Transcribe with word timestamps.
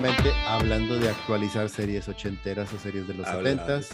precisamente 0.00 0.40
hablando 0.46 0.98
de 0.98 1.08
actualizar 1.08 1.68
series 1.68 2.08
ochenteras 2.08 2.72
o 2.72 2.78
series 2.78 3.06
de 3.08 3.14
los 3.14 3.26
setentas. 3.26 3.90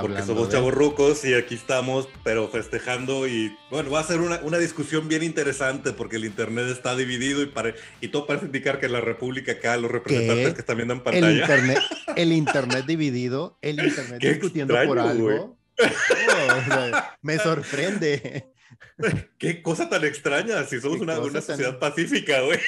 Porque 0.00 0.22
somos 0.22 0.48
chavos 0.48 0.72
rucos 0.72 1.22
y 1.24 1.34
aquí 1.34 1.54
estamos, 1.54 2.08
pero 2.24 2.48
festejando 2.48 3.28
y 3.28 3.54
bueno, 3.70 3.90
va 3.90 4.00
a 4.00 4.04
ser 4.04 4.20
una, 4.20 4.40
una, 4.42 4.56
discusión 4.56 5.06
bien 5.06 5.22
interesante 5.22 5.92
porque 5.92 6.16
el 6.16 6.24
Internet 6.24 6.68
está 6.68 6.96
dividido 6.96 7.42
y, 7.42 7.46
pare, 7.46 7.74
y 8.00 8.08
todo 8.08 8.26
parece 8.26 8.46
indicar 8.46 8.80
que 8.80 8.88
la 8.88 9.02
República 9.02 9.52
acá, 9.52 9.76
los 9.76 9.90
representantes 9.90 10.54
que 10.54 10.60
están 10.60 10.76
viendo 10.76 10.94
en 10.94 11.02
pantalla. 11.02 11.28
El 11.28 11.40
Internet, 11.40 11.78
el 12.16 12.32
internet 12.32 12.86
dividido, 12.86 13.58
el 13.60 13.84
Internet 13.84 14.18
discutiendo 14.22 14.74
por 14.86 14.98
algo. 14.98 15.58
Oh, 15.78 16.90
me 17.20 17.38
sorprende. 17.38 18.51
Qué 19.38 19.62
cosa 19.62 19.88
tan 19.88 20.04
extraña, 20.04 20.64
si 20.64 20.80
somos 20.80 21.00
una, 21.00 21.18
una, 21.18 21.40
sociedad 21.40 21.78
pacífica, 21.78 22.40
güey. 22.42 22.58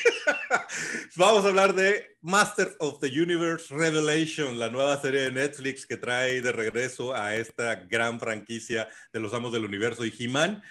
Vamos 1.17 1.45
a 1.45 1.49
hablar 1.49 1.75
de 1.75 2.17
Master 2.23 2.75
of 2.79 3.01
the 3.01 3.09
Universe 3.09 3.75
Revelation, 3.75 4.59
la 4.59 4.71
nueva 4.71 5.01
serie 5.01 5.23
de 5.23 5.33
Netflix 5.33 5.87
que 5.87 5.97
trae 5.97 6.41
de 6.41 6.53
regreso 6.53 7.15
a 7.15 7.37
esta 7.37 7.77
gran 7.77 8.19
franquicia 8.19 8.89
de 9.13 9.21
los 9.21 9.35
Amos 9.35 9.53
del 9.53 9.65
Universo 9.65 10.05
y 10.05 10.15
He-Man, 10.19 10.63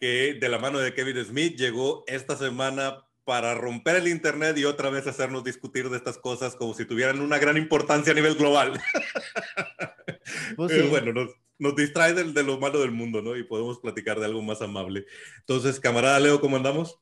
que 0.00 0.36
de 0.40 0.48
la 0.48 0.58
mano 0.58 0.78
de 0.78 0.94
Kevin 0.94 1.24
Smith 1.24 1.56
llegó 1.56 2.04
esta 2.06 2.36
semana 2.36 3.06
para 3.24 3.54
romper 3.54 3.96
el 3.96 4.08
Internet 4.08 4.56
y 4.56 4.64
otra 4.64 4.88
vez 4.88 5.06
hacernos 5.06 5.42
discutir 5.42 5.90
de 5.90 5.96
estas 5.96 6.16
cosas 6.16 6.54
como 6.54 6.74
si 6.74 6.84
tuvieran 6.84 7.20
una 7.20 7.38
gran 7.38 7.56
importancia 7.56 8.12
a 8.12 8.14
nivel 8.14 8.34
global. 8.34 8.80
Pues 10.56 10.90
bueno, 10.90 11.12
nos, 11.12 11.30
nos 11.58 11.74
distrae 11.74 12.14
de, 12.14 12.32
de, 12.32 12.42
lo 12.42 12.58
malo 12.58 12.80
del 12.80 12.92
mundo, 12.92 13.22
¿no? 13.22 13.36
Y 13.36 13.44
podemos 13.44 13.78
platicar 13.78 14.18
de 14.18 14.26
algo 14.26 14.42
más 14.42 14.62
amable. 14.62 15.06
Entonces, 15.40 15.80
camarada 15.80 16.20
Leo, 16.20 16.40
¿cómo 16.40 16.56
andamos? 16.56 16.98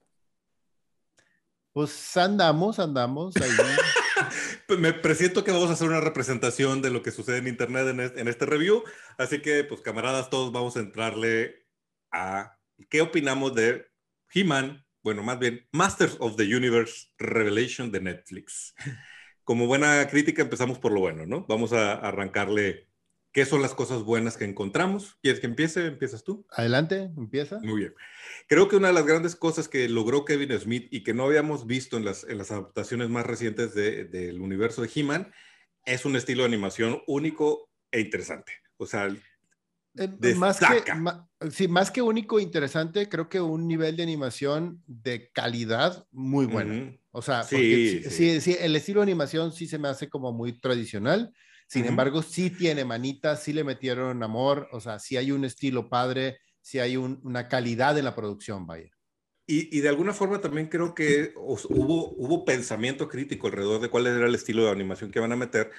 Pues 1.72 2.16
andamos, 2.16 2.78
andamos. 2.78 3.34
Ahí. 3.36 3.50
Me 4.78 4.92
presiento 4.92 5.42
que 5.42 5.50
vamos 5.50 5.70
a 5.70 5.72
hacer 5.72 5.88
una 5.88 6.00
representación 6.00 6.80
de 6.80 6.90
lo 6.90 7.02
que 7.02 7.10
sucede 7.10 7.38
en 7.38 7.48
Internet 7.48 7.88
en 7.88 8.00
este, 8.00 8.20
en 8.20 8.28
este 8.28 8.46
review. 8.46 8.84
Así 9.18 9.42
que, 9.42 9.64
pues, 9.64 9.80
camaradas, 9.80 10.30
todos 10.30 10.52
vamos 10.52 10.76
a 10.76 10.80
entrarle 10.80 11.66
a 12.12 12.56
qué 12.88 13.00
opinamos 13.00 13.54
de 13.54 13.86
He-Man, 14.32 14.84
bueno, 15.02 15.22
más 15.22 15.38
bien 15.38 15.66
Masters 15.72 16.16
of 16.20 16.36
the 16.36 16.44
Universe 16.44 17.08
Revelation 17.18 17.90
de 17.90 18.00
Netflix. 18.00 18.74
Como 19.42 19.66
buena 19.66 20.06
crítica, 20.08 20.42
empezamos 20.42 20.78
por 20.78 20.92
lo 20.92 21.00
bueno, 21.00 21.26
¿no? 21.26 21.44
Vamos 21.46 21.72
a 21.72 21.94
arrancarle 21.94 22.88
¿Qué 23.34 23.44
son 23.44 23.62
las 23.62 23.74
cosas 23.74 24.04
buenas 24.04 24.36
que 24.36 24.44
encontramos? 24.44 25.18
¿Quieres 25.20 25.40
que 25.40 25.48
empiece? 25.48 25.86
¿Empiezas 25.88 26.22
tú? 26.22 26.46
Adelante, 26.50 27.10
empieza. 27.16 27.58
Muy 27.64 27.80
bien. 27.80 27.94
Creo 28.46 28.68
que 28.68 28.76
una 28.76 28.88
de 28.88 28.94
las 28.94 29.04
grandes 29.04 29.34
cosas 29.34 29.66
que 29.66 29.88
logró 29.88 30.24
Kevin 30.24 30.56
Smith 30.56 30.86
y 30.92 31.02
que 31.02 31.14
no 31.14 31.24
habíamos 31.24 31.66
visto 31.66 31.96
en 31.96 32.04
las, 32.04 32.22
en 32.22 32.38
las 32.38 32.52
adaptaciones 32.52 33.10
más 33.10 33.26
recientes 33.26 33.74
del 33.74 34.08
de, 34.12 34.38
universo 34.38 34.82
de 34.82 34.90
He-Man 34.94 35.32
es 35.84 36.04
un 36.04 36.14
estilo 36.14 36.44
de 36.44 36.48
animación 36.48 37.02
único 37.08 37.68
e 37.90 38.02
interesante. 38.02 38.52
O 38.76 38.86
sea, 38.86 39.08
eh, 39.08 40.34
más 40.36 40.60
que, 40.60 41.50
sí, 41.50 41.66
más 41.66 41.90
que 41.90 42.02
único 42.02 42.38
e 42.38 42.42
interesante, 42.42 43.08
creo 43.08 43.28
que 43.28 43.40
un 43.40 43.66
nivel 43.66 43.96
de 43.96 44.04
animación 44.04 44.80
de 44.86 45.32
calidad 45.32 46.06
muy 46.12 46.46
bueno. 46.46 46.96
O 47.10 47.20
sea, 47.20 47.42
sí, 47.42 48.00
sí. 48.08 48.40
sí, 48.40 48.56
el 48.60 48.76
estilo 48.76 49.00
de 49.00 49.04
animación 49.04 49.50
sí 49.50 49.66
se 49.66 49.80
me 49.80 49.88
hace 49.88 50.08
como 50.08 50.32
muy 50.32 50.52
tradicional 50.52 51.34
sin 51.66 51.86
embargo, 51.86 52.22
sí 52.22 52.50
tiene 52.50 52.84
manitas, 52.84 53.42
sí 53.42 53.52
le 53.52 53.64
metieron 53.64 54.22
amor, 54.22 54.68
o 54.72 54.80
sea, 54.80 54.98
sí 54.98 55.16
hay 55.16 55.32
un 55.32 55.44
estilo 55.44 55.88
padre, 55.88 56.38
sí 56.60 56.78
hay 56.78 56.96
una 56.96 57.48
calidad 57.48 57.98
en 57.98 58.04
la 58.04 58.14
producción, 58.14 58.66
vaya. 58.66 58.90
Y, 59.46 59.80
de 59.80 59.88
alguna 59.90 60.14
forma 60.14 60.40
también 60.40 60.68
creo 60.68 60.94
que 60.94 61.32
hubo, 61.36 62.12
hubo 62.12 62.44
pensamiento 62.46 63.08
crítico 63.08 63.46
alrededor 63.46 63.80
de 63.80 63.90
cuál 63.90 64.06
era 64.06 64.26
el 64.26 64.34
estilo 64.34 64.64
de 64.64 64.70
animación 64.70 65.10
que 65.10 65.20
van 65.20 65.32
a 65.32 65.36
meter, 65.36 65.70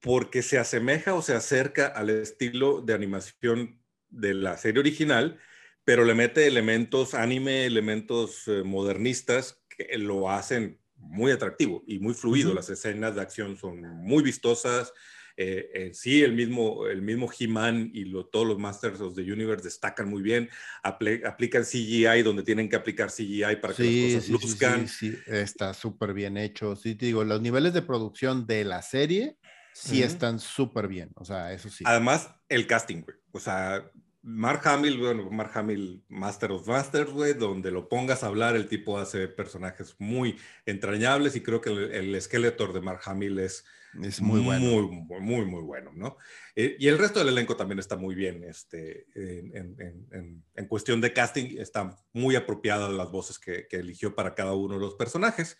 porque 0.00 0.42
se 0.42 0.58
asemeja 0.58 1.14
o 1.14 1.20
se 1.20 1.34
acerca 1.34 1.86
al 1.86 2.10
estilo 2.10 2.80
de 2.80 2.94
animación 2.94 3.80
de 4.08 4.34
la 4.34 4.56
serie 4.56 4.80
original, 4.80 5.38
pero 5.84 6.04
le 6.04 6.14
mete 6.14 6.46
elementos 6.46 7.14
anime, 7.14 7.66
elementos 7.66 8.48
eh, 8.48 8.62
modernistas 8.64 9.62
que 9.68 9.98
lo 9.98 10.30
hacen 10.30 10.80
muy 10.96 11.32
atractivo 11.32 11.84
y 11.86 11.98
muy 11.98 12.14
fluido. 12.14 12.54
Las 12.54 12.70
escenas 12.70 13.14
de 13.14 13.20
acción 13.20 13.56
son 13.56 13.82
muy 13.82 14.22
vistosas, 14.22 14.92
eh, 15.36 15.70
eh, 15.74 15.90
sí, 15.94 16.22
el 16.22 16.32
mismo, 16.32 16.86
el 16.86 17.02
mismo 17.02 17.28
He-Man 17.36 17.90
y 17.92 18.10
todos 18.30 18.46
los 18.46 18.58
Masters 18.58 19.00
of 19.00 19.14
the 19.14 19.22
Universe 19.22 19.64
destacan 19.64 20.08
muy 20.08 20.22
bien, 20.22 20.48
aplican 20.82 21.64
CGI 21.64 22.22
donde 22.22 22.42
tienen 22.42 22.68
que 22.68 22.76
aplicar 22.76 23.10
CGI 23.10 23.56
para 23.60 23.74
que 23.74 23.82
las 23.82 24.14
cosas 24.14 24.28
luzcan. 24.30 24.88
Sí, 24.88 25.12
sí, 25.12 25.18
está 25.26 25.74
súper 25.74 26.14
bien 26.14 26.36
hecho. 26.36 26.76
Sí, 26.76 26.94
te 26.94 27.06
digo, 27.06 27.24
los 27.24 27.40
niveles 27.40 27.74
de 27.74 27.82
producción 27.82 28.46
de 28.46 28.64
la 28.64 28.82
serie 28.82 29.36
sí 29.72 30.02
están 30.02 30.38
súper 30.38 30.86
bien, 30.86 31.10
o 31.16 31.24
sea, 31.24 31.52
eso 31.52 31.68
sí. 31.68 31.82
Además, 31.86 32.30
el 32.48 32.66
casting, 32.66 33.02
güey. 33.02 33.16
O 33.32 33.40
sea, 33.40 33.90
Mark 34.26 34.62
Hamill, 34.64 34.98
bueno, 34.98 35.30
Mark 35.30 35.50
Hamill, 35.54 36.02
Master 36.08 36.52
of 36.52 36.66
Masters, 36.66 37.10
güey, 37.10 37.34
donde 37.34 37.70
lo 37.70 37.88
pongas 37.88 38.24
a 38.24 38.28
hablar, 38.28 38.56
el 38.56 38.68
tipo 38.68 38.98
hace 38.98 39.28
personajes 39.28 39.94
muy 39.98 40.38
entrañables 40.66 41.36
y 41.36 41.42
creo 41.42 41.60
que 41.60 41.70
el, 41.70 41.92
el 41.92 42.20
Skeletor 42.20 42.72
de 42.72 42.80
Mark 42.80 43.02
Hamill 43.04 43.38
es 43.38 43.64
es 44.02 44.20
muy 44.20 44.40
bueno. 44.40 44.64
Muy, 44.64 45.20
muy, 45.20 45.44
muy 45.44 45.62
bueno, 45.62 45.92
¿no? 45.94 46.16
Eh, 46.56 46.76
y 46.78 46.88
el 46.88 46.98
resto 46.98 47.18
del 47.18 47.28
elenco 47.28 47.56
también 47.56 47.78
está 47.78 47.96
muy 47.96 48.14
bien. 48.14 48.42
Este, 48.44 49.06
en, 49.14 49.76
en, 50.10 50.44
en, 50.54 50.66
cuestión 50.66 51.00
de 51.00 51.12
casting, 51.12 51.58
están 51.58 51.94
muy 52.12 52.36
apropiadas 52.36 52.92
las 52.92 53.10
voces 53.10 53.38
que, 53.38 53.66
que, 53.68 53.76
eligió 53.76 54.14
para 54.14 54.34
cada 54.34 54.54
uno 54.54 54.74
de 54.74 54.80
los 54.80 54.94
personajes. 54.94 55.56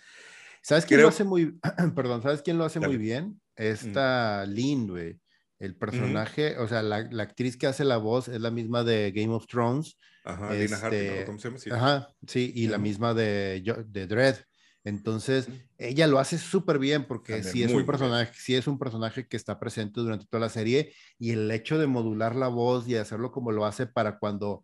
¿Sabes 0.62 0.86
quién 0.86 1.02
lo 1.02 1.08
hace 1.08 1.24
muy, 1.24 1.58
perdón, 1.94 2.22
¿sabes 2.22 2.42
quién 2.42 2.58
lo 2.58 2.64
hace 2.64 2.80
muy 2.80 2.96
bien? 2.96 3.40
Esta 3.56 4.44
mm. 4.46 4.50
Lynn, 4.50 4.88
güey. 4.88 5.20
El 5.58 5.76
personaje, 5.76 6.58
o 6.58 6.68
sea, 6.68 6.82
la, 6.82 7.08
la, 7.10 7.22
actriz 7.22 7.56
que 7.56 7.66
hace 7.66 7.84
la 7.84 7.96
voz 7.96 8.28
es 8.28 8.40
la 8.40 8.50
misma 8.50 8.84
de 8.84 9.12
Game 9.12 9.32
of 9.32 9.46
Thrones. 9.46 9.98
Ajá, 10.24 10.52
Lina 10.52 10.76
este, 10.76 11.24
¿cómo 11.24 11.38
se 11.38 11.48
llama? 11.48 11.58
Sí. 11.58 11.70
Ajá, 11.70 12.08
sí, 12.26 12.52
y 12.54 12.66
la 12.66 12.78
misma 12.78 13.14
de, 13.14 13.62
de 13.86 14.06
Dread. 14.06 14.36
Entonces, 14.84 15.48
ella 15.78 16.06
lo 16.06 16.18
hace 16.18 16.36
súper 16.36 16.78
bien 16.78 17.06
porque 17.06 17.42
si 17.42 17.62
es 17.62 17.72
un 17.72 17.86
personaje, 17.86 18.32
sí 18.36 18.54
es 18.54 18.66
un 18.66 18.78
personaje 18.78 19.26
que 19.26 19.38
está 19.38 19.58
presente 19.58 20.00
durante 20.00 20.26
toda 20.26 20.42
la 20.42 20.50
serie 20.50 20.92
y 21.18 21.30
el 21.30 21.50
hecho 21.50 21.78
de 21.78 21.86
modular 21.86 22.36
la 22.36 22.48
voz 22.48 22.86
y 22.86 22.96
hacerlo 22.96 23.32
como 23.32 23.50
lo 23.50 23.64
hace 23.64 23.86
para 23.86 24.18
cuando 24.18 24.62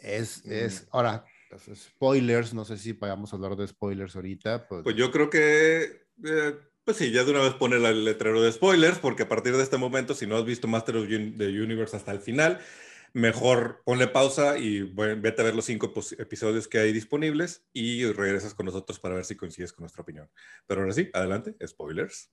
es, 0.00 0.44
es, 0.46 0.88
ahora, 0.90 1.24
spoilers, 1.74 2.54
no 2.54 2.64
sé 2.64 2.76
si 2.76 2.92
vayamos 2.92 3.32
a 3.32 3.36
hablar 3.36 3.54
de 3.54 3.68
spoilers 3.68 4.16
ahorita. 4.16 4.66
Pues, 4.66 4.82
pues 4.82 4.96
yo 4.96 5.12
creo 5.12 5.30
que, 5.30 6.06
eh, 6.24 6.58
pues 6.84 6.96
sí, 6.96 7.10
ya 7.12 7.24
de 7.24 7.30
una 7.30 7.40
vez 7.40 7.54
pone 7.54 7.76
el 7.76 8.04
letrero 8.04 8.42
de 8.42 8.52
spoilers 8.52 8.98
porque 8.98 9.24
a 9.24 9.28
partir 9.28 9.56
de 9.56 9.62
este 9.62 9.76
momento, 9.76 10.14
si 10.14 10.26
no 10.26 10.36
has 10.36 10.44
visto 10.44 10.68
Master 10.68 10.96
of 10.96 11.08
the 11.08 11.62
Universe 11.62 11.96
hasta 11.96 12.12
el 12.12 12.20
final, 12.20 12.58
mejor 13.12 13.82
ponle 13.84 14.08
pausa 14.08 14.58
y 14.58 14.82
vete 14.82 15.42
a 15.42 15.44
ver 15.44 15.54
los 15.54 15.66
cinco 15.66 15.92
episodios 16.18 16.66
que 16.66 16.78
hay 16.78 16.92
disponibles 16.92 17.64
y 17.72 18.04
regresas 18.12 18.54
con 18.54 18.66
nosotros 18.66 18.98
para 18.98 19.14
ver 19.14 19.24
si 19.24 19.36
coincides 19.36 19.72
con 19.72 19.82
nuestra 19.82 20.02
opinión. 20.02 20.30
Pero 20.66 20.80
ahora 20.80 20.92
sí, 20.92 21.10
adelante, 21.12 21.54
spoilers. 21.66 22.30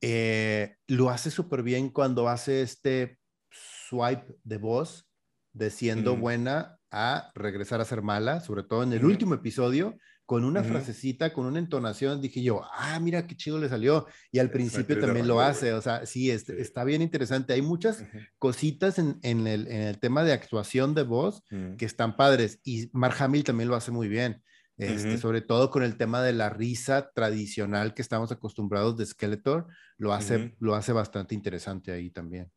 Eh, 0.00 0.76
lo 0.86 1.10
hace 1.10 1.30
súper 1.30 1.62
bien 1.62 1.90
cuando 1.90 2.28
hace 2.28 2.62
este 2.62 3.18
swipe 3.50 4.34
de 4.44 4.56
voz 4.56 5.06
de 5.52 5.70
siendo 5.70 6.16
buena 6.16 6.78
a 6.90 7.30
regresar 7.34 7.80
a 7.80 7.84
ser 7.84 8.02
mala, 8.02 8.40
sobre 8.40 8.62
todo 8.62 8.82
en 8.82 8.92
el 8.92 9.04
último 9.04 9.34
episodio, 9.34 9.96
con 10.30 10.44
una 10.44 10.62
frasecita, 10.62 11.32
con 11.32 11.44
una 11.44 11.58
entonación, 11.58 12.20
dije 12.20 12.40
yo, 12.40 12.62
ah, 12.72 13.00
mira 13.00 13.26
qué 13.26 13.34
chido 13.34 13.58
le 13.58 13.68
salió. 13.68 14.06
Y 14.30 14.38
al 14.38 14.48
principio 14.48 14.96
también 15.00 15.26
lo 15.26 15.40
hace, 15.40 15.72
o 15.72 15.82
sea, 15.82 16.06
sí, 16.06 16.30
está 16.30 16.84
bien 16.84 17.02
interesante. 17.02 17.52
Hay 17.52 17.62
muchas 17.62 18.04
cositas 18.38 19.00
en, 19.00 19.18
en, 19.22 19.48
el, 19.48 19.66
en, 19.66 19.82
el, 19.82 19.98
tema 19.98 20.22
de 20.22 20.32
actuación 20.32 20.94
de 20.94 21.02
voz 21.02 21.42
que 21.76 21.84
están 21.84 22.16
padres. 22.16 22.60
Y 22.62 22.90
Mark 22.92 23.16
Hamill 23.18 23.42
también 23.42 23.68
lo 23.68 23.74
hace 23.74 23.90
muy 23.90 24.06
bien. 24.06 24.40
Este, 24.76 25.18
Sobre 25.18 25.40
todo 25.40 25.68
con 25.68 25.82
el 25.82 25.96
tema 25.96 26.22
de 26.22 26.32
la 26.32 26.48
risa 26.48 27.10
tradicional 27.12 27.92
que 27.92 28.02
estamos 28.02 28.30
acostumbrados 28.30 28.96
de 28.96 29.06
Skeletor, 29.06 29.66
lo 29.98 30.12
hace, 30.12 30.54
lo 30.60 30.76
hace 30.76 30.92
bastante 30.92 31.34
interesante 31.34 31.90
ahí 31.90 32.08
también. 32.08 32.52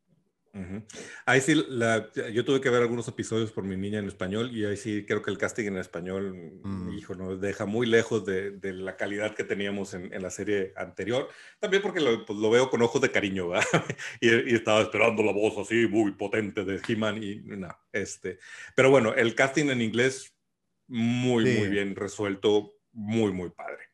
Ahí 1.26 1.40
sí, 1.40 1.64
la, 1.68 2.10
yo 2.32 2.44
tuve 2.44 2.60
que 2.60 2.70
ver 2.70 2.82
algunos 2.82 3.08
episodios 3.08 3.50
por 3.50 3.64
mi 3.64 3.76
niña 3.76 3.98
en 3.98 4.06
español 4.06 4.56
y 4.56 4.64
ahí 4.64 4.76
sí 4.76 5.04
creo 5.04 5.20
que 5.20 5.32
el 5.32 5.38
casting 5.38 5.66
en 5.66 5.78
español, 5.78 6.60
mm. 6.62 6.92
hijo, 6.92 7.14
nos 7.16 7.40
deja 7.40 7.66
muy 7.66 7.86
lejos 7.86 8.24
de, 8.24 8.52
de, 8.52 8.72
la 8.72 8.96
calidad 8.96 9.34
que 9.34 9.42
teníamos 9.42 9.94
en, 9.94 10.12
en, 10.12 10.22
la 10.22 10.30
serie 10.30 10.72
anterior. 10.76 11.28
También 11.58 11.82
porque 11.82 12.00
lo, 12.00 12.24
pues, 12.24 12.38
lo 12.38 12.50
veo 12.50 12.70
con 12.70 12.82
ojos 12.82 13.02
de 13.02 13.10
cariño, 13.10 13.50
y, 14.20 14.28
y, 14.28 14.54
estaba 14.54 14.82
esperando 14.82 15.24
la 15.24 15.32
voz 15.32 15.58
así 15.58 15.88
muy 15.88 16.12
potente 16.12 16.64
de 16.64 16.80
He-Man 16.86 17.22
y 17.22 17.36
nada, 17.44 17.80
este. 17.92 18.38
Pero 18.76 18.90
bueno, 18.90 19.12
el 19.12 19.34
casting 19.34 19.70
en 19.70 19.82
inglés 19.82 20.36
muy, 20.86 21.44
muy 21.44 21.68
bien 21.68 21.96
resuelto, 21.96 22.74
muy, 22.92 23.32
muy 23.32 23.50
padre. 23.50 23.84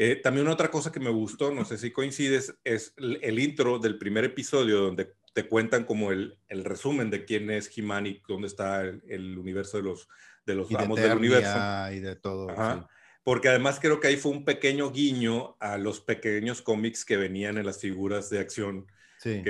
Eh, 0.00 0.14
también 0.14 0.46
otra 0.46 0.70
cosa 0.70 0.92
que 0.92 1.00
me 1.00 1.10
gustó, 1.10 1.52
no 1.52 1.64
sé 1.64 1.76
si 1.76 1.90
coincides, 1.90 2.56
es 2.62 2.94
el, 2.98 3.18
el 3.20 3.40
intro 3.40 3.80
del 3.80 3.98
primer 3.98 4.24
episodio 4.24 4.78
donde 4.78 5.17
te 5.34 5.46
cuentan 5.46 5.84
como 5.84 6.12
el, 6.12 6.38
el 6.48 6.64
resumen 6.64 7.10
de 7.10 7.24
quién 7.24 7.50
es 7.50 7.70
He-Man 7.76 8.06
y 8.06 8.22
dónde 8.26 8.46
está 8.46 8.82
el, 8.82 9.38
universo 9.38 9.76
de 9.76 9.82
los, 9.82 10.08
de 10.46 10.54
los 10.54 10.72
amos 10.74 11.00
del 11.00 11.16
universo. 11.16 11.58
Y 11.92 12.00
de 12.00 12.16
todo. 12.16 12.48
porque 13.22 13.48
además 13.48 13.78
creo 13.80 14.00
que 14.00 14.08
ahí 14.08 14.16
fue 14.16 14.32
un 14.32 14.44
pequeño 14.44 14.90
guiño 14.90 15.56
a 15.60 15.78
los 15.78 16.00
pequeños 16.00 16.62
cómics 16.62 17.04
que 17.04 17.16
venían 17.16 17.58
en 17.58 17.66
las 17.66 17.80
figuras 17.80 18.30
de 18.30 18.40
acción. 18.40 18.86
Sí. 19.18 19.42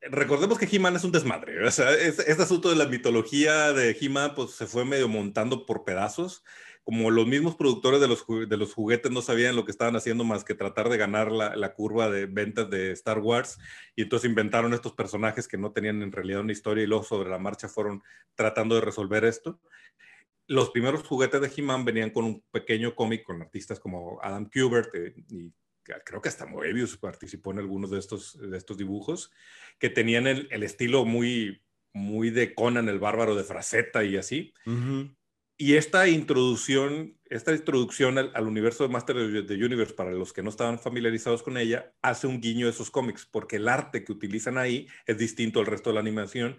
recordemos 0.00 0.58
que 0.58 0.68
He-Man 0.70 0.96
es 0.96 1.04
un 1.04 1.12
desmadre. 1.12 1.64
O 1.64 1.70
sea, 1.70 1.92
este 1.94 2.42
asunto 2.42 2.70
de 2.70 2.76
la 2.76 2.86
mitología 2.86 3.72
de 3.72 3.96
He-Man 3.98 4.34
pues, 4.34 4.50
se 4.52 4.66
fue 4.66 4.84
medio 4.84 5.08
montando 5.08 5.64
por 5.64 5.84
pedazos. 5.84 6.42
Como 6.84 7.10
los 7.10 7.26
mismos 7.26 7.54
productores 7.54 8.00
de 8.00 8.08
los, 8.08 8.24
de 8.26 8.56
los 8.56 8.74
juguetes 8.74 9.12
no 9.12 9.22
sabían 9.22 9.54
lo 9.54 9.64
que 9.64 9.70
estaban 9.70 9.94
haciendo 9.94 10.24
más 10.24 10.44
que 10.44 10.54
tratar 10.54 10.88
de 10.88 10.96
ganar 10.96 11.30
la, 11.30 11.54
la 11.54 11.74
curva 11.74 12.10
de 12.10 12.26
ventas 12.26 12.68
de 12.70 12.90
Star 12.92 13.20
Wars, 13.20 13.58
y 13.94 14.02
entonces 14.02 14.28
inventaron 14.28 14.74
estos 14.74 14.92
personajes 14.92 15.46
que 15.46 15.58
no 15.58 15.72
tenían 15.72 16.02
en 16.02 16.12
realidad 16.12 16.40
una 16.40 16.52
historia 16.52 16.84
y 16.84 16.88
luego 16.88 17.04
sobre 17.04 17.30
la 17.30 17.38
marcha 17.38 17.68
fueron 17.68 18.02
tratando 18.34 18.74
de 18.74 18.80
resolver 18.80 19.24
esto 19.24 19.60
los 20.48 20.70
primeros 20.70 21.06
juguetes 21.06 21.40
de 21.40 21.50
He-Man 21.56 21.84
venían 21.84 22.10
con 22.10 22.24
un 22.24 22.42
pequeño 22.50 22.94
cómic 22.94 23.22
con 23.22 23.40
artistas 23.40 23.80
como 23.80 24.18
Adam 24.22 24.50
Kubert 24.50 24.94
eh, 24.94 25.14
y 25.30 25.52
creo 26.04 26.20
que 26.20 26.28
hasta 26.28 26.46
Moebius 26.46 26.96
participó 26.96 27.52
en 27.52 27.58
algunos 27.58 27.90
de 27.90 27.98
estos, 27.98 28.38
de 28.38 28.56
estos 28.56 28.76
dibujos, 28.76 29.32
que 29.78 29.90
tenían 29.90 30.26
el, 30.26 30.62
estilo 30.62 31.04
muy, 31.04 31.62
muy 31.92 32.30
de 32.30 32.54
Conan 32.54 32.88
el 32.88 32.98
bárbaro 32.98 33.34
de 33.34 33.44
Fraceta 33.44 34.04
y 34.04 34.16
así. 34.16 34.54
Y 35.56 35.74
esta 35.74 36.08
introducción, 36.08 37.16
esta 37.26 37.54
introducción 37.54 38.18
al, 38.18 38.46
universo 38.46 38.84
de 38.84 38.88
Master 38.88 39.16
of 39.16 39.46
the 39.46 39.54
Universe, 39.54 39.94
para 39.94 40.10
los 40.10 40.32
que 40.32 40.42
no 40.42 40.50
estaban 40.50 40.78
familiarizados 40.78 41.42
con 41.42 41.56
ella, 41.56 41.92
hace 42.02 42.26
un 42.26 42.40
guiño 42.40 42.66
de 42.66 42.72
esos 42.72 42.90
cómics, 42.90 43.26
porque 43.26 43.56
el 43.56 43.68
arte 43.68 44.04
que 44.04 44.12
utilizan 44.12 44.58
ahí 44.58 44.88
es 45.06 45.18
distinto 45.18 45.60
al 45.60 45.66
resto 45.66 45.90
de 45.90 45.94
la 45.94 46.00
animación 46.00 46.56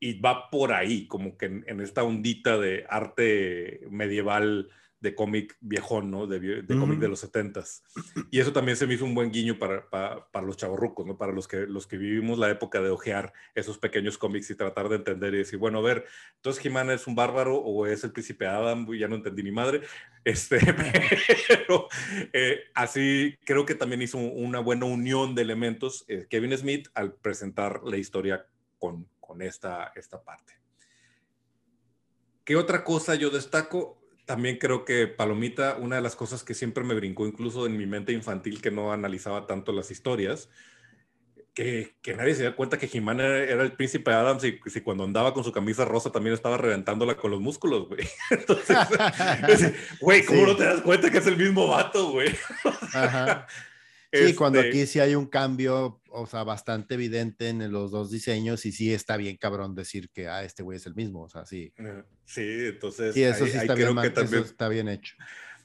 y 0.00 0.18
va 0.18 0.50
por 0.50 0.72
ahí, 0.72 1.06
como 1.06 1.36
que 1.36 1.46
en, 1.46 1.80
esta 1.80 2.02
ondita 2.02 2.58
de 2.58 2.86
arte 2.88 3.86
medieval 3.90 4.70
de 5.00 5.14
cómic 5.14 5.56
viejón, 5.60 6.10
¿no? 6.10 6.26
De, 6.26 6.62
de 6.62 6.78
cómic 6.78 6.98
de 6.98 7.08
los 7.08 7.20
setentas. 7.20 7.82
Y 8.30 8.38
eso 8.38 8.52
también 8.52 8.76
se 8.76 8.86
me 8.86 8.94
hizo 8.94 9.06
un 9.06 9.14
buen 9.14 9.30
guiño 9.30 9.58
para, 9.58 9.88
para, 9.88 10.46
los 10.46 10.58
chavorrucos, 10.58 11.06
¿no? 11.06 11.16
Para 11.16 11.32
los 11.32 11.48
que, 11.48 11.66
los 11.66 11.86
que 11.86 11.96
vivimos 11.96 12.38
la 12.38 12.50
época 12.50 12.82
de 12.82 12.90
ojear 12.90 13.32
esos 13.54 13.78
pequeños 13.78 14.18
cómics 14.18 14.50
y 14.50 14.54
tratar 14.54 14.90
de 14.90 14.96
entender 14.96 15.34
y 15.34 15.38
decir, 15.38 15.58
bueno, 15.58 15.78
a 15.78 15.82
ver, 15.82 16.04
entonces 16.36 16.62
Jimán 16.62 16.90
es 16.90 17.06
un 17.06 17.14
bárbaro 17.14 17.56
o 17.56 17.86
es 17.86 18.04
el 18.04 18.12
príncipe 18.12 18.46
Adam, 18.46 18.86
ya 18.92 19.08
no 19.08 19.16
entendí 19.16 19.42
ni 19.42 19.52
madre. 19.52 19.82
Este, 20.22 20.58
pero 21.48 21.88
eh, 22.34 22.64
así 22.74 23.38
creo 23.46 23.64
que 23.64 23.74
también 23.74 24.02
hizo 24.02 24.18
una 24.18 24.60
buena 24.60 24.84
unión 24.84 25.34
de 25.34 25.40
elementos 25.40 26.04
eh, 26.08 26.26
Kevin 26.28 26.54
Smith 26.58 26.88
al 26.92 27.14
presentar 27.14 27.80
la 27.84 27.96
historia 27.96 28.46
con, 28.78 29.08
con 29.18 29.40
esta, 29.40 29.92
esta 29.96 30.22
parte. 30.22 30.60
¿Qué 32.44 32.56
otra 32.56 32.84
cosa 32.84 33.14
yo 33.14 33.30
destaco? 33.30 33.99
También 34.30 34.58
creo 34.58 34.84
que 34.84 35.08
Palomita, 35.08 35.76
una 35.80 35.96
de 35.96 36.02
las 36.02 36.14
cosas 36.14 36.44
que 36.44 36.54
siempre 36.54 36.84
me 36.84 36.94
brincó, 36.94 37.26
incluso 37.26 37.66
en 37.66 37.76
mi 37.76 37.84
mente 37.84 38.12
infantil, 38.12 38.62
que 38.62 38.70
no 38.70 38.92
analizaba 38.92 39.48
tanto 39.48 39.72
las 39.72 39.90
historias, 39.90 40.48
que, 41.52 41.96
que 42.00 42.14
nadie 42.14 42.36
se 42.36 42.44
da 42.44 42.54
cuenta 42.54 42.78
que 42.78 42.86
Jimán 42.86 43.18
era, 43.18 43.64
el 43.64 43.72
príncipe 43.72 44.12
Adams 44.12 44.44
y 44.44 44.60
si 44.66 44.82
cuando 44.82 45.02
andaba 45.02 45.34
con 45.34 45.42
su 45.42 45.50
camisa 45.50 45.84
rosa 45.84 46.12
también 46.12 46.32
estaba 46.32 46.56
reventándola 46.58 47.16
con 47.16 47.32
los 47.32 47.40
músculos, 47.40 47.88
güey. 47.88 48.06
Entonces, 48.30 48.76
güey, 50.00 50.24
¿cómo 50.24 50.46
no 50.46 50.54
te 50.54 50.62
das 50.62 50.82
cuenta 50.82 51.10
que 51.10 51.18
es 51.18 51.26
el 51.26 51.36
mismo 51.36 51.66
vato, 51.66 52.12
güey? 52.12 52.28
Ajá. 52.94 53.48
Sí, 54.12 54.36
cuando 54.36 54.60
este 54.60 54.68
aquí 54.68 54.86
sí 54.86 55.00
hay 55.00 55.16
un 55.16 55.26
cambio, 55.26 55.99
o 56.10 56.26
sea, 56.26 56.44
bastante 56.44 56.94
evidente 56.94 57.48
en 57.48 57.70
los 57.72 57.90
dos 57.90 58.10
diseños 58.10 58.66
y 58.66 58.72
sí 58.72 58.92
está 58.92 59.16
bien 59.16 59.36
cabrón 59.36 59.74
decir 59.74 60.10
que, 60.10 60.28
ah, 60.28 60.44
este 60.44 60.62
güey 60.62 60.76
es 60.76 60.86
el 60.86 60.94
mismo, 60.94 61.22
o 61.22 61.28
sea, 61.28 61.44
sí. 61.44 61.72
Sí, 62.24 62.42
entonces. 62.44 63.14
Sí, 63.14 63.22
eso 63.22 63.46
sí 63.46 63.56
está, 63.56 63.74
bien, 63.74 63.96
eso 63.98 64.36
está 64.38 64.68
bien 64.68 64.88
hecho. 64.88 65.14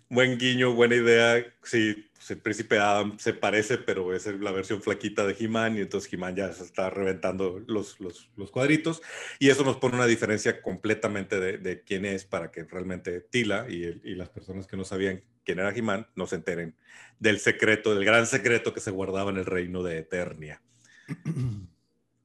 Buen 0.10 0.38
guiño, 0.38 0.74
buena 0.74 0.96
idea. 0.96 1.44
Sí, 1.64 2.10
pues, 2.14 2.32
el 2.32 2.38
príncipe 2.40 2.80
Adam 2.80 3.18
se 3.20 3.34
parece, 3.34 3.78
pero 3.78 4.14
es 4.14 4.26
la 4.26 4.52
versión 4.52 4.82
flaquita 4.82 5.26
de 5.26 5.36
He-Man 5.40 5.78
y 5.78 5.82
entonces 5.82 6.12
He-Man 6.12 6.36
ya 6.36 6.52
se 6.54 6.64
está 6.64 6.90
reventando 6.90 7.64
los, 7.68 8.00
los, 8.00 8.32
los, 8.36 8.50
cuadritos 8.52 9.02
y 9.38 9.50
eso 9.50 9.64
nos 9.64 9.78
pone 9.78 9.96
una 9.96 10.08
diferencia 10.08 10.62
completamente 10.62 11.40
de, 11.40 11.58
de 11.60 11.84
quién 11.84 12.06
es 12.06 12.26
para 12.26 12.52
que 12.52 12.64
realmente 12.64 13.22
Tila 13.22 13.68
y, 13.70 14.02
y 14.04 14.16
las 14.16 14.30
personas 14.30 14.66
que 14.66 14.76
no 14.76 14.86
sabían 14.86 15.24
quién 15.44 15.60
era 15.60 15.70
He-Man, 15.70 16.08
no 16.16 16.26
se 16.28 16.38
enteren 16.38 16.76
del 17.20 17.40
secreto, 17.40 17.94
del 17.94 18.04
gran 18.04 18.26
secreto 18.26 18.74
que 18.74 18.80
se 18.80 18.92
guardaba 18.92 19.32
en 19.32 19.38
el 19.38 19.46
reino 19.46 19.84
de 19.84 20.00
Eternia. 20.00 20.62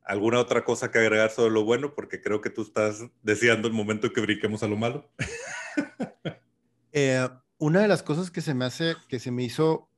¿Alguna 0.02 0.40
otra 0.40 0.64
cosa 0.64 0.90
que 0.90 0.98
agregar 0.98 1.30
sobre 1.30 1.52
lo 1.52 1.64
bueno? 1.64 1.94
Porque 1.94 2.20
creo 2.20 2.40
que 2.40 2.50
tú 2.50 2.62
estás 2.62 3.04
deseando 3.22 3.68
el 3.68 3.74
momento 3.74 4.12
que 4.12 4.20
brinquemos 4.20 4.62
a 4.62 4.66
lo 4.66 4.76
malo. 4.76 5.10
Eh, 6.92 7.28
una 7.60 7.80
de 7.80 7.88
las 7.88 8.02
cosas 8.02 8.30
que 8.30 8.40
se 8.40 8.54
me 8.54 8.64
hace, 8.64 8.96
que 9.06 9.20
se 9.20 9.30
me 9.30 9.44
hizo 9.44 9.88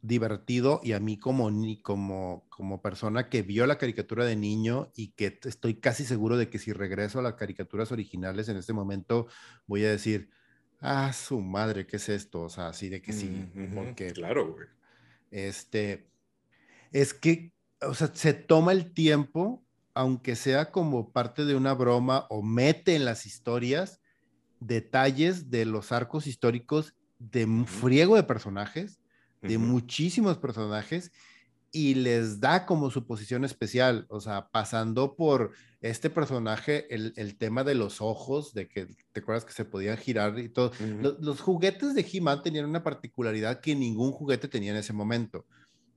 divertido 0.00 0.80
y 0.82 0.92
a 0.92 1.00
mí 1.00 1.18
como, 1.18 1.50
como, 1.82 2.46
como 2.48 2.80
persona 2.80 3.28
que 3.28 3.42
vio 3.42 3.66
la 3.66 3.78
caricatura 3.78 4.24
de 4.24 4.36
niño 4.36 4.90
y 4.94 5.08
que 5.08 5.38
estoy 5.44 5.74
casi 5.74 6.04
seguro 6.04 6.38
de 6.38 6.48
que 6.48 6.58
si 6.58 6.72
regreso 6.72 7.18
a 7.18 7.22
las 7.22 7.34
caricaturas 7.34 7.92
originales 7.92 8.48
en 8.48 8.56
este 8.56 8.72
momento 8.72 9.26
voy 9.66 9.84
a 9.84 9.90
decir, 9.90 10.30
ah, 10.80 11.12
su 11.12 11.40
madre, 11.40 11.86
¿qué 11.86 11.96
es 11.96 12.08
esto? 12.08 12.42
O 12.42 12.48
sea, 12.48 12.68
así 12.68 12.88
de 12.88 13.02
que 13.02 13.12
sí, 13.12 13.50
porque... 13.74 14.12
Claro, 14.12 14.54
güey. 14.54 14.68
Este, 15.32 16.08
es 16.92 17.12
que, 17.12 17.52
o 17.82 17.92
sea, 17.92 18.10
se 18.14 18.34
toma 18.34 18.70
el 18.70 18.94
tiempo, 18.94 19.64
aunque 19.94 20.36
sea 20.36 20.70
como 20.70 21.12
parte 21.12 21.44
de 21.44 21.56
una 21.56 21.74
broma 21.74 22.26
o 22.30 22.40
mete 22.42 22.94
en 22.94 23.04
las 23.04 23.26
historias 23.26 24.00
detalles 24.60 25.50
de 25.50 25.64
los 25.64 25.90
arcos 25.90 26.26
históricos 26.26 26.94
de 27.20 27.44
un 27.44 27.66
friego 27.66 28.16
de 28.16 28.24
personajes, 28.24 28.98
de 29.42 29.58
muchísimos 29.58 30.38
personajes, 30.38 31.12
y 31.72 31.94
les 31.94 32.40
da 32.40 32.66
como 32.66 32.90
su 32.90 33.06
posición 33.06 33.44
especial, 33.44 34.06
o 34.08 34.20
sea, 34.20 34.48
pasando 34.48 35.14
por 35.14 35.52
este 35.80 36.10
personaje, 36.10 36.92
el, 36.92 37.12
el 37.16 37.36
tema 37.36 37.62
de 37.62 37.74
los 37.74 38.00
ojos, 38.00 38.52
de 38.54 38.68
que 38.68 38.86
te 39.12 39.20
acuerdas 39.20 39.44
que 39.44 39.52
se 39.52 39.64
podían 39.64 39.96
girar 39.96 40.38
y 40.38 40.48
todo. 40.48 40.72
los, 41.20 41.40
juguetes 41.40 41.94
de 41.94 42.06
He-Man 42.10 42.42
tenían 42.42 42.66
una 42.66 42.82
particularidad 42.82 43.60
que 43.60 43.76
ningún 43.76 44.10
juguete 44.10 44.48
tenía 44.48 44.72
en 44.72 44.78
ese 44.78 44.92
momento, 44.92 45.46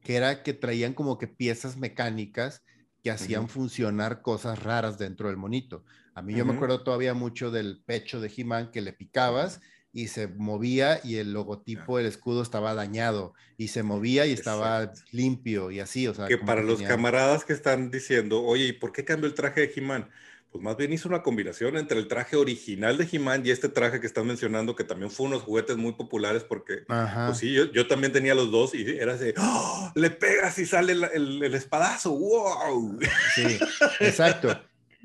que 0.02 0.16
era 0.16 0.44
que 0.44 0.54
traían 0.54 0.94
como 0.94 1.18
que 1.18 1.28
piezas 1.28 1.76
mecánicas 1.76 2.62
que 3.02 3.12
hacían 3.12 3.50
funcionar 3.50 4.22
cosas 4.22 4.62
raras 4.64 4.98
dentro 4.98 5.28
del 5.28 5.38
monito. 5.38 5.84
A 6.14 6.22
mí 6.22 6.36
yo 6.36 6.46
me 6.46 6.54
acuerdo 6.54 6.84
todavía 6.84 7.14
mucho 7.14 7.52
del 7.52 7.82
pecho 7.84 8.22
de 8.22 8.32
He-Man 8.36 8.72
que 8.72 8.82
le 8.82 8.94
picabas 8.94 9.60
y 9.94 10.08
se 10.08 10.28
movía 10.28 11.00
y 11.04 11.18
el 11.18 11.34
logotipo, 11.34 12.00
el 12.00 12.08
escudo 12.08 12.42
estaba 12.42 12.74
dañado 12.74 13.36
y 13.58 13.68
se 13.68 13.84
movía 13.84 14.26
y 14.26 14.34
estaba 14.34 14.92
limpio 15.12 15.70
y 15.70 15.80
así, 15.80 16.08
o 16.08 16.16
sea. 16.16 16.28
Que 16.28 16.40
para 16.40 16.64
los 16.64 16.82
camaradas 16.82 17.46
que 17.46 17.54
están 17.54 17.92
diciendo, 17.92 18.44
oye, 18.44 18.66
¿y 18.66 18.74
por 18.74 18.92
qué 18.92 19.06
cambió 19.06 19.28
el 19.28 19.36
traje 19.36 19.62
de 19.62 19.74
He-Man? 19.74 20.10
Pues 20.52 20.64
más 20.64 20.78
bien 20.78 20.94
hizo 20.94 21.08
una 21.08 21.22
combinación 21.22 21.78
entre 21.78 22.00
el 22.00 22.08
traje 22.08 22.36
original 22.36 22.98
de 22.98 23.08
He-Man 23.12 23.44
y 23.46 23.52
este 23.52 23.70
traje 23.70 24.00
que 24.00 24.08
están 24.08 24.26
mencionando, 24.26 24.76
que 24.76 24.84
también 24.84 25.12
fue 25.12 25.28
unos 25.28 25.44
juguetes 25.44 25.78
muy 25.78 25.94
populares 25.94 26.44
porque, 26.44 26.86
pues 26.88 27.38
sí, 27.38 27.54
yo, 27.54 27.72
yo, 27.72 27.88
también 27.88 28.14
tenía 28.14 28.34
los 28.34 28.52
dos 28.52 28.74
y 28.74 28.84
era 28.98 29.14
así, 29.14 29.34
¡Oh! 29.38 29.92
le 29.96 30.10
pegas 30.10 30.58
y 30.58 30.66
sale 30.66 30.94
el, 30.94 31.04
el, 31.06 31.44
el 31.44 31.54
espadazo, 31.54 32.12
wow. 32.18 33.00
Sí, 33.36 33.60
exacto. 34.00 34.60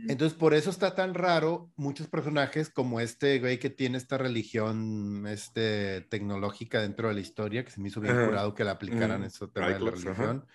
Entonces, 0.06 0.38
por 0.38 0.54
eso 0.54 0.70
está 0.70 0.94
tan 0.94 1.14
raro 1.14 1.72
muchos 1.74 2.06
personajes 2.06 2.70
como 2.70 3.00
este 3.00 3.40
güey 3.40 3.58
que 3.58 3.68
tiene 3.68 3.98
esta 3.98 4.16
religión 4.16 5.26
este, 5.26 6.02
tecnológica 6.02 6.80
dentro 6.80 7.08
de 7.08 7.14
la 7.14 7.20
historia, 7.20 7.64
que 7.64 7.72
se 7.72 7.80
me 7.80 7.88
hizo 7.88 8.00
bien 8.00 8.14
jurado 8.14 8.54
que 8.54 8.62
la 8.62 8.72
aplicaran 8.72 9.22
mm, 9.22 9.24
eso 9.24 9.48
tema 9.48 9.68
de 9.68 9.80
la 9.80 9.90
religión. 9.90 10.46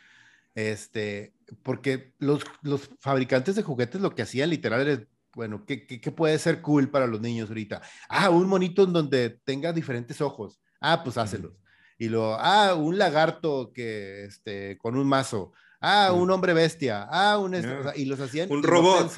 Este, 0.56 1.34
porque 1.62 2.14
los, 2.20 2.44
los 2.62 2.90
fabricantes 3.00 3.56
de 3.56 3.64
juguetes 3.64 4.00
lo 4.00 4.16
que 4.16 4.22
hacían 4.22 4.50
literal 4.50 4.88
es, 4.88 5.02
bueno, 5.36 5.66
¿qué, 5.66 5.88
¿qué, 5.88 6.12
puede 6.12 6.38
ser 6.40 6.62
cool 6.62 6.90
para 6.90 7.08
los 7.08 7.20
niños 7.20 7.50
ahorita? 7.50 7.82
Ah, 8.08 8.30
un 8.30 8.48
monito 8.48 8.84
en 8.84 8.94
donde 8.94 9.30
tenga 9.44 9.74
diferentes 9.74 10.22
ojos. 10.22 10.62
Ah, 10.80 11.02
pues 11.04 11.18
hácelos. 11.18 11.54
Y 11.98 12.08
luego, 12.08 12.38
ah, 12.40 12.76
un 12.76 12.98
lagarto 12.98 13.72
que, 13.74 14.26
este, 14.26 14.78
con 14.78 14.96
un 14.96 15.08
mazo 15.08 15.52
ah, 15.84 16.14
un 16.14 16.32
hombre 16.32 16.54
bestia, 16.54 17.08
ah, 17.12 17.38
un... 17.38 17.56
y 17.96 18.06
los 18.06 18.20
hacían... 18.20 18.52
Un 18.52 18.64
robot. 18.64 19.12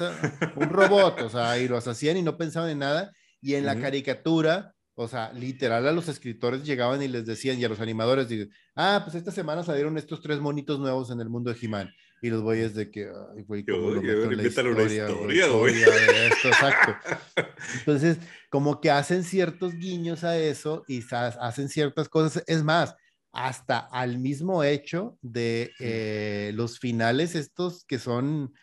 un 0.56 0.68
robot, 0.68 1.22
o 1.22 1.30
sea, 1.30 1.58
y 1.58 1.68
los 1.68 1.86
hacían 1.86 2.16
y 2.16 2.22
no 2.22 2.36
pensaban 2.36 2.70
en 2.70 2.80
nada. 2.80 3.12
Y 3.40 3.54
en 3.54 3.64
la 3.64 3.78
caricatura, 3.78 4.74
o 4.94 5.06
sea, 5.08 5.32
literal 5.32 5.86
a 5.86 5.92
los 5.92 6.08
escritores 6.08 6.64
llegaban 6.64 7.02
y 7.02 7.08
les 7.08 7.24
decían, 7.24 7.58
y 7.60 7.64
a 7.64 7.68
los 7.68 7.80
animadores, 7.80 8.28
dicen, 8.28 8.50
ah, 8.74 9.02
pues 9.04 9.14
esta 9.14 9.30
semana 9.30 9.62
salieron 9.62 9.96
estos 9.96 10.20
tres 10.20 10.40
monitos 10.40 10.80
nuevos 10.80 11.10
en 11.10 11.20
el 11.20 11.28
mundo 11.28 11.52
de 11.52 11.58
He-Man. 11.60 11.90
Y 12.22 12.30
los 12.30 12.42
güeyes 12.42 12.74
de 12.74 12.90
que, 12.90 13.02
ay, 13.36 13.42
güey, 13.44 13.64
¿cómo 13.64 13.90
lo 13.90 14.02
meto 14.02 14.30
en 14.32 14.36
la 14.38 14.42
historia, 14.42 15.06
güey? 15.48 15.82
exacto. 15.82 16.96
Entonces, 17.78 18.18
como 18.48 18.80
que 18.80 18.90
hacen 18.90 19.22
ciertos 19.22 19.74
guiños 19.74 20.24
a 20.24 20.38
eso 20.38 20.82
y 20.88 21.04
hacen 21.12 21.68
ciertas 21.68 22.08
cosas. 22.08 22.42
Es 22.46 22.64
más, 22.64 22.96
hasta 23.36 23.78
al 23.78 24.18
mismo 24.18 24.64
hecho 24.64 25.18
de 25.20 25.70
eh, 25.78 26.52
los 26.54 26.78
finales 26.78 27.34
estos 27.34 27.84
que 27.84 27.98
son 27.98 28.54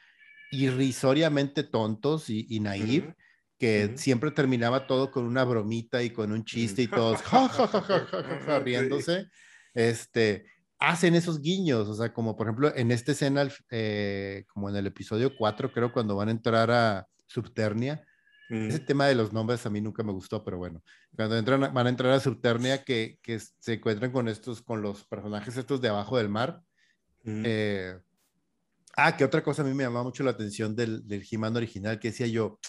irrisoriamente 0.51 1.63
tontos 1.63 2.29
y, 2.29 2.47
y 2.49 2.59
que 3.59 3.93
siempre 3.95 4.31
terminaba 4.31 4.87
todo 4.87 5.11
con 5.11 5.25
una 5.25 5.43
bromita 5.43 6.01
y 6.01 6.09
con 6.09 6.31
un 6.31 6.43
chiste 6.43 6.81
y 6.81 6.87
todos 6.87 7.21
ja, 7.21 7.47
ja, 7.47 7.67
ja, 7.67 7.81
ja, 7.81 8.05
ja, 8.07 8.39
ja, 8.45 8.59
riéndose. 8.59 9.27
Este, 9.75 10.45
hacen 10.79 11.13
esos 11.13 11.39
guiños, 11.39 11.87
o 11.87 11.93
sea, 11.93 12.11
como 12.11 12.35
por 12.35 12.47
ejemplo 12.47 12.75
en 12.75 12.91
esta 12.91 13.11
escena, 13.11 13.47
eh, 13.69 14.45
como 14.51 14.69
en 14.69 14.75
el 14.75 14.87
episodio 14.87 15.35
4, 15.37 15.71
creo, 15.71 15.93
cuando 15.93 16.15
van 16.15 16.29
a 16.29 16.31
entrar 16.31 16.71
a 16.71 17.07
Subternia, 17.27 18.03
ese 18.53 18.79
tema 18.79 19.07
de 19.07 19.15
los 19.15 19.33
nombres 19.33 19.65
a 19.65 19.69
mí 19.69 19.81
nunca 19.81 20.03
me 20.03 20.11
gustó, 20.11 20.43
pero 20.43 20.57
bueno, 20.57 20.81
cuando 21.15 21.37
entran, 21.37 21.73
van 21.73 21.87
a 21.87 21.89
entrar 21.89 22.11
a 22.11 22.19
Subternia, 22.19 22.83
que, 22.83 23.19
que 23.21 23.39
se 23.39 23.73
encuentran 23.73 24.11
con 24.11 24.27
estos, 24.27 24.61
con 24.61 24.81
los 24.81 25.03
personajes 25.05 25.57
estos 25.57 25.81
de 25.81 25.89
abajo 25.89 26.17
del 26.17 26.29
mar. 26.29 26.61
Eh, 27.25 27.97
ah, 28.95 29.15
que 29.17 29.23
otra 29.23 29.43
cosa 29.43 29.61
a 29.61 29.65
mí 29.65 29.73
me 29.73 29.83
llamaba 29.83 30.03
mucho 30.03 30.23
la 30.23 30.31
atención 30.31 30.75
del, 30.75 31.07
del 31.07 31.25
He-Man 31.29 31.55
original, 31.55 31.99
que 31.99 32.09
decía 32.09 32.27
yo, 32.27 32.59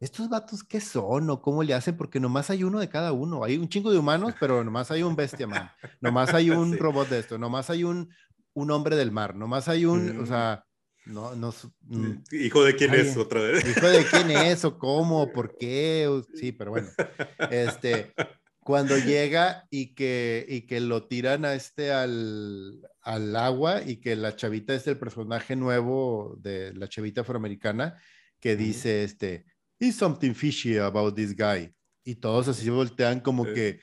¿estos 0.00 0.28
vatos 0.28 0.62
qué 0.62 0.80
son 0.80 1.30
o 1.30 1.40
cómo 1.40 1.62
le 1.62 1.74
hacen? 1.74 1.96
Porque 1.96 2.20
nomás 2.20 2.50
hay 2.50 2.64
uno 2.64 2.80
de 2.80 2.88
cada 2.88 3.12
uno. 3.12 3.44
Hay 3.44 3.56
un 3.56 3.68
chingo 3.68 3.90
de 3.90 3.98
humanos, 3.98 4.34
pero 4.40 4.64
nomás 4.64 4.90
hay 4.90 5.02
un 5.02 5.16
bestia 5.16 5.46
man. 5.46 5.70
Nomás 6.00 6.34
hay 6.34 6.50
un 6.50 6.76
robot 6.78 7.08
de 7.08 7.18
esto. 7.20 7.38
Nomás 7.38 7.70
hay 7.70 7.84
un, 7.84 8.10
un 8.52 8.70
hombre 8.70 8.96
del 8.96 9.12
mar. 9.12 9.34
Nomás 9.34 9.68
hay 9.68 9.84
un, 9.84 10.20
o 10.20 10.26
sea, 10.26 10.64
no, 11.06 11.34
no. 11.34 11.54
Mm. 11.82 12.22
¿Hijo 12.32 12.64
de 12.64 12.74
quién 12.76 12.94
es 12.94 13.16
otra 13.16 13.40
vez? 13.40 13.64
¿Hijo 13.66 13.86
de 13.86 14.04
quién 14.04 14.30
es 14.30 14.64
o 14.64 14.78
cómo? 14.78 15.30
¿Por 15.32 15.56
qué? 15.56 16.08
Sí, 16.34 16.52
pero 16.52 16.70
bueno. 16.72 16.88
Este, 17.50 18.12
cuando 18.60 18.96
llega 18.98 19.66
y 19.70 19.94
que, 19.94 20.46
y 20.48 20.62
que 20.62 20.80
lo 20.80 21.06
tiran 21.06 21.44
a 21.44 21.54
este 21.54 21.92
al, 21.92 22.80
al 23.02 23.36
agua 23.36 23.82
y 23.82 23.96
que 23.96 24.16
la 24.16 24.34
chavita 24.34 24.74
es 24.74 24.86
el 24.86 24.98
personaje 24.98 25.56
nuevo 25.56 26.36
de 26.40 26.72
la 26.72 26.88
chavita 26.88 27.20
afroamericana 27.20 28.00
que 28.40 28.56
dice, 28.56 29.04
este, 29.04 29.44
is 29.78 29.96
something 29.96 30.34
fishy 30.34 30.78
about 30.78 31.14
this 31.14 31.36
guy. 31.36 31.72
Y 32.04 32.16
todos 32.16 32.48
así 32.48 32.68
voltean 32.70 33.20
como 33.20 33.44
que, 33.44 33.80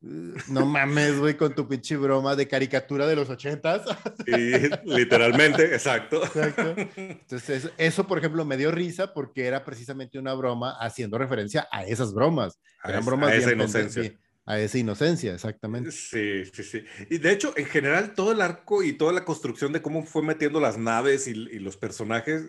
no 0.00 0.64
mames, 0.64 1.18
güey, 1.18 1.36
con 1.36 1.54
tu 1.54 1.66
pinche 1.66 1.96
broma 1.96 2.36
de 2.36 2.46
caricatura 2.46 3.06
de 3.06 3.16
los 3.16 3.28
ochentas. 3.30 3.82
Sí, 4.26 4.68
literalmente, 4.84 5.64
exacto. 5.74 6.22
exacto. 6.22 6.74
Entonces, 6.96 7.70
eso, 7.78 8.06
por 8.06 8.18
ejemplo, 8.18 8.44
me 8.44 8.56
dio 8.56 8.70
risa 8.70 9.14
porque 9.14 9.46
era 9.46 9.64
precisamente 9.64 10.18
una 10.18 10.34
broma 10.34 10.76
haciendo 10.78 11.16
referencia 11.16 11.66
a 11.72 11.84
esas 11.84 12.12
bromas. 12.12 12.58
Eran 12.84 13.04
bromas 13.06 13.30
a 13.30 13.34
esa 13.36 13.52
inocencia 13.52 14.12
a 14.48 14.58
esa 14.58 14.78
inocencia, 14.78 15.34
exactamente. 15.34 15.92
Sí, 15.92 16.46
sí, 16.46 16.62
sí. 16.62 16.82
Y 17.10 17.18
de 17.18 17.32
hecho, 17.32 17.52
en 17.54 17.66
general, 17.66 18.14
todo 18.14 18.32
el 18.32 18.40
arco 18.40 18.82
y 18.82 18.94
toda 18.94 19.12
la 19.12 19.26
construcción 19.26 19.74
de 19.74 19.82
cómo 19.82 20.06
fue 20.06 20.22
metiendo 20.22 20.58
las 20.58 20.78
naves 20.78 21.28
y, 21.28 21.34
los 21.34 21.76
personajes, 21.76 22.46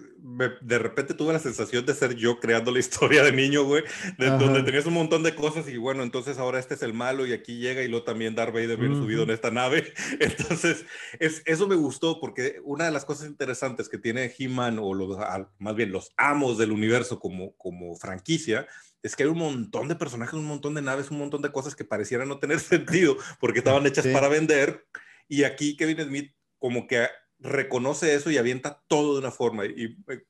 de 0.62 0.80
repente 0.80 1.14
tuve 1.14 1.34
la 1.34 1.40
sensación 1.40 1.86
de 1.86 1.94
ser 1.94 2.16
yo 2.16 2.40
creando 2.40 2.72
la 2.72 2.80
historia 2.80 3.22
de 3.22 3.34
niño, 3.34 3.66
güey, 3.66 3.84
de, 4.18 4.28
donde 4.28 4.64
tenías 4.64 4.86
un 4.86 4.94
montón 4.94 5.24
de 5.24 5.36
cosas 5.36 5.68
y 5.68 5.76
bueno, 5.76 6.02
entonces 6.02 6.38
ahora 6.38 6.58
este 6.60 6.76
es 6.76 6.84
el 6.84 6.94
malo 6.94 7.26
y 7.26 7.34
aquí 7.34 7.58
llega 7.58 7.82
y 7.84 7.90
luego 7.90 8.06
también 8.06 8.34
Darth 8.34 8.54
Vader 8.54 8.78
viene 8.78 8.96
subido 8.96 9.24
en 9.24 9.32
esta 9.32 9.52
nave. 9.52 9.92
Entonces, 10.22 10.86
es, 11.20 11.42
eso 11.46 11.68
me 11.68 11.76
gustó 11.76 12.22
porque 12.22 12.62
una 12.64 12.86
de 12.86 12.92
las 12.92 13.04
cosas 13.04 13.28
interesantes 13.28 13.90
que 13.90 13.98
tiene 13.98 14.34
He-Man 14.38 14.80
o 14.80 14.94
los, 14.94 15.18
más 15.58 15.76
bien 15.76 15.92
los 15.92 16.14
amos 16.16 16.58
del 16.58 16.72
universo 16.72 17.20
como, 17.20 17.58
como 17.58 17.94
franquicia, 17.98 18.68
es 19.04 19.16
que 19.16 19.24
hay 19.24 19.30
un 19.30 19.38
montón 19.38 19.88
de 19.88 19.96
personajes, 19.96 20.34
un 20.34 20.46
montón 20.46 20.74
de 20.74 20.82
naves, 20.82 21.12
un 21.12 21.20
montón 21.20 21.42
de 21.42 21.52
cosas 21.52 21.76
que 21.76 21.86
parecieran 21.86 22.28
no 22.28 22.40
tener 22.40 22.60
sentido 22.60 23.18
porque 23.40 23.60
estaban 23.60 23.86
hechas 23.86 24.08
para 24.08 24.28
vender. 24.28 24.86
Y 25.28 25.44
aquí 25.44 25.78
Kevin 25.78 26.02
Smith 26.02 26.34
como 26.58 26.88
que 26.88 27.08
reconoce 27.40 28.14
eso 28.14 28.30
y 28.30 28.38
avienta 28.38 28.84
todo 28.88 29.14
de 29.14 29.20
una 29.20 29.32
forma. 29.32 29.66
Y 29.66 29.98
eh, 30.08 30.26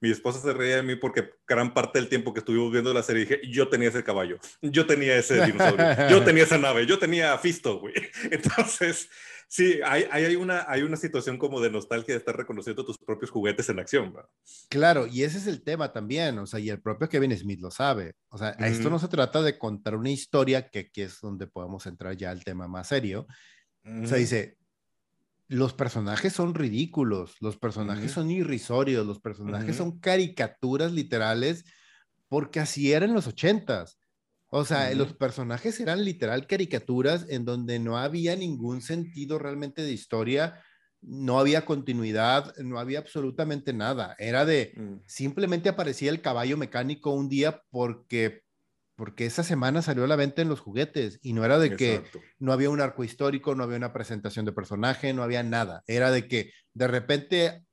mi 0.00 0.10
esposa 0.10 0.40
se 0.40 0.52
reía 0.52 0.76
de 0.76 0.82
mí 0.82 0.96
porque 0.96 1.30
gran 1.46 1.74
parte 1.74 1.98
del 1.98 2.08
tiempo 2.08 2.32
que 2.32 2.40
estuvimos 2.40 2.70
viendo 2.72 2.94
la 2.94 3.02
serie 3.02 3.24
dije, 3.24 3.40
yo 3.50 3.68
tenía 3.68 3.88
ese 3.88 4.04
caballo, 4.04 4.38
yo 4.60 4.86
tenía 4.86 5.16
ese 5.16 5.44
dinosaurio, 5.44 6.08
yo 6.08 6.22
tenía 6.24 6.44
esa 6.44 6.58
nave, 6.58 6.86
yo 6.86 6.98
tenía 6.98 7.32
a 7.32 7.38
Fisto, 7.38 7.80
güey. 7.80 7.94
Entonces, 8.30 9.08
Sí, 9.54 9.80
hay, 9.84 10.06
hay, 10.10 10.34
una, 10.34 10.64
hay 10.66 10.80
una 10.80 10.96
situación 10.96 11.36
como 11.36 11.60
de 11.60 11.70
nostalgia 11.70 12.14
de 12.14 12.18
estar 12.18 12.34
reconociendo 12.34 12.86
tus 12.86 12.96
propios 12.96 13.30
juguetes 13.30 13.68
en 13.68 13.80
acción. 13.80 14.14
Claro, 14.70 15.06
y 15.06 15.24
ese 15.24 15.36
es 15.36 15.46
el 15.46 15.62
tema 15.62 15.92
también, 15.92 16.38
o 16.38 16.46
sea, 16.46 16.58
y 16.58 16.70
el 16.70 16.80
propio 16.80 17.06
Kevin 17.06 17.36
Smith 17.36 17.60
lo 17.60 17.70
sabe. 17.70 18.14
O 18.30 18.38
sea, 18.38 18.52
esto 18.52 18.88
no 18.88 18.98
se 18.98 19.08
trata 19.08 19.42
de 19.42 19.58
contar 19.58 19.94
una 19.96 20.08
historia, 20.08 20.70
que 20.70 20.78
aquí 20.78 21.02
es 21.02 21.20
donde 21.20 21.46
podemos 21.48 21.84
entrar 21.84 22.16
ya 22.16 22.30
al 22.30 22.42
tema 22.42 22.66
más 22.66 22.88
serio. 22.88 23.26
O 23.84 24.06
sea, 24.06 24.16
dice, 24.16 24.56
los 25.48 25.74
personajes 25.74 26.32
son 26.32 26.54
ridículos, 26.54 27.36
los 27.40 27.58
personajes 27.58 28.10
son 28.10 28.30
irrisorios, 28.30 29.06
los 29.06 29.20
personajes 29.20 29.76
son 29.76 29.98
caricaturas 29.98 30.92
literales, 30.92 31.66
porque 32.26 32.58
así 32.58 32.90
eran 32.90 33.12
los 33.12 33.26
ochentas. 33.26 33.98
O 34.54 34.66
sea, 34.66 34.92
los 34.94 35.14
personajes 35.14 35.80
eran 35.80 36.04
literal 36.04 36.46
caricaturas 36.46 37.24
en 37.30 37.46
donde 37.46 37.78
no 37.78 37.96
había 37.96 38.36
ningún 38.36 38.82
sentido 38.82 39.38
realmente 39.38 39.80
de 39.80 39.92
historia, 39.92 40.62
no 41.00 41.38
había 41.38 41.64
continuidad, 41.64 42.54
no 42.58 42.78
había 42.78 42.98
absolutamente 42.98 43.72
nada. 43.72 44.14
Era 44.18 44.44
de, 44.44 44.74
mm. 44.76 44.96
simplemente 45.06 45.70
aparecía 45.70 46.10
el 46.10 46.20
caballo 46.20 46.58
mecánico 46.58 47.12
un 47.12 47.30
día 47.30 47.62
porque, 47.70 48.42
porque 48.94 49.24
esa 49.24 49.42
semana 49.42 49.80
salió 49.80 50.04
a 50.04 50.06
la 50.06 50.16
venta 50.16 50.42
en 50.42 50.50
los 50.50 50.60
juguetes 50.60 51.18
y 51.22 51.32
no 51.32 51.46
era 51.46 51.58
de 51.58 51.74
que 51.74 52.02
no 52.38 52.52
había 52.52 52.68
un 52.68 52.82
arco 52.82 53.04
histórico, 53.04 53.54
no 53.54 53.64
había 53.64 53.78
una 53.78 53.94
presentación 53.94 54.44
de 54.44 54.52
personaje, 54.52 55.14
no 55.14 55.22
había 55.22 55.42
nada. 55.42 55.82
Era 55.86 56.10
de 56.10 56.28
que 56.28 56.52
de 56.74 56.88
repente 56.88 57.64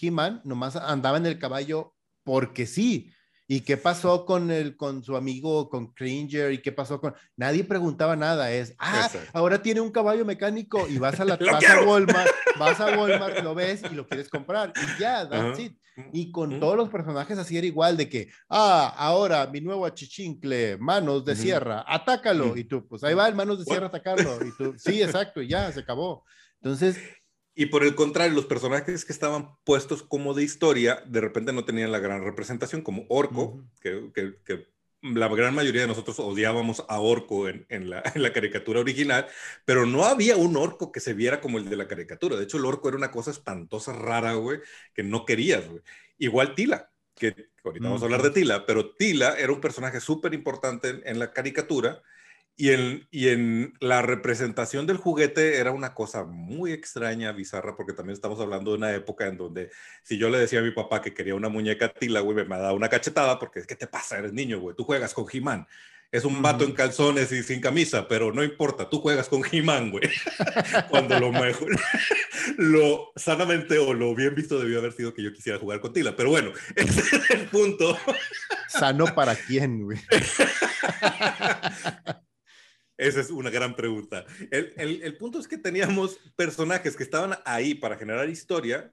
He-Man 0.00 0.40
nomás 0.44 0.76
andaba 0.76 1.16
en 1.16 1.26
el 1.26 1.40
caballo 1.40 1.96
porque 2.22 2.66
sí 2.66 3.12
¿Y 3.48 3.60
qué 3.62 3.76
pasó 3.76 4.24
con, 4.24 4.50
el, 4.50 4.76
con 4.76 5.02
su 5.02 5.16
amigo, 5.16 5.68
con 5.68 5.92
Cringer? 5.92 6.52
¿Y 6.52 6.58
qué 6.58 6.72
pasó 6.72 7.00
con...? 7.00 7.14
Nadie 7.36 7.64
preguntaba 7.64 8.16
nada. 8.16 8.50
Es, 8.50 8.74
ah, 8.78 9.10
ahora 9.32 9.60
tiene 9.60 9.80
un 9.80 9.90
caballo 9.90 10.24
mecánico 10.24 10.88
y 10.88 10.98
vas 10.98 11.20
a, 11.20 11.24
la, 11.24 11.36
vas 11.52 11.68
a 11.68 11.82
Walmart, 11.82 12.30
vas 12.58 12.80
a 12.80 12.86
Walmart, 12.98 13.42
lo 13.42 13.54
ves 13.54 13.82
y 13.90 13.94
lo 13.94 14.06
quieres 14.06 14.28
comprar. 14.28 14.72
Y 14.76 15.00
ya, 15.00 15.28
that's 15.28 15.58
it. 15.58 15.76
Y 16.12 16.32
con 16.32 16.58
todos 16.58 16.76
los 16.76 16.88
personajes 16.88 17.36
así 17.36 17.58
era 17.58 17.66
igual 17.66 17.96
de 17.96 18.08
que, 18.08 18.28
ah, 18.48 18.94
ahora 18.96 19.46
mi 19.48 19.60
nuevo 19.60 19.84
achichincle, 19.84 20.78
manos 20.78 21.24
de 21.24 21.36
sierra, 21.36 21.84
atácalo. 21.86 22.56
Y 22.56 22.64
tú, 22.64 22.86
pues 22.88 23.04
ahí 23.04 23.14
va 23.14 23.28
el 23.28 23.34
manos 23.34 23.58
de 23.58 23.66
sierra 23.66 23.86
a 23.86 23.88
atacarlo. 23.88 24.38
Y 24.46 24.56
tú, 24.56 24.74
sí, 24.78 25.02
exacto, 25.02 25.42
y 25.42 25.48
ya, 25.48 25.70
se 25.70 25.80
acabó. 25.80 26.24
Entonces, 26.62 26.96
y 27.54 27.66
por 27.66 27.84
el 27.84 27.94
contrario, 27.94 28.34
los 28.34 28.46
personajes 28.46 29.04
que 29.04 29.12
estaban 29.12 29.56
puestos 29.64 30.02
como 30.02 30.32
de 30.34 30.42
historia, 30.42 31.02
de 31.06 31.20
repente 31.20 31.52
no 31.52 31.64
tenían 31.64 31.92
la 31.92 31.98
gran 31.98 32.24
representación, 32.24 32.82
como 32.82 33.04
Orco, 33.08 33.62
que, 33.80 34.10
que, 34.14 34.66
la 35.02 35.28
gran 35.28 35.54
mayoría 35.54 35.82
de 35.82 35.88
nosotros 35.88 36.20
odiábamos 36.20 36.84
a 36.88 37.00
Orco 37.00 37.48
en, 37.48 37.66
en, 37.68 37.90
la, 37.90 38.02
en, 38.14 38.22
la, 38.22 38.32
caricatura 38.32 38.80
original, 38.80 39.26
pero 39.64 39.84
no 39.84 40.04
había 40.04 40.36
un 40.36 40.56
Orco 40.56 40.92
que 40.92 41.00
se 41.00 41.12
viera 41.12 41.40
como 41.40 41.58
el 41.58 41.68
de 41.68 41.76
la 41.76 41.88
caricatura. 41.88 42.36
De 42.36 42.44
hecho, 42.44 42.56
el 42.56 42.64
Orco 42.64 42.88
era 42.88 42.96
una 42.96 43.10
cosa 43.10 43.30
espantosa, 43.32 43.92
rara, 43.92 44.34
güey, 44.34 44.60
que 44.94 45.02
no 45.02 45.24
querías, 45.24 45.68
güey. 45.68 45.82
Igual 46.18 46.54
Tila, 46.54 46.90
que 47.16 47.50
ahorita 47.64 47.84
vamos 47.84 48.02
a 48.02 48.04
hablar 48.04 48.22
de 48.22 48.30
Tila, 48.30 48.64
pero 48.64 48.94
Tila 48.94 49.34
era 49.34 49.52
un 49.52 49.60
personaje 49.60 50.00
súper 50.00 50.32
importante 50.34 51.02
en 51.04 51.18
la 51.18 51.32
caricatura 51.32 52.02
y 52.56 52.70
en, 52.70 53.06
y 53.10 53.28
en 53.28 53.74
la 53.80 54.02
representación 54.02 54.86
del 54.86 54.98
juguete 54.98 55.56
era 55.56 55.72
una 55.72 55.94
cosa 55.94 56.24
muy 56.24 56.72
extraña, 56.72 57.32
bizarra, 57.32 57.76
porque 57.76 57.92
también 57.92 58.14
estamos 58.14 58.40
hablando 58.40 58.70
de 58.70 58.76
una 58.76 58.94
época 58.94 59.26
en 59.26 59.36
donde 59.36 59.70
si 60.02 60.18
yo 60.18 60.28
le 60.28 60.38
decía 60.38 60.60
a 60.60 60.62
mi 60.62 60.70
papá 60.70 61.00
que 61.00 61.14
quería 61.14 61.34
una 61.34 61.48
muñeca 61.48 61.92
tila, 61.92 62.20
güey, 62.20 62.36
me 62.36 62.56
daba 62.56 62.72
una 62.72 62.88
cachetada 62.88 63.38
porque 63.38 63.60
es 63.60 63.66
que 63.66 63.76
te 63.76 63.86
pasa, 63.86 64.18
eres 64.18 64.32
niño, 64.32 64.60
güey, 64.60 64.76
tú 64.76 64.84
juegas 64.84 65.14
con 65.14 65.26
He-Man. 65.30 65.66
Es 66.12 66.26
un 66.26 66.42
vato 66.42 66.64
en 66.64 66.72
calzones 66.72 67.32
y 67.32 67.42
sin 67.42 67.58
camisa, 67.62 68.06
pero 68.06 68.34
no 68.34 68.44
importa, 68.44 68.90
tú 68.90 69.00
juegas 69.00 69.30
con 69.30 69.42
He-Man, 69.50 69.90
güey. 69.90 70.10
Cuando 70.90 71.18
lo 71.18 71.32
mejor, 71.32 71.70
lo 72.58 73.12
sanamente 73.16 73.78
o 73.78 73.94
lo 73.94 74.14
bien 74.14 74.34
visto 74.34 74.60
debió 74.60 74.78
haber 74.78 74.92
sido 74.92 75.14
que 75.14 75.22
yo 75.22 75.32
quisiera 75.32 75.58
jugar 75.58 75.80
con 75.80 75.94
Tila. 75.94 76.14
Pero 76.14 76.28
bueno, 76.28 76.52
ese 76.76 77.16
es 77.16 77.30
el 77.30 77.46
punto. 77.46 77.96
¿Sano 78.68 79.06
para 79.14 79.34
quién, 79.34 79.84
güey? 79.84 79.98
Esa 83.02 83.20
es 83.20 83.30
una 83.30 83.50
gran 83.50 83.74
pregunta. 83.74 84.24
El, 84.50 84.72
el, 84.76 85.02
el, 85.02 85.16
punto 85.16 85.38
es 85.38 85.48
que 85.48 85.58
teníamos 85.58 86.18
personajes 86.36 86.96
que 86.96 87.02
estaban 87.02 87.38
ahí 87.44 87.74
para 87.74 87.96
generar 87.96 88.28
historia 88.28 88.92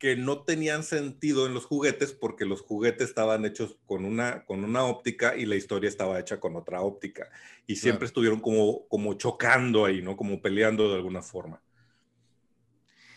que 0.00 0.16
no 0.16 0.44
tenían 0.44 0.82
sentido 0.82 1.46
en 1.46 1.52
los 1.52 1.66
juguetes 1.66 2.12
porque 2.12 2.46
los 2.46 2.62
juguetes 2.62 3.10
estaban 3.10 3.44
hechos 3.44 3.76
con 3.84 4.06
una, 4.06 4.46
con 4.46 4.64
una 4.64 4.84
óptica 4.84 5.36
y 5.36 5.44
la 5.44 5.56
historia 5.56 5.90
estaba 5.90 6.18
hecha 6.18 6.40
con 6.40 6.56
otra 6.56 6.80
óptica. 6.80 7.28
Y 7.66 7.76
siempre 7.76 8.06
estuvieron 8.06 8.40
como, 8.40 8.88
como 8.88 9.12
chocando 9.14 9.84
ahí, 9.84 10.00
¿no? 10.00 10.16
Como 10.16 10.40
peleando 10.40 10.88
de 10.88 10.94
alguna 10.94 11.20
forma. 11.20 11.60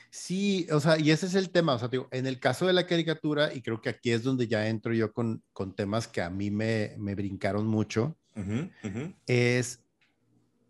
Sí, 0.09 0.67
o 0.71 0.79
sea, 0.81 0.99
y 0.99 1.11
ese 1.11 1.25
es 1.27 1.35
el 1.35 1.51
tema, 1.51 1.73
o 1.73 1.79
sea, 1.79 1.87
digo, 1.87 2.09
en 2.11 2.27
el 2.27 2.39
caso 2.39 2.67
de 2.67 2.73
la 2.73 2.85
caricatura, 2.85 3.53
y 3.53 3.61
creo 3.61 3.81
que 3.81 3.89
aquí 3.89 4.11
es 4.11 4.21
donde 4.21 4.47
ya 4.47 4.67
entro 4.67 4.93
yo 4.93 5.13
con, 5.13 5.41
con 5.53 5.75
temas 5.75 6.07
que 6.07 6.21
a 6.21 6.29
mí 6.29 6.51
me, 6.51 6.95
me 6.99 7.15
brincaron 7.15 7.65
mucho, 7.65 8.15
es 9.25 9.82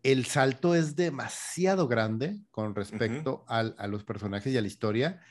el 0.03 0.25
salto 0.25 0.75
es 0.75 0.95
demasiado 0.95 1.87
grande 1.87 2.39
con 2.51 2.75
respecto 2.75 3.45
a 3.47 3.87
los 3.87 4.03
personajes 4.03 4.53
y 4.53 4.57
a 4.57 4.61
la 4.61 4.67
historia, 4.67 5.21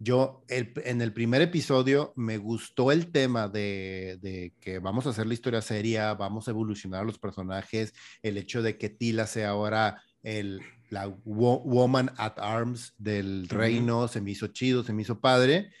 yo 0.00 0.44
en 0.48 1.00
el 1.00 1.12
primer 1.12 1.42
episodio 1.42 2.12
me 2.14 2.38
gustó 2.38 2.92
el 2.92 3.10
tema 3.10 3.48
de, 3.48 4.52
que 4.60 4.78
vamos 4.78 5.06
a 5.06 5.10
hacer 5.10 5.26
la 5.26 5.34
historia 5.34 5.60
seria, 5.60 6.14
vamos 6.14 6.46
a 6.46 6.52
evolucionar 6.52 7.04
los 7.04 7.18
personajes, 7.18 7.92
el 8.22 8.36
hecho 8.36 8.62
de 8.62 8.78
que 8.78 8.90
Tila 8.90 9.26
sea 9.26 9.50
ahora 9.50 10.00
el, 10.22 10.60
la 10.90 11.08
woman 11.24 12.12
at 12.16 12.38
arms 12.38 12.94
del 12.96 13.48
reino, 13.48 14.06
se 14.06 14.20
me 14.20 14.30
hizo 14.30 14.46
chido, 14.48 14.84
se 14.84 14.92
me 14.92 15.02
hizo 15.02 15.20
padre. 15.20 15.72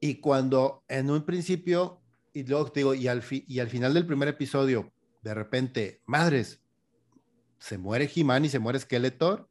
Y 0.00 0.16
cuando 0.16 0.82
en 0.88 1.10
un 1.10 1.24
principio, 1.24 2.02
y 2.32 2.42
luego 2.44 2.72
digo, 2.74 2.94
y 2.94 3.06
al, 3.06 3.22
y 3.30 3.60
al 3.60 3.68
final 3.68 3.94
del 3.94 4.06
primer 4.06 4.28
episodio, 4.28 4.92
de 5.22 5.34
repente, 5.34 6.02
madres, 6.06 6.62
se 7.58 7.78
muere 7.78 8.10
He-Man 8.14 8.44
y 8.44 8.48
se 8.48 8.58
muere 8.58 8.78
Skeletor, 8.78 9.48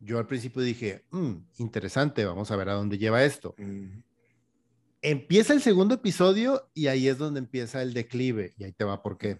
yo 0.00 0.18
al 0.18 0.26
principio 0.26 0.62
dije, 0.62 1.04
mm, 1.10 1.32
interesante, 1.58 2.24
vamos 2.24 2.50
a 2.50 2.56
ver 2.56 2.68
a 2.68 2.74
dónde 2.74 2.98
lleva 2.98 3.24
esto. 3.24 3.54
Empieza 5.00 5.52
el 5.52 5.62
segundo 5.62 5.94
episodio 5.94 6.70
y 6.74 6.88
ahí 6.88 7.08
es 7.08 7.18
donde 7.18 7.38
empieza 7.40 7.82
el 7.82 7.94
declive, 7.94 8.52
y 8.56 8.64
ahí 8.64 8.72
te 8.72 8.84
va 8.84 9.02
por 9.02 9.18
qué. 9.18 9.38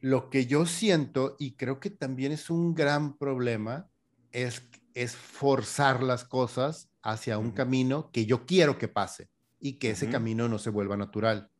Lo 0.00 0.30
que 0.30 0.46
yo 0.46 0.66
siento, 0.66 1.36
y 1.38 1.52
creo 1.52 1.78
que 1.78 1.90
también 1.90 2.32
es 2.32 2.50
un 2.50 2.74
gran 2.74 3.16
problema, 3.16 3.88
es, 4.30 4.62
es 4.94 5.14
forzar 5.14 6.02
las 6.02 6.24
cosas 6.24 6.88
hacia 7.02 7.38
un 7.38 7.52
camino 7.52 8.10
que 8.12 8.26
yo 8.26 8.46
quiero 8.46 8.78
que 8.78 8.88
pase 8.88 9.28
y 9.60 9.74
que 9.74 9.90
ese 9.90 10.08
camino 10.08 10.48
no 10.48 10.58
se 10.58 10.70
vuelva 10.70 10.96
natural. 10.96 11.50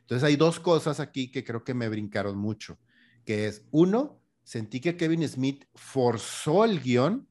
Entonces 0.00 0.26
hay 0.26 0.36
dos 0.36 0.60
cosas 0.60 1.00
aquí 1.00 1.30
que 1.30 1.44
creo 1.44 1.64
que 1.64 1.74
me 1.74 1.88
brincaron 1.88 2.36
mucho, 2.36 2.78
que 3.24 3.46
es, 3.46 3.66
uno, 3.70 4.20
sentí 4.42 4.80
que 4.80 4.96
Kevin 4.96 5.26
Smith 5.28 5.64
forzó 5.74 6.64
el 6.64 6.80
guion 6.80 7.28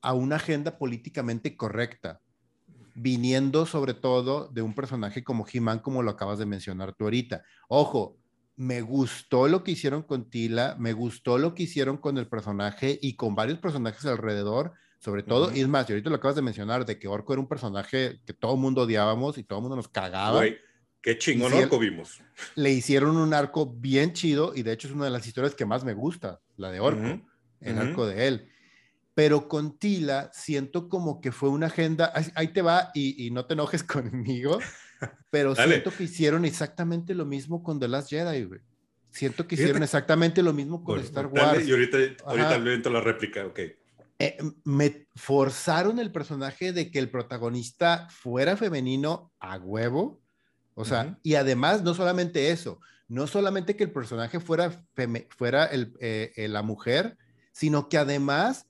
a 0.00 0.14
una 0.14 0.36
agenda 0.36 0.78
políticamente 0.78 1.56
correcta, 1.56 2.20
viniendo 2.94 3.66
sobre 3.66 3.94
todo 3.94 4.48
de 4.48 4.62
un 4.62 4.74
personaje 4.74 5.24
como 5.24 5.46
He-Man, 5.50 5.78
como 5.78 6.02
lo 6.02 6.10
acabas 6.10 6.38
de 6.38 6.46
mencionar 6.46 6.94
tú 6.94 7.04
ahorita. 7.04 7.42
Ojo, 7.68 8.18
me 8.56 8.82
gustó 8.82 9.48
lo 9.48 9.64
que 9.64 9.72
hicieron 9.72 10.02
con 10.02 10.28
Tila, 10.28 10.76
me 10.78 10.92
gustó 10.92 11.38
lo 11.38 11.54
que 11.54 11.64
hicieron 11.64 11.96
con 11.96 12.18
el 12.18 12.28
personaje 12.28 12.98
y 13.00 13.16
con 13.16 13.34
varios 13.34 13.58
personajes 13.58 14.04
alrededor, 14.04 14.72
sobre 14.98 15.22
todo, 15.22 15.52
y 15.52 15.60
es 15.60 15.68
más, 15.68 15.88
y 15.88 15.92
ahorita 15.92 16.10
lo 16.10 16.16
acabas 16.16 16.36
de 16.36 16.42
mencionar, 16.42 16.84
de 16.84 16.98
que 16.98 17.08
Orco 17.08 17.32
era 17.32 17.40
un 17.40 17.48
personaje 17.48 18.20
que 18.24 18.34
todo 18.34 18.54
el 18.54 18.60
mundo 18.60 18.82
odiábamos 18.82 19.36
y 19.36 19.42
todo 19.42 19.58
el 19.58 19.62
mundo 19.62 19.76
nos 19.76 19.88
cagaba. 19.88 20.44
Qué 21.02 21.18
chingón 21.18 21.52
arco 21.52 21.80
vimos. 21.80 22.20
Le 22.54 22.70
hicieron 22.70 23.16
un 23.16 23.34
arco 23.34 23.66
bien 23.66 24.12
chido 24.12 24.52
y 24.54 24.62
de 24.62 24.72
hecho 24.72 24.86
es 24.86 24.94
una 24.94 25.06
de 25.06 25.10
las 25.10 25.26
historias 25.26 25.54
que 25.54 25.66
más 25.66 25.84
me 25.84 25.94
gusta, 25.94 26.40
la 26.56 26.70
de 26.70 26.78
Orco, 26.78 27.20
el 27.60 27.78
arco 27.78 28.06
de 28.06 28.28
él. 28.28 28.48
Pero 29.12 29.48
con 29.48 29.78
Tila 29.78 30.30
siento 30.32 30.88
como 30.88 31.20
que 31.20 31.32
fue 31.32 31.48
una 31.48 31.66
agenda, 31.66 32.12
ahí 32.36 32.48
te 32.48 32.62
va 32.62 32.90
y, 32.94 33.30
no 33.32 33.46
te 33.46 33.54
enojes 33.54 33.82
conmigo, 33.84 34.60
pero 35.28 35.56
siento 35.56 35.90
que 35.90 36.04
hicieron 36.04 36.44
exactamente 36.44 37.14
lo 37.14 37.26
mismo 37.26 37.64
con 37.64 37.80
The 37.80 37.88
Last 37.88 38.08
Jedi, 38.08 38.44
güey. 38.44 38.60
Siento 39.10 39.46
que 39.46 39.56
hicieron 39.56 39.82
exactamente 39.82 40.42
lo 40.42 40.54
mismo 40.54 40.84
con 40.84 40.98
Star 41.00 41.26
Wars. 41.26 41.66
y 41.66 41.72
ahorita, 41.72 41.98
ahorita 42.24 42.58
le 42.58 42.78
la 42.78 43.00
réplica, 43.00 43.44
ok. 43.44 43.58
Eh, 44.18 44.38
me 44.64 45.08
forzaron 45.16 45.98
el 45.98 46.12
personaje 46.12 46.72
de 46.72 46.90
que 46.90 47.00
el 47.00 47.10
protagonista 47.10 48.08
fuera 48.08 48.56
femenino 48.56 49.32
a 49.40 49.58
huevo 49.58 50.21
o 50.74 50.84
sea, 50.84 51.18
y 51.22 51.34
además, 51.34 51.82
no 51.82 51.94
solamente 51.94 52.50
eso, 52.50 52.80
no 53.08 53.26
solamente 53.26 53.76
que 53.76 53.84
el 53.84 53.90
personaje 53.90 54.40
fuera, 54.40 54.84
fuera 55.36 55.66
el, 55.66 55.94
eh, 56.00 56.32
eh, 56.36 56.48
la 56.48 56.62
mujer, 56.62 57.18
sino 57.52 57.88
que 57.88 57.98
además 57.98 58.66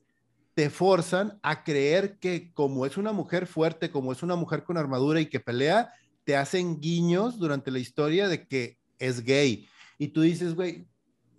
te 0.55 0.69
forzan 0.69 1.39
a 1.43 1.65
creer 1.65 2.19
que 2.19 2.53
como 2.53 2.85
es 2.85 2.97
una 2.97 3.13
mujer 3.13 3.47
fuerte, 3.47 3.91
como 3.91 4.13
es 4.13 4.23
una 4.23 4.37
mujer 4.37 4.65
con 4.65 4.77
armadura 4.77 5.21
y 5.21 5.27
que 5.27 5.41
pelea, 5.41 5.93
te 6.25 6.37
hacen 6.37 6.81
guiños 6.81 7.39
durante 7.39 7.71
la 7.71 7.79
historia 7.79 8.29
de 8.29 8.47
que 8.47 8.79
es 8.99 9.25
gay. 9.25 9.69
Y 9.99 10.09
tú 10.09 10.23
dices, 10.23 10.55
güey, 10.55 10.87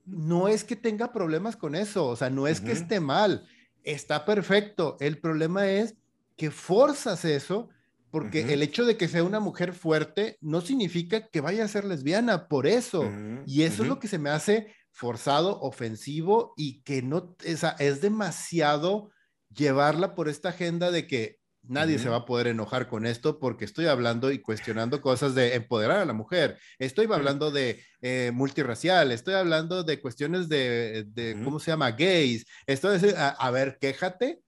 no 0.06 0.48
es 0.48 0.64
que 0.64 0.76
tenga 0.76 1.12
problemas 1.12 1.56
con 1.56 1.76
eso, 1.76 2.08
o 2.08 2.16
sea, 2.16 2.30
no 2.30 2.48
es 2.48 2.60
que 2.60 2.72
esté 2.72 3.00
mal, 3.00 3.46
está 3.84 4.26
perfecto. 4.26 4.98
El 5.00 5.18
problema 5.18 5.68
es 5.68 5.96
que 6.36 6.52
forzas 6.52 7.26
eso 7.26 7.70
porque 8.14 8.54
el 8.54 8.62
hecho 8.62 8.86
de 8.86 8.96
que 8.96 9.08
sea 9.08 9.24
una 9.24 9.40
mujer 9.40 9.74
fuerte 9.74 10.38
no 10.40 10.62
significa 10.62 11.30
que 11.30 11.42
vaya 11.42 11.66
a 11.66 11.68
ser 11.68 11.84
lesbiana, 11.84 12.48
por 12.48 12.68
eso. 12.68 13.12
y 13.48 13.64
eso 13.64 13.82
es 13.82 13.90
lo 13.90 13.98
que 13.98 14.08
se 14.08 14.20
me 14.20 14.30
hace 14.30 14.72
forzado, 14.92 15.60
ofensivo 15.62 16.54
y 16.56 16.84
que 16.84 17.02
no, 17.02 17.36
es, 17.44 17.64
es 17.80 18.02
demasiado 18.02 19.10
llevarla 19.50 20.14
por 20.14 20.30
esta 20.30 20.50
agenda 20.50 20.92
de 20.92 21.08
que 21.08 21.40
nadie 21.64 21.98
se 21.98 22.08
va 22.08 22.18
a 22.18 22.26
poder 22.26 22.46
enojar 22.46 22.88
con 22.88 23.08
esto 23.08 23.40
porque 23.40 23.66
estoy 23.66 23.88
hablando 23.88 24.32
y 24.32 24.38
cuestionando 24.38 25.02
cosas 25.02 25.34
de 25.34 25.56
empoderar 25.56 25.98
a 25.98 26.06
la 26.06 26.14
mujer, 26.14 26.60
estoy 26.78 27.08
hablando 27.12 27.50
de 27.50 27.84
eh, 28.04 28.30
multirracial, 28.32 29.12
estoy 29.12 29.34
hablando 29.34 29.84
de 29.84 30.00
cuestiones 30.00 30.50
de, 30.50 31.06
de 31.08 31.36
¿cómo 31.44 31.60
se 31.60 31.72
llama? 31.72 31.90
Gays, 31.90 32.46
esto 32.68 32.94
es, 32.94 33.16
a, 33.18 33.50
ver, 33.50 33.80
quéjate 33.82 34.44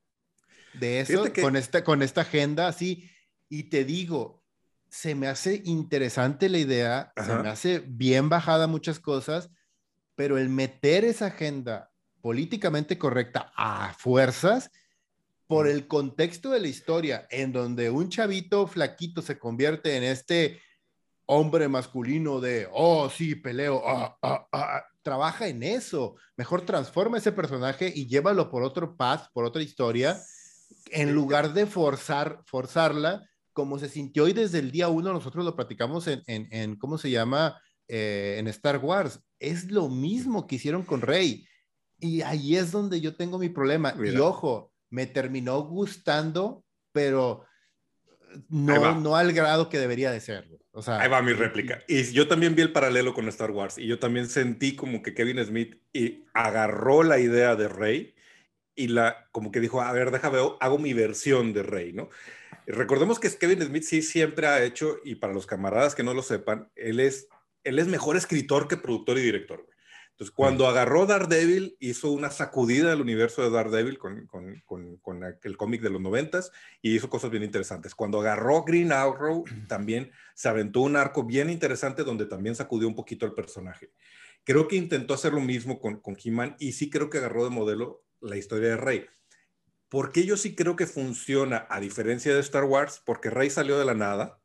de 0.75 0.99
eso 0.99 1.23
con, 1.41 1.55
esta, 1.55 1.83
con 1.83 2.03
esta 2.03 2.21
agenda 2.21 2.67
así 2.67 3.09
y 3.59 3.63
te 3.63 3.85
digo, 3.85 4.43
se 4.89 5.15
me 5.15 5.27
hace 5.27 5.61
interesante 5.63 6.49
la 6.49 6.57
idea, 6.57 7.13
se 7.15 7.35
me 7.35 7.47
hace 7.47 7.79
bien 7.79 8.27
bajada 8.27 8.67
muchas 8.67 8.99
cosas, 8.99 9.49
pero 10.15 10.37
el 10.37 10.49
meter 10.49 11.05
esa 11.05 11.27
agenda 11.27 11.89
políticamente 12.21 12.97
correcta 12.97 13.53
a 13.55 13.93
fuerzas, 13.97 14.71
por 15.47 15.67
el 15.67 15.87
contexto 15.87 16.49
de 16.49 16.59
la 16.59 16.67
historia, 16.67 17.27
en 17.29 17.53
donde 17.53 17.89
un 17.89 18.09
chavito 18.09 18.67
flaquito 18.67 19.21
se 19.21 19.37
convierte 19.37 19.95
en 19.95 20.03
este 20.03 20.59
hombre 21.27 21.67
masculino 21.67 22.41
de, 22.41 22.67
oh, 22.73 23.09
sí, 23.09 23.35
peleo, 23.35 23.83
ah, 23.87 24.17
ah, 24.21 24.47
ah", 24.51 24.83
trabaja 25.01 25.47
en 25.47 25.63
eso. 25.63 26.15
Mejor 26.35 26.65
transforma 26.65 27.19
ese 27.19 27.31
personaje 27.31 27.91
y 27.95 28.07
llévalo 28.07 28.49
por 28.49 28.63
otro 28.63 28.97
path, 28.97 29.27
por 29.33 29.45
otra 29.45 29.61
historia, 29.61 30.19
en 30.91 31.13
lugar 31.13 31.53
de 31.53 31.67
forzar, 31.67 32.41
forzarla 32.45 33.29
como 33.55 33.79
se 33.79 33.87
sintió 33.87 34.27
y 34.27 34.33
desde 34.33 34.59
el 34.59 34.69
día 34.69 34.89
uno 34.89 35.13
nosotros 35.13 35.45
lo 35.45 35.55
platicamos 35.55 36.07
en, 36.07 36.21
en, 36.27 36.75
¿cómo 36.75 36.97
se 36.97 37.09
llama? 37.09 37.57
Eh, 37.87 38.35
en 38.37 38.49
Star 38.49 38.79
Wars. 38.79 39.21
Es 39.39 39.71
lo 39.71 39.87
mismo 39.87 40.45
que 40.45 40.57
hicieron 40.57 40.83
con 40.83 40.99
Rey. 41.01 41.47
Y 41.97 42.21
ahí 42.21 42.57
es 42.57 42.73
donde 42.73 42.99
yo 42.99 43.15
tengo 43.15 43.39
mi 43.39 43.47
problema. 43.47 43.95
Y 44.03 44.17
ojo, 44.17 44.73
me 44.89 45.05
terminó 45.05 45.61
gustando, 45.61 46.65
pero 46.91 47.45
no, 48.49 48.99
no 48.99 49.15
al 49.15 49.31
grado 49.31 49.69
que 49.69 49.79
debería 49.79 50.11
de 50.11 50.19
ser. 50.19 50.49
O 50.71 50.81
sea, 50.81 50.99
ahí 50.99 51.09
va 51.09 51.21
mi 51.21 51.31
réplica. 51.31 51.81
Y 51.87 52.03
yo 52.11 52.27
también 52.27 52.55
vi 52.55 52.61
el 52.61 52.73
paralelo 52.73 53.13
con 53.13 53.29
Star 53.29 53.51
Wars 53.51 53.77
y 53.77 53.87
yo 53.87 53.99
también 53.99 54.27
sentí 54.27 54.75
como 54.75 55.01
que 55.01 55.13
Kevin 55.13 55.43
Smith 55.45 55.81
y 55.93 56.25
agarró 56.33 57.03
la 57.03 57.19
idea 57.19 57.55
de 57.55 57.69
Rey 57.69 58.15
y 58.75 58.89
la 58.89 59.29
como 59.31 59.49
que 59.53 59.61
dijo, 59.61 59.81
a 59.81 59.93
ver, 59.93 60.11
déjame, 60.11 60.39
hago 60.59 60.77
mi 60.77 60.93
versión 60.93 61.53
de 61.53 61.63
Rey, 61.63 61.93
¿no? 61.93 62.09
Recordemos 62.67 63.19
que 63.19 63.29
Kevin 63.29 63.61
Smith 63.61 63.83
sí 63.83 64.01
siempre 64.01 64.47
ha 64.47 64.63
hecho, 64.63 64.97
y 65.03 65.15
para 65.15 65.33
los 65.33 65.45
camaradas 65.45 65.95
que 65.95 66.03
no 66.03 66.13
lo 66.13 66.23
sepan, 66.23 66.71
él 66.75 66.99
es, 66.99 67.27
él 67.63 67.79
es 67.79 67.87
mejor 67.87 68.17
escritor 68.17 68.67
que 68.67 68.77
productor 68.77 69.17
y 69.17 69.21
director. 69.21 69.65
Entonces, 70.15 70.33
cuando 70.33 70.65
agarró 70.67 71.05
Daredevil, 71.05 71.75
hizo 71.81 72.09
una 72.09 72.29
sacudida 72.29 72.89
del 72.89 73.01
universo 73.01 73.41
de 73.41 73.49
Daredevil 73.49 73.97
con, 73.97 74.25
con, 74.27 74.97
con, 75.01 75.23
el 75.43 75.57
cómic 75.57 75.81
de 75.81 75.89
los 75.89 75.99
noventas 75.99 76.53
y 76.81 76.95
hizo 76.95 77.09
cosas 77.09 77.31
bien 77.31 77.43
interesantes. 77.43 77.93
Cuando 77.93 78.21
agarró 78.21 78.63
Green 78.63 78.93
Arrow, 78.93 79.43
también 79.67 80.11
se 80.33 80.47
aventó 80.47 80.79
un 80.79 80.95
arco 80.95 81.25
bien 81.25 81.49
interesante 81.49 82.05
donde 82.05 82.27
también 82.27 82.55
sacudió 82.55 82.87
un 82.87 82.95
poquito 82.95 83.25
el 83.25 83.33
personaje. 83.33 83.91
Creo 84.45 84.69
que 84.69 84.77
intentó 84.77 85.13
hacer 85.13 85.33
lo 85.33 85.41
mismo 85.41 85.81
con, 85.81 85.99
con 85.99 86.15
He-Man 86.23 86.55
y 86.59 86.71
sí 86.71 86.89
creo 86.89 87.09
que 87.09 87.17
agarró 87.17 87.43
de 87.43 87.49
modelo 87.49 88.05
la 88.21 88.37
historia 88.37 88.69
de 88.69 88.77
Rey. 88.77 89.05
Porque 89.95 90.25
yo 90.25 90.35
sí 90.35 90.55
creo 90.55 90.75
que 90.75 90.87
funciona, 90.87 91.67
a 91.69 91.79
diferencia 91.79 92.33
de 92.33 92.41
Star 92.41 92.65
Wars, 92.65 93.01
porque 93.05 93.29
Rey 93.29 93.49
salió 93.49 93.79
de 93.79 93.85
la 93.85 93.93
nada, 93.93 94.41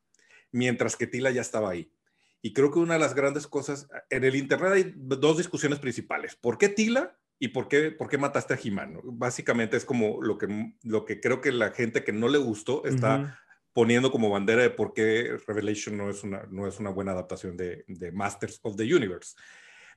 mientras 0.53 0.95
que 0.95 1.09
Tila 1.09 1.33
ya 1.33 1.41
estaba 1.41 1.71
ahí. 1.71 1.93
Y 2.41 2.53
creo 2.53 2.71
que 2.71 2.79
una 2.79 2.95
de 2.95 3.01
las 3.01 3.17
grandes 3.17 3.49
cosas, 3.49 3.89
en 4.11 4.23
el 4.23 4.37
Internet 4.37 4.73
hay 4.73 4.95
dos 4.95 5.39
discusiones 5.39 5.81
principales. 5.81 6.37
¿Por 6.37 6.57
qué 6.57 6.69
Tila 6.69 7.19
y 7.41 7.49
por 7.49 7.67
qué, 7.67 7.91
por 7.91 8.09
qué 8.09 8.17
mataste 8.17 8.55
a 8.55 8.61
He-Man? 8.63 9.01
Básicamente 9.03 9.77
es 9.77 9.85
como 9.85 10.23
lo 10.23 10.39
que, 10.39 10.73
lo 10.85 11.05
que 11.05 11.21
creo 11.21 11.41
que 11.41 11.51
la 11.51 11.73
gente 11.73 12.05
que 12.05 12.13
no 12.13 12.29
le 12.29 12.39
gustó 12.39 12.85
está 12.85 13.37
poniendo 13.73 14.13
como 14.13 14.31
bandera 14.31 14.63
de 14.63 14.71
por 14.71 14.95
qué 14.95 15.37
Revelation 15.49 15.97
no 15.97 16.11
es 16.11 16.23
una, 16.23 16.47
no 16.49 16.69
es 16.69 16.79
una 16.79 16.91
buena 16.91 17.11
adaptación 17.11 17.57
de, 17.57 17.85
de 17.89 18.13
Masters 18.13 18.61
of 18.63 18.77
the 18.77 18.85
Universe. 18.85 19.35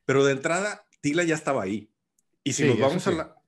Pero 0.03 0.25
de 0.25 0.31
entrada, 0.31 0.87
Tila 0.99 1.23
ya 1.23 1.35
estaba 1.35 1.61
ahí. 1.61 1.91
Y 2.43 2.53
si 2.53 2.65
nos 2.65 2.79
vamos 2.79 3.05
a 3.05 3.11
la, 3.11 3.42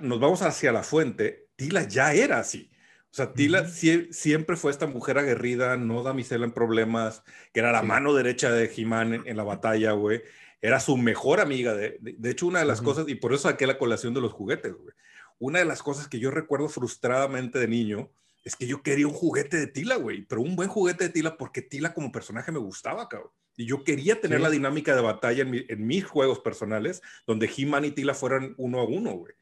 nos 0.00 0.20
vamos 0.20 0.42
hacia 0.42 0.72
la 0.72 0.82
fuente, 0.82 1.48
Tila 1.56 1.86
ya 1.86 2.12
era 2.12 2.38
así. 2.38 2.70
O 3.12 3.14
sea, 3.14 3.32
Tila 3.32 3.66
siempre 3.68 4.56
fue 4.56 4.70
esta 4.70 4.86
mujer 4.86 5.18
aguerrida, 5.18 5.76
no 5.76 6.02
damisela 6.02 6.44
en 6.44 6.52
problemas, 6.52 7.24
que 7.52 7.60
era 7.60 7.72
la 7.72 7.82
mano 7.82 8.14
derecha 8.14 8.52
de 8.52 8.72
He-Man 8.74 9.24
en, 9.26 9.36
la 9.36 9.42
batalla, 9.42 9.92
güey. 9.92 10.22
Era 10.60 10.78
su 10.78 10.96
mejor 10.96 11.40
amiga. 11.40 11.74
De, 11.74 11.98
de, 12.00 12.30
hecho, 12.30 12.46
una 12.46 12.60
de 12.60 12.66
las 12.66 12.80
cosas, 12.80 13.08
y 13.08 13.16
por 13.16 13.32
eso 13.32 13.48
saqué 13.48 13.66
la 13.66 13.78
colación 13.78 14.14
de 14.14 14.20
los 14.20 14.32
juguetes, 14.32 14.72
güey. 14.74 14.94
Una 15.40 15.58
de 15.58 15.64
las 15.64 15.82
cosas 15.82 16.06
que 16.06 16.20
yo 16.20 16.30
recuerdo 16.30 16.68
frustradamente 16.68 17.58
de 17.58 17.66
niño 17.66 18.12
es 18.44 18.56
que 18.56 18.66
yo 18.66 18.82
quería 18.82 19.06
un 19.06 19.12
juguete 19.12 19.58
de 19.58 19.66
Tila, 19.66 19.96
güey, 19.96 20.22
pero 20.22 20.40
un 20.40 20.56
buen 20.56 20.68
juguete 20.68 21.04
de 21.04 21.10
Tila 21.10 21.36
porque 21.36 21.62
Tila 21.62 21.92
como 21.92 22.12
personaje 22.12 22.52
me 22.52 22.58
gustaba, 22.58 23.08
cabrón. 23.08 23.30
Y 23.56 23.66
yo 23.66 23.84
quería 23.84 24.20
tener 24.20 24.40
la 24.40 24.48
dinámica 24.48 24.94
de 24.94 25.02
batalla 25.02 25.42
en, 25.42 25.86
mis 25.86 26.04
juegos 26.04 26.40
personales, 26.40 27.02
donde 27.26 27.50
He-Man 27.54 27.84
y 27.84 27.90
Tila 27.90 28.14
fueran 28.14 28.54
uno 28.56 28.80
a 28.80 28.84
uno, 28.84 29.12
güey. 29.12 29.34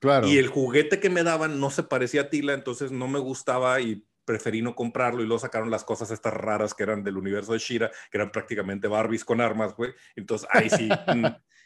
Claro. 0.00 0.26
Y 0.26 0.38
el 0.38 0.48
juguete 0.48 0.98
que 0.98 1.10
me 1.10 1.22
daban 1.22 1.60
no 1.60 1.70
se 1.70 1.82
parecía 1.82 2.22
a 2.22 2.30
Tila, 2.30 2.54
entonces 2.54 2.90
no 2.90 3.06
me 3.06 3.18
gustaba 3.18 3.80
y 3.80 4.04
preferí 4.24 4.62
no 4.62 4.74
comprarlo 4.74 5.22
y 5.22 5.26
luego 5.26 5.40
sacaron 5.40 5.70
las 5.70 5.84
cosas 5.84 6.10
estas 6.10 6.32
raras 6.32 6.74
que 6.74 6.84
eran 6.84 7.02
del 7.02 7.16
universo 7.16 7.52
de 7.52 7.58
Shira, 7.58 7.90
que 8.10 8.18
eran 8.18 8.30
prácticamente 8.30 8.88
Barbies 8.88 9.24
con 9.24 9.40
armas, 9.40 9.74
güey. 9.74 9.92
Entonces 10.14 10.48
ahí 10.52 10.70
sí 10.70 10.88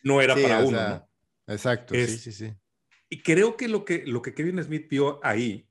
no 0.02 0.22
era 0.22 0.34
para 0.34 0.60
uno. 0.60 1.08
Exacto, 1.46 1.94
sí, 1.94 2.18
sí, 2.18 2.32
sí. 2.32 2.54
Y 3.10 3.22
creo 3.22 3.56
que 3.56 3.68
lo, 3.68 3.84
que 3.84 4.04
lo 4.06 4.22
que 4.22 4.34
Kevin 4.34 4.62
Smith 4.64 4.88
vio 4.88 5.20
ahí 5.22 5.68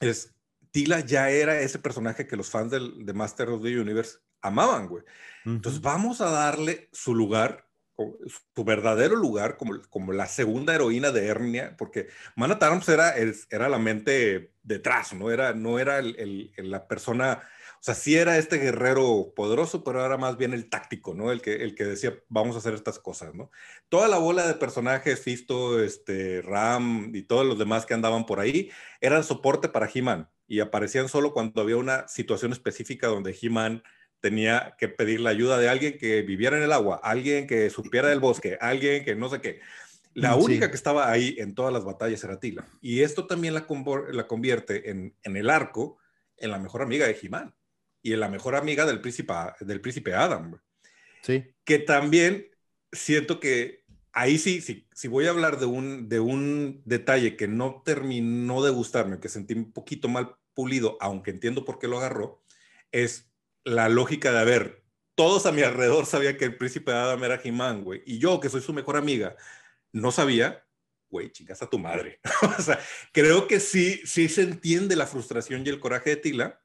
es, 0.00 0.34
Tila 0.70 1.00
ya 1.00 1.30
era 1.30 1.60
ese 1.60 1.78
personaje 1.78 2.26
que 2.26 2.36
los 2.36 2.50
fans 2.50 2.70
del, 2.70 3.04
de 3.04 3.12
Master 3.12 3.48
of 3.48 3.62
the 3.62 3.80
Universe 3.80 4.18
amaban, 4.42 4.88
güey. 4.88 5.02
Entonces 5.44 5.80
vamos 5.80 6.20
a 6.20 6.30
darle 6.30 6.88
su 6.92 7.14
lugar 7.14 7.69
su 8.54 8.64
verdadero 8.64 9.16
lugar 9.16 9.56
como, 9.56 9.80
como 9.88 10.12
la 10.12 10.26
segunda 10.26 10.74
heroína 10.74 11.10
de 11.10 11.26
Hernia, 11.26 11.76
porque 11.76 12.08
Mana 12.36 12.58
Tarms 12.58 12.88
era, 12.88 13.14
era 13.16 13.68
la 13.68 13.78
mente 13.78 14.52
detrás, 14.62 15.12
no 15.12 15.30
era, 15.30 15.54
no 15.54 15.78
era 15.78 15.98
el, 15.98 16.52
la 16.56 16.86
persona, 16.86 17.42
o 17.74 17.82
sea, 17.82 17.94
sí 17.94 18.16
era 18.16 18.38
este 18.38 18.58
guerrero 18.58 19.32
poderoso, 19.34 19.84
pero 19.84 20.04
era 20.04 20.16
más 20.16 20.36
bien 20.36 20.52
el 20.52 20.68
táctico, 20.68 21.14
¿no? 21.14 21.32
El 21.32 21.40
que, 21.42 21.56
el 21.56 21.74
que 21.74 21.84
decía, 21.84 22.14
vamos 22.28 22.56
a 22.56 22.58
hacer 22.58 22.74
estas 22.74 22.98
cosas, 22.98 23.34
¿no? 23.34 23.50
Toda 23.88 24.08
la 24.08 24.18
bola 24.18 24.46
de 24.46 24.54
personajes, 24.54 25.20
Fisto, 25.20 25.82
este, 25.82 26.42
Ram 26.42 27.12
y 27.14 27.22
todos 27.22 27.46
los 27.46 27.58
demás 27.58 27.86
que 27.86 27.94
andaban 27.94 28.26
por 28.26 28.40
ahí, 28.40 28.70
eran 29.00 29.24
soporte 29.24 29.68
para 29.68 29.90
He-Man 29.92 30.28
y 30.46 30.60
aparecían 30.60 31.08
solo 31.08 31.32
cuando 31.32 31.62
había 31.62 31.76
una 31.76 32.08
situación 32.08 32.52
específica 32.52 33.06
donde 33.06 33.36
He-Man 33.40 33.82
tenía 34.20 34.74
que 34.78 34.88
pedir 34.88 35.20
la 35.20 35.30
ayuda 35.30 35.58
de 35.58 35.68
alguien 35.68 35.98
que 35.98 36.22
viviera 36.22 36.56
en 36.56 36.62
el 36.62 36.72
agua, 36.72 37.00
alguien 37.02 37.46
que 37.46 37.70
supiera 37.70 38.08
del 38.08 38.20
bosque, 38.20 38.58
alguien 38.60 39.04
que 39.04 39.14
no 39.14 39.28
sé 39.28 39.40
qué. 39.40 39.60
La 40.14 40.34
única 40.34 40.68
que 40.68 40.76
estaba 40.76 41.10
ahí 41.10 41.36
en 41.38 41.54
todas 41.54 41.72
las 41.72 41.84
batallas 41.84 42.22
era 42.24 42.40
Tila. 42.40 42.66
Y 42.80 43.02
esto 43.02 43.26
también 43.26 43.54
la, 43.54 43.66
la 44.10 44.26
convierte 44.26 44.90
en, 44.90 45.14
en, 45.22 45.36
el 45.36 45.48
arco 45.48 45.98
en 46.36 46.50
la 46.50 46.58
mejor 46.58 46.82
amiga 46.82 47.06
de 47.06 47.14
Jimán 47.14 47.54
y 48.02 48.12
en 48.12 48.20
la 48.20 48.28
mejor 48.28 48.56
amiga 48.56 48.86
del 48.86 49.00
príncipe, 49.00 49.32
del 49.60 49.80
príncipe 49.80 50.14
Adam. 50.14 50.60
Sí. 51.22 51.54
Que 51.64 51.78
también 51.78 52.48
siento 52.90 53.38
que 53.38 53.84
ahí 54.12 54.38
sí, 54.38 54.60
sí, 54.60 54.88
si 54.92 55.08
voy 55.08 55.26
a 55.26 55.30
hablar 55.30 55.58
de 55.58 55.66
un, 55.66 56.08
de 56.08 56.18
un 56.18 56.82
detalle 56.84 57.36
que 57.36 57.46
no 57.46 57.82
terminó 57.84 58.62
de 58.62 58.70
gustarme, 58.70 59.20
que 59.20 59.28
sentí 59.28 59.54
un 59.54 59.72
poquito 59.72 60.08
mal 60.08 60.36
pulido, 60.54 60.96
aunque 61.00 61.30
entiendo 61.30 61.64
por 61.64 61.78
qué 61.78 61.86
lo 61.86 61.98
agarró, 61.98 62.42
es 62.90 63.29
la 63.64 63.88
lógica 63.88 64.32
de, 64.32 64.38
haber 64.38 64.84
todos 65.14 65.46
a 65.46 65.52
mi 65.52 65.62
alrededor 65.62 66.06
sabían 66.06 66.36
que 66.36 66.46
el 66.46 66.56
príncipe 66.56 66.92
de 66.92 66.96
Adam 66.96 67.22
era 67.24 67.40
He-Man, 67.42 67.84
güey, 67.84 68.02
y 68.06 68.18
yo, 68.18 68.40
que 68.40 68.48
soy 68.48 68.62
su 68.62 68.72
mejor 68.72 68.96
amiga, 68.96 69.36
no 69.92 70.12
sabía, 70.12 70.64
güey, 71.10 71.30
chingas 71.30 71.60
a 71.62 71.68
tu 71.68 71.78
madre. 71.78 72.20
o 72.58 72.62
sea, 72.62 72.78
creo 73.12 73.46
que 73.46 73.60
sí, 73.60 74.00
sí 74.04 74.28
se 74.28 74.42
entiende 74.42 74.96
la 74.96 75.06
frustración 75.06 75.62
y 75.66 75.68
el 75.68 75.80
coraje 75.80 76.10
de 76.10 76.16
Tila. 76.16 76.60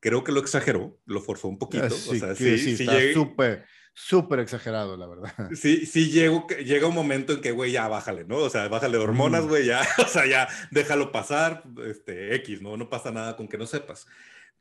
Creo 0.00 0.22
que 0.22 0.30
lo 0.30 0.38
exageró, 0.38 1.00
lo 1.06 1.20
forzó 1.20 1.48
un 1.48 1.58
poquito. 1.58 1.90
Sí, 1.90 2.10
o 2.10 2.14
sea, 2.20 2.34
sí, 2.36 2.56
sí, 2.58 2.76
sí 2.76 2.84
está 2.84 3.12
súper, 3.12 3.66
súper 3.94 4.38
exagerado, 4.38 4.96
la 4.96 5.08
verdad. 5.08 5.32
Sí, 5.56 5.84
sí, 5.84 6.10
llego, 6.10 6.46
llega 6.46 6.86
un 6.86 6.94
momento 6.94 7.32
en 7.32 7.40
que, 7.40 7.50
güey, 7.50 7.72
ya 7.72 7.88
bájale, 7.88 8.24
¿no? 8.24 8.36
O 8.36 8.50
sea, 8.50 8.68
bájale 8.68 8.96
de 8.96 9.02
hormonas, 9.02 9.44
mm. 9.44 9.48
güey, 9.48 9.66
ya, 9.66 9.82
o 9.98 10.06
sea, 10.06 10.24
ya 10.26 10.48
déjalo 10.70 11.10
pasar, 11.10 11.64
este, 11.84 12.36
X, 12.36 12.62
¿no? 12.62 12.76
No 12.76 12.88
pasa 12.88 13.10
nada 13.10 13.36
con 13.36 13.48
que 13.48 13.58
no 13.58 13.66
sepas. 13.66 14.06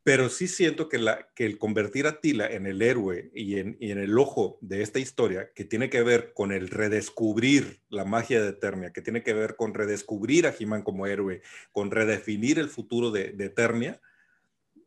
Pero 0.07 0.29
sí 0.29 0.47
siento 0.47 0.87
que, 0.87 1.01
el 1.35 1.57
convertir 1.57 2.07
a 2.07 2.21
Tila 2.21 2.47
en 2.47 2.65
el 2.65 2.81
héroe 2.81 3.29
y 3.35 3.59
en, 3.59 3.75
el 3.81 4.17
ojo 4.17 4.57
de 4.61 4.81
esta 4.81 4.99
historia, 4.99 5.51
que 5.53 5.65
tiene 5.65 5.89
que 5.89 6.01
ver 6.01 6.31
con 6.33 6.53
el 6.53 6.69
redescubrir 6.69 7.81
la 7.89 8.05
magia 8.05 8.41
de 8.41 8.51
Eternia, 8.51 8.93
que 8.93 9.01
tiene 9.01 9.21
que 9.21 9.33
ver 9.33 9.57
con 9.57 9.73
redescubrir 9.73 10.47
a 10.47 10.55
He-Man 10.57 10.83
como 10.83 11.07
héroe, 11.07 11.41
con 11.73 11.91
redefinir 11.91 12.57
el 12.57 12.69
futuro 12.69 13.11
de, 13.11 13.33
de 13.33 13.47
Eternia, 13.47 13.99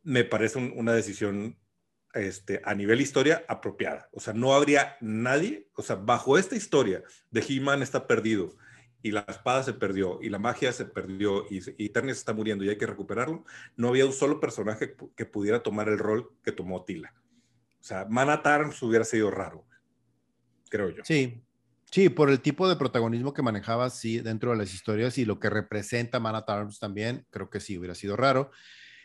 me 0.01 0.23
parece 0.23 0.57
una 0.57 0.93
decisión 0.93 1.55
este, 2.15 2.59
a 2.63 2.73
nivel 2.73 2.99
historia 2.99 3.45
apropiada. 3.47 4.09
O 4.13 4.19
sea, 4.19 4.33
no 4.33 4.55
habría 4.55 4.97
nadie, 5.01 5.69
o 5.75 5.83
sea, 5.83 5.97
bajo 5.97 6.39
esta 6.39 6.55
historia 6.55 7.03
de 7.29 7.45
He-Man 7.47 7.83
está 7.83 8.07
perdido 8.07 8.57
y 9.03 9.11
la 9.11 9.25
espada 9.27 9.63
se 9.63 9.73
perdió 9.73 10.19
y 10.21 10.29
la 10.29 10.39
magia 10.39 10.71
se 10.71 10.85
perdió 10.85 11.45
y, 11.49 11.59
y 11.77 11.85
Eternia 11.87 12.13
se 12.13 12.19
está 12.19 12.33
muriendo 12.33 12.63
y 12.63 12.69
hay 12.69 12.77
que 12.77 12.85
recuperarlo, 12.85 13.45
no 13.75 13.89
había 13.89 14.05
un 14.05 14.13
solo 14.13 14.39
personaje 14.39 14.95
que 15.15 15.25
pudiera 15.25 15.63
tomar 15.63 15.89
el 15.89 15.97
rol 15.97 16.31
que 16.43 16.51
tomó 16.51 16.83
Tila. 16.83 17.13
O 17.79 17.83
sea, 17.83 18.05
Mana 18.09 18.43
Tarms 18.43 18.81
hubiera 18.83 19.03
sido 19.03 19.31
raro, 19.31 19.65
creo 20.69 20.89
yo. 20.89 21.03
Sí, 21.03 21.43
sí, 21.89 22.09
por 22.09 22.29
el 22.29 22.39
tipo 22.39 22.69
de 22.69 22.75
protagonismo 22.75 23.33
que 23.33 23.41
manejaba, 23.41 23.89
sí, 23.89 24.19
dentro 24.19 24.51
de 24.51 24.57
las 24.57 24.73
historias 24.73 25.17
y 25.17 25.25
lo 25.25 25.39
que 25.39 25.49
representa 25.49 26.19
Mana 26.19 26.45
Tarms 26.45 26.79
también, 26.79 27.25
creo 27.31 27.49
que 27.49 27.59
sí 27.59 27.77
hubiera 27.77 27.95
sido 27.95 28.15
raro. 28.15 28.51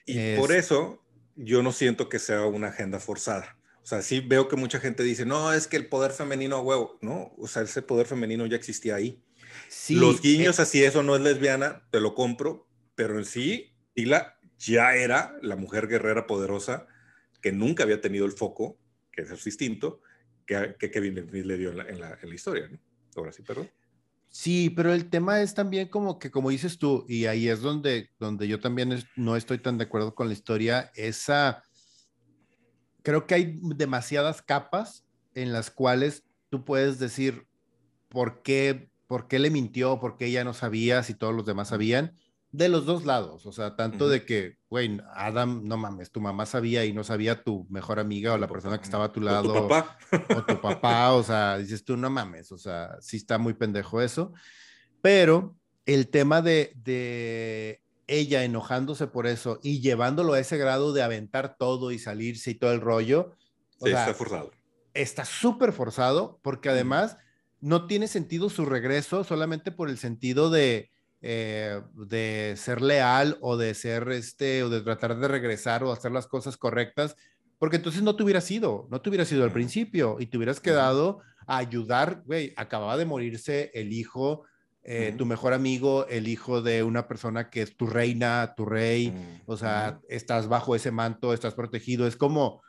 Y 0.04 0.36
por 0.36 0.52
eso 0.52 1.02
yo 1.36 1.62
no 1.62 1.72
siento 1.72 2.08
que 2.08 2.18
sea 2.18 2.44
una 2.44 2.68
agenda 2.68 3.00
forzada. 3.00 3.56
O 3.82 3.86
sea, 3.88 4.02
sí 4.02 4.20
veo 4.20 4.48
que 4.48 4.56
mucha 4.56 4.80
gente 4.80 5.02
dice, 5.04 5.24
no, 5.24 5.52
es 5.52 5.68
que 5.68 5.76
el 5.76 5.88
poder 5.88 6.10
femenino, 6.10 6.60
huevo, 6.60 6.98
no, 7.00 7.32
o 7.38 7.46
sea, 7.46 7.62
ese 7.62 7.82
poder 7.82 8.06
femenino 8.06 8.44
ya 8.46 8.56
existía 8.56 8.96
ahí. 8.96 9.22
Los 9.90 10.20
guiños, 10.20 10.58
eh, 10.58 10.62
así 10.62 10.82
eso 10.82 11.02
no 11.02 11.16
es 11.16 11.22
lesbiana, 11.22 11.86
te 11.90 12.00
lo 12.00 12.14
compro, 12.14 12.68
pero 12.94 13.18
en 13.18 13.24
sí, 13.24 13.74
Tila 13.94 14.38
ya 14.58 14.94
era 14.94 15.36
la 15.42 15.56
mujer 15.56 15.86
guerrera 15.86 16.26
poderosa 16.26 16.86
que 17.40 17.52
nunca 17.52 17.84
había 17.84 18.00
tenido 18.00 18.26
el 18.26 18.32
foco, 18.32 18.78
que 19.12 19.22
es 19.22 19.44
distinto, 19.44 20.00
que, 20.46 20.76
que 20.78 20.90
Kevin 20.90 21.28
le 21.30 21.58
dio 21.58 21.70
en 21.70 22.00
la, 22.00 22.18
historia. 22.32 22.68
¿no? 22.68 22.78
Ahora 23.16 23.32
sí, 23.32 23.42
perdón. 23.42 23.70
Sí, 24.28 24.70
pero 24.70 24.92
el 24.92 25.08
tema 25.08 25.40
es 25.40 25.54
también 25.54 25.88
como 25.88 26.18
que, 26.18 26.30
como 26.30 26.50
dices 26.50 26.78
tú, 26.78 27.06
y 27.08 27.26
ahí 27.26 27.48
es 27.48 27.60
donde, 27.60 28.10
donde 28.18 28.48
yo 28.48 28.60
también 28.60 29.02
no 29.16 29.36
estoy 29.36 29.58
tan 29.58 29.78
de 29.78 29.84
acuerdo 29.84 30.14
con 30.14 30.28
la 30.28 30.34
historia, 30.34 30.90
esa, 30.94 31.62
creo 33.02 33.26
que 33.26 33.34
hay 33.34 33.58
demasiadas 33.62 34.42
capas 34.42 35.06
en 35.34 35.52
las 35.52 35.70
cuales 35.70 36.24
tú 36.50 36.64
puedes 36.64 36.98
decir 36.98 37.46
por 38.08 38.42
qué 38.42 38.90
por 39.06 39.28
qué 39.28 39.38
le 39.38 39.50
mintió, 39.50 40.00
por 40.00 40.16
qué 40.16 40.26
ella 40.26 40.44
no 40.44 40.54
sabía, 40.54 41.02
si 41.02 41.14
todos 41.14 41.34
los 41.34 41.46
demás 41.46 41.68
sabían, 41.68 42.16
de 42.52 42.68
los 42.68 42.86
dos 42.86 43.04
lados, 43.04 43.44
o 43.44 43.52
sea, 43.52 43.76
tanto 43.76 44.08
de 44.08 44.24
que, 44.24 44.56
güey, 44.70 45.00
Adam, 45.14 45.62
no 45.64 45.76
mames, 45.76 46.10
tu 46.10 46.20
mamá 46.20 46.46
sabía 46.46 46.84
y 46.84 46.92
no 46.92 47.04
sabía 47.04 47.42
tu 47.42 47.66
mejor 47.68 47.98
amiga 47.98 48.32
o 48.32 48.38
la 48.38 48.48
persona 48.48 48.78
que 48.78 48.84
estaba 48.84 49.06
a 49.06 49.12
tu 49.12 49.20
lado. 49.20 49.52
O 49.52 49.62
tu 49.62 49.68
papá. 49.68 49.98
O 50.34 50.42
tu 50.42 50.60
papá, 50.60 51.12
o 51.12 51.22
sea, 51.22 51.58
dices 51.58 51.84
tú, 51.84 51.96
no 51.96 52.08
mames, 52.08 52.52
o 52.52 52.58
sea, 52.58 52.96
sí 53.00 53.18
está 53.18 53.36
muy 53.36 53.54
pendejo 53.54 54.00
eso, 54.00 54.32
pero 55.02 55.54
el 55.84 56.08
tema 56.08 56.40
de, 56.40 56.72
de 56.76 57.82
ella 58.06 58.44
enojándose 58.44 59.06
por 59.06 59.26
eso 59.26 59.58
y 59.62 59.80
llevándolo 59.80 60.32
a 60.32 60.40
ese 60.40 60.56
grado 60.56 60.92
de 60.92 61.02
aventar 61.02 61.56
todo 61.58 61.90
y 61.90 61.98
salirse 61.98 62.52
y 62.52 62.54
todo 62.54 62.72
el 62.72 62.80
rollo. 62.80 63.34
Sí, 63.82 63.90
está 63.90 64.14
forzado. 64.14 64.50
Está 64.94 65.24
súper 65.24 65.72
forzado 65.72 66.40
porque 66.42 66.70
además 66.70 67.18
no 67.66 67.88
tiene 67.88 68.06
sentido 68.06 68.48
su 68.48 68.64
regreso 68.64 69.24
solamente 69.24 69.72
por 69.72 69.90
el 69.90 69.98
sentido 69.98 70.50
de, 70.50 70.92
eh, 71.20 71.82
de 71.94 72.54
ser 72.56 72.80
leal 72.80 73.38
o 73.40 73.56
de 73.56 73.74
ser 73.74 74.08
este, 74.10 74.62
o 74.62 74.70
de 74.70 74.82
tratar 74.82 75.18
de 75.18 75.26
regresar 75.26 75.82
o 75.82 75.90
hacer 75.90 76.12
las 76.12 76.28
cosas 76.28 76.56
correctas, 76.56 77.16
porque 77.58 77.74
entonces 77.74 78.04
no 78.04 78.14
te 78.14 78.22
hubieras 78.22 78.44
sido, 78.44 78.86
no 78.88 79.00
te 79.00 79.08
hubieras 79.08 79.32
ido 79.32 79.42
al 79.42 79.50
principio 79.50 80.18
y 80.20 80.26
te 80.26 80.36
hubieras 80.36 80.60
quedado 80.60 81.18
a 81.48 81.56
ayudar, 81.56 82.22
güey, 82.24 82.54
acababa 82.56 82.96
de 82.96 83.04
morirse 83.04 83.72
el 83.74 83.92
hijo, 83.92 84.44
eh, 84.84 85.12
tu 85.18 85.26
mejor 85.26 85.52
amigo, 85.52 86.06
el 86.06 86.28
hijo 86.28 86.62
de 86.62 86.84
una 86.84 87.08
persona 87.08 87.50
que 87.50 87.62
es 87.62 87.76
tu 87.76 87.88
reina, 87.88 88.54
tu 88.56 88.64
rey, 88.64 89.12
o 89.44 89.56
sea, 89.56 89.98
estás 90.08 90.46
bajo 90.46 90.76
ese 90.76 90.92
manto, 90.92 91.34
estás 91.34 91.54
protegido, 91.54 92.06
es 92.06 92.14
como, 92.14 92.62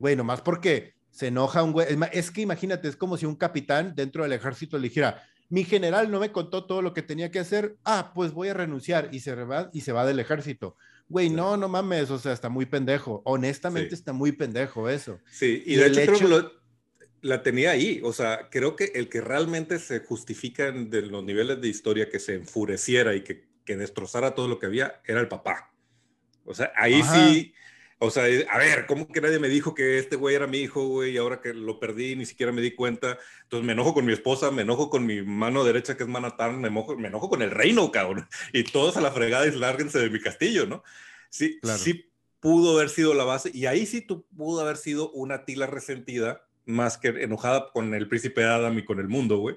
güey, 0.00 0.16
nomás 0.16 0.40
porque 0.40 0.94
se 1.10 1.28
enoja 1.28 1.62
un 1.62 1.72
güey. 1.72 1.86
Es 2.12 2.30
que 2.30 2.40
imagínate, 2.40 2.88
es 2.88 2.96
como 2.96 3.16
si 3.16 3.26
un 3.26 3.36
capitán 3.36 3.94
dentro 3.94 4.22
del 4.22 4.32
ejército 4.32 4.78
le 4.78 4.88
dijera, 4.88 5.22
mi 5.48 5.64
general 5.64 6.10
no 6.10 6.20
me 6.20 6.32
contó 6.32 6.64
todo 6.64 6.80
lo 6.80 6.94
que 6.94 7.02
tenía 7.02 7.30
que 7.30 7.40
hacer, 7.40 7.76
ah, 7.84 8.12
pues 8.14 8.32
voy 8.32 8.48
a 8.48 8.54
renunciar 8.54 9.08
y 9.12 9.20
se 9.20 9.34
va, 9.34 9.68
y 9.72 9.80
se 9.80 9.92
va 9.92 10.06
del 10.06 10.20
ejército. 10.20 10.76
Güey, 11.08 11.28
no, 11.28 11.56
no 11.56 11.68
mames, 11.68 12.08
o 12.10 12.18
sea, 12.20 12.32
está 12.32 12.48
muy 12.48 12.66
pendejo. 12.66 13.20
Honestamente 13.24 13.94
está 13.96 14.12
muy 14.12 14.30
pendejo 14.30 14.88
eso. 14.88 15.18
Sí, 15.28 15.64
y, 15.66 15.74
de 15.74 15.88
hecho, 15.88 16.00
creo 16.02 16.18
que 16.18 16.48
la 17.22 17.42
tenía 17.42 17.72
ahí. 17.72 18.00
O 18.04 18.12
sea, 18.12 18.48
creo 18.48 18.76
que 18.76 18.92
el 18.94 19.08
que 19.08 19.20
realmente 19.20 19.80
se 19.80 19.98
justifica 20.00 20.70
de 20.70 21.02
los 21.02 21.24
niveles 21.24 21.60
de 21.60 21.66
historia 21.66 22.08
que 22.08 22.20
se 22.20 22.36
enfureciera 22.36 23.16
y 23.16 23.22
que, 23.24 23.48
que 23.64 23.76
destrozara 23.76 24.36
todo 24.36 24.46
lo 24.46 24.60
que 24.60 24.66
había 24.66 25.02
era 25.04 25.20
el 25.20 25.26
papá. 25.26 25.72
O 26.44 26.54
sea, 26.54 26.72
ahí 26.76 27.02
sí 27.02 27.52
o 28.02 28.10
sea, 28.10 28.24
a 28.24 28.58
ver, 28.58 28.86
¿cómo 28.86 29.06
que 29.06 29.20
nadie 29.20 29.38
me 29.38 29.48
dijo 29.48 29.74
que 29.74 29.98
este 29.98 30.16
güey 30.16 30.34
era 30.34 30.46
mi 30.46 30.58
hijo, 30.58 30.86
güey? 30.86 31.12
Y 31.12 31.16
ahora 31.18 31.40
que 31.40 31.52
lo 31.52 31.78
perdí, 31.78 32.16
ni 32.16 32.24
siquiera 32.24 32.50
me 32.50 32.62
di 32.62 32.74
cuenta. 32.74 33.18
Entonces 33.42 33.66
me 33.66 33.72
enojo 33.72 33.92
con 33.92 34.06
mi 34.06 34.12
esposa, 34.14 34.50
me 34.50 34.62
enojo 34.62 34.88
con 34.88 35.04
mi 35.04 35.20
mano 35.22 35.64
derecha, 35.64 35.96
que 35.96 36.04
es 36.04 36.08
Manatán, 36.08 36.60
me 36.60 36.68
enojo, 36.68 36.96
me 36.96 37.08
enojo 37.08 37.28
con 37.28 37.42
el 37.42 37.50
reino, 37.50 37.92
cabrón. 37.92 38.26
Y 38.54 38.64
todos 38.64 38.96
a 38.96 39.02
la 39.02 39.12
fregada 39.12 39.46
y 39.46 39.52
lárguense 39.52 39.98
de 39.98 40.10
mi 40.10 40.20
castillo, 40.20 40.66
¿no? 40.66 40.82
sí, 41.28 41.60
sí 41.78 42.10
pudo 42.40 42.76
haber 42.76 42.88
sido 42.88 43.14
la 43.14 43.24
base, 43.24 43.50
y 43.52 43.66
ahí 43.66 43.86
sí 43.86 44.00
tú 44.00 44.24
pudo 44.36 44.62
haber 44.62 44.78
sido 44.78 45.10
una 45.12 45.44
tila 45.44 45.66
resentida, 45.66 46.42
más 46.64 46.96
que 46.96 47.08
enojada 47.08 47.70
con 47.72 47.94
el 47.94 48.08
príncipe 48.08 48.44
Adam 48.44 48.78
y 48.78 48.84
con 48.84 48.98
el 48.98 49.08
mundo, 49.08 49.38
güey. 49.38 49.56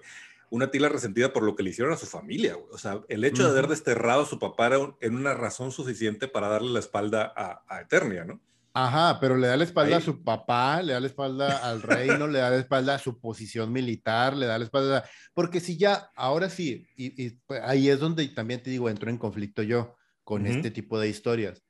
Una 0.53 0.69
tila 0.69 0.87
resentida 0.87 1.33
por 1.33 1.41
lo 1.41 1.55
que 1.55 1.63
le 1.63 1.71
hicieron 1.71 1.93
a 1.93 1.97
su 1.97 2.05
familia, 2.05 2.53
güey. 2.53 2.67
O 2.71 2.77
sea, 2.77 3.01
el 3.09 3.23
hecho 3.23 3.43
de 3.43 3.49
haber 3.49 3.67
desterrado 3.67 4.21
a 4.21 4.25
su 4.27 4.37
papá 4.37 4.67
era 4.67 4.77
en 5.01 5.15
una 5.15 5.33
razón 5.33 5.71
suficiente 5.71 6.27
para 6.27 6.47
darle 6.47 6.69
la 6.69 6.79
espalda 6.79 7.33
a, 7.35 7.63
a 7.67 7.81
Eternia, 7.81 8.23
¿no? 8.23 8.39
Ajá, 8.75 9.19
pero 9.19 9.37
le 9.37 9.47
da 9.47 9.55
la 9.55 9.63
espalda 9.63 9.97
a 9.97 10.01
su 10.01 10.23
papá, 10.23 10.81
le 10.81 10.93
da 10.93 10.99
la 10.99 11.05
espalda 11.05 11.57
al 11.57 11.83
reino, 11.83 12.27
le 12.27 12.39
da 12.39 12.49
la 12.49 12.57
espalda 12.57 12.95
a 12.95 12.99
su 12.99 13.19
posición 13.19 13.71
militar, 13.71 14.35
le 14.35 14.47
da 14.47 14.57
la 14.57 14.65
espalda. 14.65 15.07
Porque 15.35 15.59
si 15.59 15.77
ya, 15.77 16.11
ahora 16.15 16.49
sí, 16.49 16.87
y, 16.95 17.29
pues, 17.45 17.61
ahí 17.63 17.89
es 17.89 17.99
donde 17.99 18.27
también 18.29 18.63
te 18.63 18.71
digo, 18.71 18.89
entro 18.89 19.11
en 19.11 19.19
conflicto 19.19 19.61
yo 19.61 19.95
con 20.23 20.47
este 20.47 20.71
tipo 20.71 20.99
de 20.99 21.07
historias. 21.07 21.63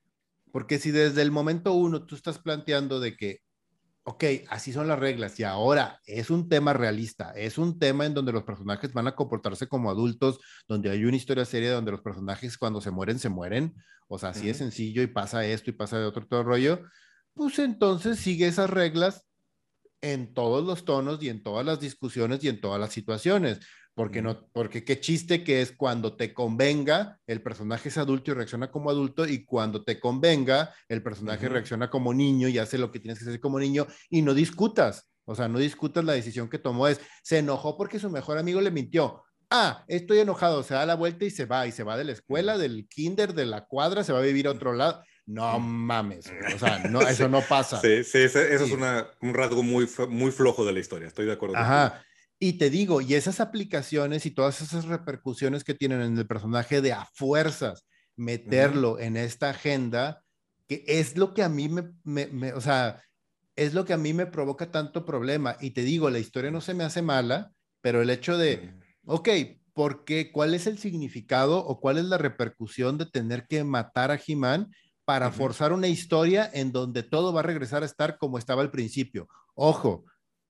Porque 0.53 0.79
si 0.79 0.91
desde 0.91 1.21
el 1.21 1.31
momento 1.31 1.73
uno 1.73 2.05
tú 2.05 2.15
estás 2.15 2.39
planteando 2.39 3.01
de 3.01 3.17
que, 3.17 3.41
ok, 4.03 4.23
así 4.49 4.73
son 4.73 4.87
las 4.87 4.99
reglas 4.99 5.39
y 5.39 5.43
ahora 5.43 6.01
es 6.05 6.29
un 6.29 6.49
tema 6.49 6.73
realista, 6.73 7.31
es 7.31 7.57
un 7.57 7.79
tema 7.79 8.05
en 8.05 8.13
donde 8.13 8.33
los 8.33 8.43
personajes 8.43 8.93
van 8.93 9.07
a 9.07 9.15
comportarse 9.15 9.67
como 9.67 9.89
adultos, 9.89 10.39
donde 10.67 10.89
hay 10.89 11.05
una 11.05 11.15
historia 11.15 11.45
seria 11.45 11.73
donde 11.73 11.91
los 11.91 12.01
personajes 12.01 12.57
cuando 12.57 12.81
se 12.81 12.91
mueren, 12.91 13.19
se 13.19 13.29
mueren 13.29 13.73
o 14.07 14.19
sea, 14.19 14.29
así 14.29 14.49
es 14.49 14.57
sencillo 14.57 15.01
y 15.01 15.07
pasa 15.07 15.45
esto 15.45 15.69
y 15.69 15.73
pasa 15.73 15.97
de 15.97 16.05
otro 16.05 16.27
todo 16.27 16.43
rollo, 16.43 16.81
pues 17.33 17.57
entonces 17.59 18.19
sigue 18.19 18.47
esas 18.47 18.69
reglas 18.69 19.25
en 20.01 20.33
todos 20.33 20.63
los 20.65 20.85
tonos 20.85 21.23
y 21.23 21.29
en 21.29 21.41
todas 21.41 21.65
las 21.65 21.79
discusiones 21.79 22.43
y 22.43 22.49
en 22.49 22.61
todas 22.61 22.79
las 22.79 22.91
situaciones. 22.91 23.59
Porque 23.95 24.21
no, 24.21 24.47
porque 24.53 24.83
qué 24.83 24.99
chiste 24.99 25.43
que 25.43 25.61
es 25.61 25.71
cuando 25.71 26.15
te 26.15 26.33
convenga, 26.33 27.19
el 27.27 27.41
personaje 27.43 27.89
es 27.89 27.97
adulto 27.97 28.31
y 28.31 28.33
reacciona 28.33 28.71
como 28.71 28.89
adulto, 28.89 29.27
y 29.27 29.45
cuando 29.45 29.83
te 29.83 29.99
convenga, 29.99 30.73
el 30.89 31.03
personaje 31.03 31.47
reacciona 31.47 31.89
como 31.89 32.13
niño 32.13 32.47
y 32.47 32.57
hace 32.57 32.77
lo 32.77 32.91
que 32.91 32.99
tienes 32.99 33.19
que 33.19 33.25
hacer 33.25 33.39
como 33.39 33.59
niño 33.59 33.85
y 34.09 34.21
no 34.21 34.33
discutas. 34.33 35.09
O 35.25 35.35
sea, 35.35 35.47
no 35.47 35.59
discutas 35.59 36.03
la 36.03 36.13
decisión 36.13 36.49
que 36.49 36.59
tomó. 36.59 36.87
Es, 36.87 36.99
se 37.21 37.37
enojó 37.37 37.77
porque 37.77 37.99
su 37.99 38.09
mejor 38.09 38.37
amigo 38.37 38.59
le 38.59 38.71
mintió 38.71 39.23
ah, 39.53 39.83
estoy 39.87 40.19
enojado, 40.19 40.63
se 40.63 40.73
da 40.73 40.85
la 40.85 40.95
vuelta 40.95 41.25
y 41.25 41.29
se 41.29 41.45
va, 41.45 41.67
y 41.67 41.71
se 41.71 41.83
va 41.83 41.95
de 41.95 42.03
la 42.03 42.11
escuela, 42.11 42.57
del 42.57 42.87
kinder, 42.89 43.33
de 43.33 43.45
la 43.45 43.65
cuadra, 43.65 44.03
se 44.03 44.11
va 44.11 44.19
a 44.19 44.23
vivir 44.23 44.47
a 44.47 44.51
otro 44.51 44.73
lado. 44.73 45.03
No 45.25 45.57
mames, 45.59 46.31
o 46.53 46.59
sea, 46.59 46.79
no, 46.89 47.01
eso 47.01 47.29
no 47.29 47.41
pasa. 47.41 47.79
Sí, 47.79 48.03
sí, 48.03 48.17
eso 48.17 48.39
es 48.41 48.61
un 48.71 49.33
rasgo 49.33 49.63
muy, 49.63 49.87
muy 50.09 50.31
flojo 50.31 50.65
de 50.65 50.73
la 50.73 50.79
historia, 50.79 51.07
estoy 51.07 51.27
de 51.27 51.33
acuerdo. 51.33 51.55
Ajá, 51.55 52.03
y 52.43 52.57
te 52.57 52.69
digo, 52.69 52.99
y 52.99 53.13
esas 53.13 53.39
aplicaciones 53.39 54.25
y 54.25 54.31
todas 54.31 54.59
esas 54.59 54.83
repercusiones 54.83 55.63
que 55.63 55.73
tienen 55.73 56.01
en 56.01 56.17
el 56.17 56.27
personaje 56.27 56.81
de 56.81 56.91
a 56.91 57.05
fuerzas, 57.13 57.85
meterlo 58.17 58.99
en 58.99 59.15
esta 59.15 59.51
agenda, 59.51 60.25
que 60.67 60.83
es 60.85 61.15
lo 61.15 61.33
que 61.33 61.41
a 61.41 61.47
mí 61.47 61.69
me, 61.69 61.93
me, 62.03 62.51
o 62.51 62.59
sea, 62.59 63.01
es 63.55 63.73
lo 63.73 63.85
que 63.85 63.93
a 63.93 63.97
mí 63.97 64.13
me 64.13 64.25
provoca 64.25 64.69
tanto 64.71 65.05
problema. 65.05 65.55
Y 65.61 65.69
te 65.69 65.83
digo, 65.83 66.09
la 66.09 66.19
historia 66.19 66.51
no 66.51 66.59
se 66.59 66.73
me 66.73 66.83
hace 66.83 67.01
mala, 67.01 67.53
pero 67.79 68.01
el 68.01 68.09
hecho 68.09 68.37
de 68.37 68.73
ok, 69.05 69.29
¿por 69.71 70.03
qué? 70.03 70.33
¿Cuál 70.33 70.53
es 70.53 70.67
el 70.67 70.77
significado 70.77 71.65
o 71.65 71.79
cuál 71.79 71.97
es 71.97 72.03
la 72.03 72.17
repercusión 72.17 72.97
de 72.97 73.05
tener 73.05 73.47
que 73.47 73.63
matar 73.63 74.11
a 74.11 74.19
He-Man 74.19 74.69
para 75.05 75.31
forzar 75.31 75.71
una 75.71 75.87
historia 75.87 76.51
en 76.53 76.73
donde 76.73 77.03
todo 77.03 77.31
va 77.31 77.39
a 77.39 77.43
regresar 77.43 77.83
a 77.83 77.85
estar 77.85 78.17
como 78.17 78.37
estaba 78.37 78.61
al 78.61 78.71
principio? 78.71 79.29
Ojo, 79.55 80.03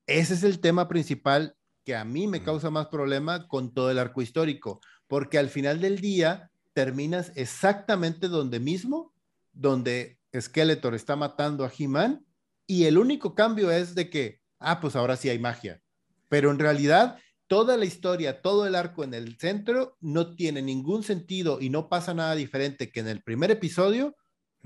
ese 0.08 0.34
es 0.34 0.42
el 0.42 0.58
tema 0.58 0.88
principal 0.88 1.54
que 1.84 1.94
a 1.94 2.04
mí 2.04 2.26
me 2.26 2.42
causa 2.42 2.70
más 2.70 2.86
problema 2.86 3.46
con 3.46 3.72
todo 3.72 3.90
el 3.90 3.98
arco 3.98 4.22
histórico, 4.22 4.80
porque 5.06 5.38
al 5.38 5.48
final 5.48 5.80
del 5.80 6.00
día 6.00 6.50
terminas 6.72 7.32
exactamente 7.36 8.28
donde 8.28 8.58
mismo, 8.58 9.12
donde 9.52 10.18
Skeletor 10.38 10.94
está 10.94 11.14
matando 11.14 11.64
a 11.64 11.72
He-Man, 11.76 12.24
y 12.66 12.84
el 12.84 12.98
único 12.98 13.34
cambio 13.34 13.70
es 13.70 13.94
de 13.94 14.08
que, 14.10 14.40
ah, 14.58 14.80
pues 14.80 14.96
ahora 14.96 15.16
sí 15.16 15.28
hay 15.28 15.38
magia. 15.38 15.80
Pero 16.28 16.50
en 16.50 16.58
realidad 16.58 17.18
toda 17.46 17.76
la 17.76 17.84
historia, 17.84 18.40
todo 18.40 18.66
el 18.66 18.74
arco 18.74 19.04
en 19.04 19.14
el 19.14 19.36
centro 19.38 19.96
no 20.00 20.34
tiene 20.34 20.62
ningún 20.62 21.02
sentido 21.02 21.60
y 21.60 21.68
no 21.68 21.88
pasa 21.88 22.14
nada 22.14 22.34
diferente 22.34 22.90
que 22.90 23.00
en 23.00 23.08
el 23.08 23.22
primer 23.22 23.50
episodio, 23.50 24.16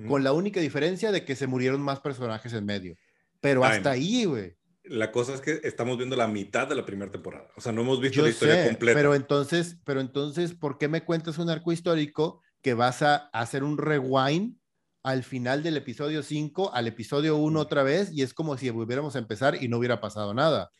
con 0.06 0.22
la 0.22 0.32
única 0.32 0.60
diferencia 0.60 1.10
de 1.10 1.24
que 1.24 1.34
se 1.34 1.48
murieron 1.48 1.82
más 1.82 1.98
personajes 1.98 2.52
en 2.52 2.64
medio. 2.64 2.94
Pero 3.40 3.64
hasta 3.64 3.90
ahí, 3.90 4.24
güey. 4.26 4.54
La 4.88 5.12
cosa 5.12 5.34
es 5.34 5.40
que 5.40 5.60
estamos 5.64 5.96
viendo 5.96 6.16
la 6.16 6.28
mitad 6.28 6.66
de 6.66 6.74
la 6.74 6.84
primera 6.84 7.10
temporada. 7.10 7.48
O 7.56 7.60
sea, 7.60 7.72
no 7.72 7.82
hemos 7.82 8.00
visto 8.00 8.22
la 8.22 8.30
historia 8.30 8.66
completa. 8.66 8.98
Pero 8.98 9.14
entonces, 9.14 9.78
pero 9.84 10.00
entonces, 10.00 10.54
¿por 10.54 10.78
qué 10.78 10.88
me 10.88 11.04
cuentas 11.04 11.38
un 11.38 11.50
arco 11.50 11.72
histórico 11.72 12.42
que 12.62 12.74
vas 12.74 13.02
a 13.02 13.16
hacer 13.32 13.64
un 13.64 13.78
rewind 13.78 14.56
al 15.02 15.22
final 15.22 15.62
del 15.62 15.76
episodio 15.76 16.22
5 16.22 16.74
al 16.74 16.86
episodio 16.86 17.36
1 17.36 17.60
otra 17.60 17.82
vez? 17.82 18.10
Y 18.12 18.22
es 18.22 18.34
como 18.34 18.56
si 18.56 18.70
volviéramos 18.70 19.16
a 19.16 19.18
empezar 19.18 19.62
y 19.62 19.68
no 19.68 19.78
hubiera 19.78 20.00
pasado 20.00 20.34
nada. 20.34 20.70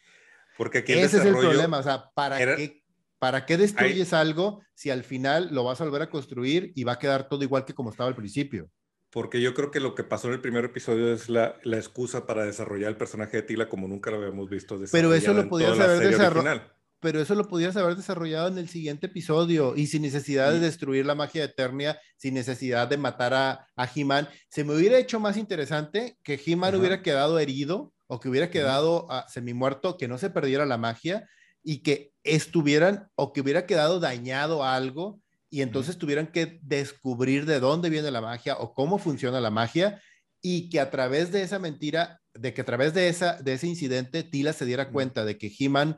Porque 0.56 0.78
aquí 0.78 0.92
Ese 0.92 1.18
es 1.18 1.24
el 1.24 1.36
problema, 1.36 1.78
o 1.78 1.82
sea, 1.82 2.10
¿para, 2.14 2.56
qué, 2.56 2.82
¿para 3.18 3.46
qué 3.46 3.56
destruyes 3.56 4.12
algo 4.12 4.60
si 4.74 4.90
al 4.90 5.04
final 5.04 5.48
lo 5.52 5.62
vas 5.62 5.80
a 5.80 5.84
volver 5.84 6.02
a 6.02 6.10
construir 6.10 6.72
y 6.74 6.82
va 6.82 6.92
a 6.92 6.98
quedar 6.98 7.28
todo 7.28 7.44
igual 7.44 7.64
que 7.64 7.74
como 7.74 7.90
estaba 7.90 8.08
al 8.08 8.16
principio? 8.16 8.68
Porque 9.10 9.40
yo 9.40 9.54
creo 9.54 9.70
que 9.70 9.80
lo 9.80 9.94
que 9.94 10.04
pasó 10.04 10.28
en 10.28 10.34
el 10.34 10.40
primer 10.40 10.66
episodio 10.66 11.12
es 11.12 11.28
la, 11.28 11.56
la 11.62 11.76
excusa 11.76 12.26
para 12.26 12.44
desarrollar 12.44 12.90
el 12.90 12.96
personaje 12.96 13.38
de 13.38 13.42
Tila 13.42 13.68
como 13.68 13.88
nunca 13.88 14.10
lo 14.10 14.18
habíamos 14.18 14.50
visto 14.50 14.78
Pero 14.92 15.14
eso 15.14 15.32
lo 15.32 15.48
podías 15.48 15.78
haber 15.78 16.10
desarrollado. 16.10 16.62
Pero 17.00 17.20
eso 17.20 17.36
lo 17.36 17.46
podías 17.46 17.76
haber 17.76 17.94
desarrollado 17.94 18.48
en 18.48 18.58
el 18.58 18.68
siguiente 18.68 19.06
episodio 19.06 19.76
y 19.76 19.86
sin 19.86 20.02
necesidad 20.02 20.52
de 20.52 20.58
destruir 20.58 21.06
la 21.06 21.14
magia 21.14 21.42
de 21.42 21.46
Eternia, 21.52 22.00
sin 22.16 22.34
necesidad 22.34 22.88
de 22.88 22.96
matar 22.96 23.34
a, 23.34 23.68
a 23.76 23.88
He-Man. 23.94 24.28
Se 24.50 24.64
me 24.64 24.74
hubiera 24.74 24.98
hecho 24.98 25.20
más 25.20 25.36
interesante 25.36 26.18
que 26.24 26.40
He-Man 26.44 26.74
hubiera 26.74 27.00
quedado 27.00 27.38
herido 27.38 27.94
o 28.08 28.18
que 28.18 28.28
hubiera 28.28 28.50
quedado 28.50 29.06
uh, 29.06 29.22
semi 29.28 29.54
muerto, 29.54 29.96
que 29.96 30.08
no 30.08 30.18
se 30.18 30.30
perdiera 30.30 30.66
la 30.66 30.76
magia 30.76 31.28
y 31.62 31.82
que 31.82 32.12
estuvieran 32.24 33.08
o 33.14 33.32
que 33.32 33.42
hubiera 33.42 33.64
quedado 33.64 34.00
dañado 34.00 34.64
algo 34.64 35.20
y 35.50 35.62
entonces 35.62 35.98
tuvieran 35.98 36.28
que 36.28 36.58
descubrir 36.62 37.46
de 37.46 37.60
dónde 37.60 37.90
viene 37.90 38.10
la 38.10 38.20
magia 38.20 38.56
o 38.58 38.74
cómo 38.74 38.98
funciona 38.98 39.40
la 39.40 39.50
magia 39.50 40.00
y 40.42 40.68
que 40.68 40.80
a 40.80 40.90
través 40.90 41.32
de 41.32 41.42
esa 41.42 41.58
mentira, 41.58 42.20
de 42.34 42.54
que 42.54 42.60
a 42.60 42.64
través 42.64 42.94
de, 42.94 43.08
esa, 43.08 43.40
de 43.42 43.54
ese 43.54 43.66
incidente, 43.66 44.22
Tila 44.22 44.52
se 44.52 44.66
diera 44.66 44.90
cuenta 44.90 45.24
de 45.24 45.38
que 45.38 45.52
He-Man 45.58 45.96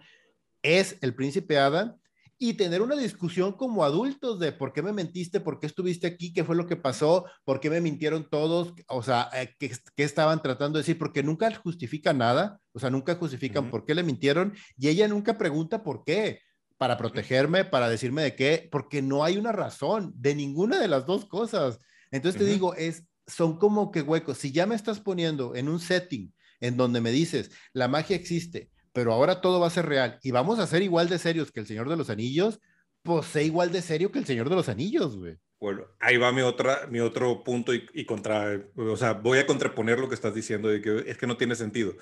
es 0.63 0.97
el 1.01 1.15
príncipe 1.15 1.59
Adam 1.59 1.97
y 2.43 2.55
tener 2.55 2.81
una 2.81 2.97
discusión 2.97 3.53
como 3.53 3.85
adultos 3.85 4.41
de 4.41 4.53
por 4.53 4.73
qué 4.73 4.81
me 4.81 4.95
mentiste, 4.95 5.41
por 5.41 5.61
qué 5.61 5.67
estuviste 5.67 6.07
aquí, 6.07 6.33
qué 6.33 6.43
fue 6.43 6.57
lo 6.57 6.67
que 6.67 6.77
pasó, 6.77 7.27
por 7.45 7.61
qué 7.61 7.69
me 7.69 7.83
mintieron 7.83 8.31
todos, 8.31 8.73
o 8.89 9.03
sea, 9.03 9.29
eh, 9.35 9.55
qué, 9.59 9.71
estaban 10.03 10.41
tratando 10.41 10.79
de 10.79 10.83
decir, 10.83 10.99
porque 10.99 11.23
nunca 11.23 11.55
justifican 11.55 12.17
nada, 12.17 12.59
o 12.73 12.79
sea, 12.79 12.89
nunca 12.89 13.17
justifican 13.17 13.71
por 13.71 13.85
qué 13.85 13.95
le 13.95 14.03
mintieron 14.03 14.55
y 14.79 14.89
ella 14.89 15.07
nunca 15.07 15.37
pregunta 15.37 15.83
por 15.83 16.03
qué, 16.03 16.41
para 16.81 16.97
protegerme, 16.97 17.67
para 17.67 17.91
decirme 17.91 18.23
de 18.23 18.35
qué, 18.35 18.67
porque 18.73 19.03
no 19.03 19.23
hay 19.23 19.37
una 19.37 19.53
razón 19.53 20.15
de 20.17 20.35
ninguna 20.35 20.81
de 20.81 20.89
las 20.89 21.05
dos 21.05 21.27
cosas. 21.27 21.79
Entonces 22.11 22.41
te 22.41 22.47
digo, 22.47 22.75
es, 22.75 23.05
son 23.27 23.59
como 23.59 23.91
que 23.91 24.01
huecos. 24.01 24.39
Si 24.39 24.51
ya 24.51 24.65
me 24.65 24.77
estás 24.77 24.99
poniendo 24.99 25.55
en 25.55 25.69
un 25.69 25.79
setting 25.79 26.33
en 26.59 26.79
donde 26.79 27.03
me 27.03 27.11
dices, 27.11 27.51
la 27.75 27.87
magia 27.87 28.17
existe, 28.17 28.71
pero 28.95 29.13
ahora 29.13 29.43
todo 29.43 29.61
va 29.61 29.67
a 29.67 29.71
ser 29.71 29.85
real 29.85 30.19
y 30.23 30.31
vamos 30.31 30.59
a 30.59 30.67
ser 30.67 30.81
igual 30.81 31.11
de 31.11 31.19
serios 31.19 31.53
que 31.53 31.61
el 31.61 31.67
Señor 31.67 31.87
de 31.91 31.99
los 31.99 32.09
Anillos, 32.09 32.61
pues 33.03 33.27
sé 33.27 33.45
igual 33.45 33.73
de 33.73 33.83
serio 33.83 34.11
que 34.11 34.19
el 34.19 34.25
Señor 34.25 34.49
de 34.49 34.57
los 34.57 34.71
Anillos, 34.71 35.19
güey. 35.19 35.37
Bueno, 35.61 35.85
ahí 35.99 36.17
va 36.17 36.33
mi, 36.33 36.41
otra, 36.41 36.87
mi 36.87 37.01
otro 37.01 37.45
punto 37.45 37.75
y, 37.75 38.07
contra, 38.07 38.59
o 38.75 38.97
sea, 38.97 39.13
voy 39.13 39.37
a 39.37 39.47
contraponer 39.47 39.99
lo 39.99 40.09
que 40.09 40.15
estás 40.15 40.35
diciendo 40.35 40.71
de 40.71 40.81
que 40.81 41.05
es 41.07 41.19
que 41.19 41.27
no 41.27 41.37
tiene 41.37 41.57
sentido. 41.57 41.93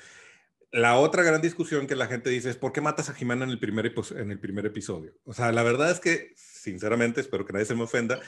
La 0.70 0.98
otra 0.98 1.22
gran 1.22 1.40
discusión 1.40 1.86
que 1.86 1.96
la 1.96 2.06
gente 2.06 2.28
dice 2.30 2.50
es 2.50 2.56
¿por 2.56 2.72
qué 2.72 2.80
matas 2.80 3.08
a 3.08 3.14
Jimena 3.14 3.44
en 3.44 3.50
el 3.50 3.58
primer, 3.58 3.92
en 4.16 4.30
el 4.30 4.38
primer 4.38 4.66
episodio? 4.66 5.12
O 5.24 5.32
sea, 5.32 5.50
la 5.52 5.62
verdad 5.62 5.90
es 5.90 6.00
que, 6.00 6.32
sinceramente, 6.36 7.20
espero 7.20 7.46
que 7.46 7.54
nadie 7.54 7.66
se 7.66 7.74
me 7.74 7.84
ofenda, 7.84 8.20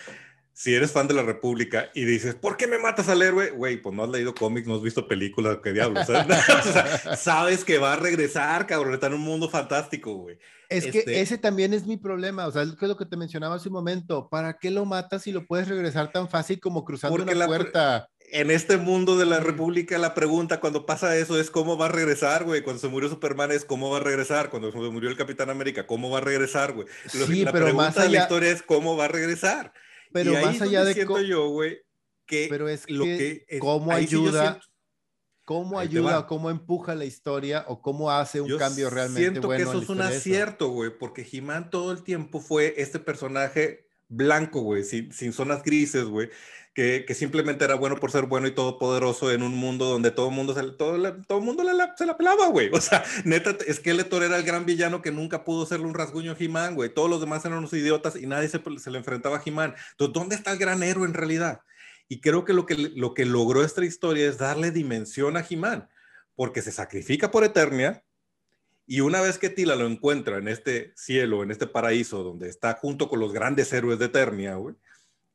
si 0.52 0.74
eres 0.74 0.92
fan 0.92 1.08
de 1.08 1.14
la 1.14 1.22
República 1.22 1.90
y 1.94 2.04
dices, 2.04 2.34
¿por 2.34 2.56
qué 2.56 2.66
me 2.66 2.78
matas 2.78 3.08
al 3.08 3.22
héroe? 3.22 3.50
Güey, 3.50 3.80
pues 3.80 3.94
no 3.94 4.04
has 4.04 4.10
leído 4.10 4.34
cómics, 4.34 4.66
no 4.66 4.74
has 4.74 4.82
visto 4.82 5.08
películas, 5.08 5.58
qué 5.62 5.72
diablos. 5.72 6.06
sabes 7.16 7.64
que 7.64 7.78
va 7.78 7.94
a 7.94 7.96
regresar, 7.96 8.66
cabrón, 8.66 8.94
está 8.94 9.06
en 9.06 9.14
un 9.14 9.22
mundo 9.22 9.48
fantástico, 9.48 10.14
güey. 10.16 10.38
Es 10.68 10.86
que 10.86 10.98
este 11.00 11.20
ese 11.20 11.38
también 11.38 11.72
es 11.74 11.86
mi 11.86 11.96
problema, 11.96 12.46
o 12.46 12.52
sea, 12.52 12.62
es 12.62 12.76
lo 12.80 12.96
que 12.96 13.06
te 13.06 13.16
mencionaba 13.16 13.56
hace 13.56 13.68
un 13.68 13.74
momento. 13.74 14.28
¿Para 14.28 14.58
qué 14.58 14.70
lo 14.70 14.84
matas 14.84 15.22
si 15.22 15.32
lo 15.32 15.46
puedes 15.46 15.66
regresar 15.66 16.12
tan 16.12 16.28
fácil 16.28 16.60
como 16.60 16.84
cruzando 16.84 17.22
una 17.22 17.46
puerta? 17.46 18.08
En 18.32 18.50
este 18.50 18.76
mundo 18.76 19.18
de 19.18 19.26
la 19.26 19.40
República, 19.40 19.98
la 19.98 20.14
pregunta 20.14 20.60
cuando 20.60 20.86
pasa 20.86 21.16
eso 21.16 21.40
es 21.40 21.50
cómo 21.50 21.76
va 21.76 21.86
a 21.86 21.88
regresar, 21.88 22.44
güey. 22.44 22.62
Cuando 22.62 22.80
se 22.80 22.88
murió 22.88 23.08
Superman 23.08 23.50
es 23.50 23.64
cómo 23.64 23.90
va 23.90 23.98
a 23.98 24.00
regresar. 24.00 24.50
Cuando 24.50 24.70
se 24.70 24.78
murió 24.78 25.10
el 25.10 25.16
Capitán 25.16 25.50
América, 25.50 25.86
cómo 25.86 26.10
va 26.10 26.18
a 26.18 26.22
regresar, 26.22 26.72
güey. 26.72 26.86
Sí, 27.08 27.44
la 27.44 27.52
pero 27.52 27.66
pregunta 27.66 27.86
más 27.86 27.96
allá... 27.96 28.06
de 28.06 28.16
la 28.16 28.22
historia 28.22 28.50
es 28.50 28.62
cómo 28.62 28.96
va 28.96 29.06
a 29.06 29.08
regresar. 29.08 29.72
Pero 30.12 30.32
más 30.34 30.60
allá 30.60 30.84
de 30.84 30.94
siento 30.94 31.20
yo, 31.20 31.48
güey, 31.48 31.78
que 32.26 32.46
pero 32.48 32.68
es 32.68 32.88
lo 32.88 33.04
que, 33.04 33.44
cómo 33.58 33.92
ayuda 33.92 34.60
cómo 35.44 35.80
ayuda 35.80 36.28
cómo 36.28 36.48
empuja 36.48 36.94
la 36.94 37.04
historia 37.04 37.64
o 37.66 37.82
cómo 37.82 38.12
hace 38.12 38.40
un 38.40 38.56
cambio 38.56 38.88
realmente 38.88 39.30
siento 39.30 39.48
que 39.48 39.62
eso 39.62 39.82
es 39.82 39.88
un 39.88 40.00
acierto, 40.00 40.68
güey, 40.68 40.96
porque 40.96 41.26
He-Man 41.30 41.70
todo 41.70 41.90
el 41.90 42.04
tiempo 42.04 42.38
fue 42.40 42.74
este 42.76 43.00
personaje 43.00 43.89
blanco, 44.10 44.60
güey, 44.60 44.84
sin, 44.84 45.10
sin 45.12 45.32
zonas 45.32 45.62
grises, 45.62 46.04
güey 46.04 46.28
que, 46.74 47.14
simplemente 47.14 47.64
era 47.64 47.74
bueno 47.74 47.96
por 47.96 48.10
ser 48.10 48.26
bueno 48.26 48.46
y 48.46 48.52
todopoderoso 48.52 49.30
en 49.32 49.42
un 49.42 49.54
mundo 49.54 49.86
donde 49.86 50.10
todo 50.10 50.28
el 50.28 50.34
mundo 50.34 50.54
se, 50.54 50.62
todo, 50.72 51.16
todo 51.26 51.40
mundo 51.40 51.64
se 51.96 52.06
la 52.06 52.16
pelaba, 52.16 52.48
güey. 52.48 52.70
O 52.72 52.80
sea, 52.80 53.04
neta, 53.24 53.56
Skeletor 53.70 54.22
era 54.22 54.36
el 54.36 54.44
gran 54.44 54.64
villano 54.64 55.02
que 55.02 55.10
nunca 55.10 55.44
pudo 55.44 55.64
hacerle 55.64 55.86
un 55.86 55.94
rasguño 55.94 56.32
a 56.32 56.36
He-Man, 56.38 56.74
güey. 56.74 56.92
Todos 56.92 57.10
los 57.10 57.20
demás 57.20 57.44
eran 57.44 57.58
unos 57.58 57.72
idiotas 57.72 58.16
y 58.16 58.26
nadie 58.26 58.48
se, 58.48 58.62
se 58.78 58.90
le 58.90 58.98
enfrentaba 58.98 59.38
a 59.38 59.42
He-Man. 59.44 59.74
Entonces, 59.92 60.14
¿dónde 60.14 60.36
está 60.36 60.52
el 60.52 60.58
gran 60.58 60.82
héroe 60.82 61.06
en 61.06 61.14
realidad? 61.14 61.60
Y 62.08 62.20
creo 62.20 62.44
que 62.44 62.52
lo 62.52 62.66
que, 62.66 62.76
lo 62.76 63.14
que 63.14 63.24
logró 63.24 63.64
esta 63.64 63.84
historia 63.84 64.28
es 64.28 64.38
darle 64.38 64.70
dimensión 64.70 65.36
a 65.36 65.44
He-Man, 65.48 65.88
porque 66.34 66.62
se 66.62 66.72
sacrifica 66.72 67.30
por 67.30 67.44
Eternia, 67.44 68.04
y 68.90 69.02
una 69.02 69.20
vez 69.20 69.38
que 69.38 69.50
Tila 69.50 69.76
lo 69.76 69.86
encuentra 69.86 70.38
en 70.38 70.48
este 70.48 70.92
cielo, 70.96 71.44
en 71.44 71.52
este 71.52 71.68
paraíso, 71.68 72.24
donde 72.24 72.48
está 72.48 72.74
junto 72.74 73.08
con 73.08 73.20
los 73.20 73.32
grandes 73.32 73.72
héroes 73.72 74.00
de 74.00 74.06
Eternia, 74.06 74.56
güey, 74.56 74.74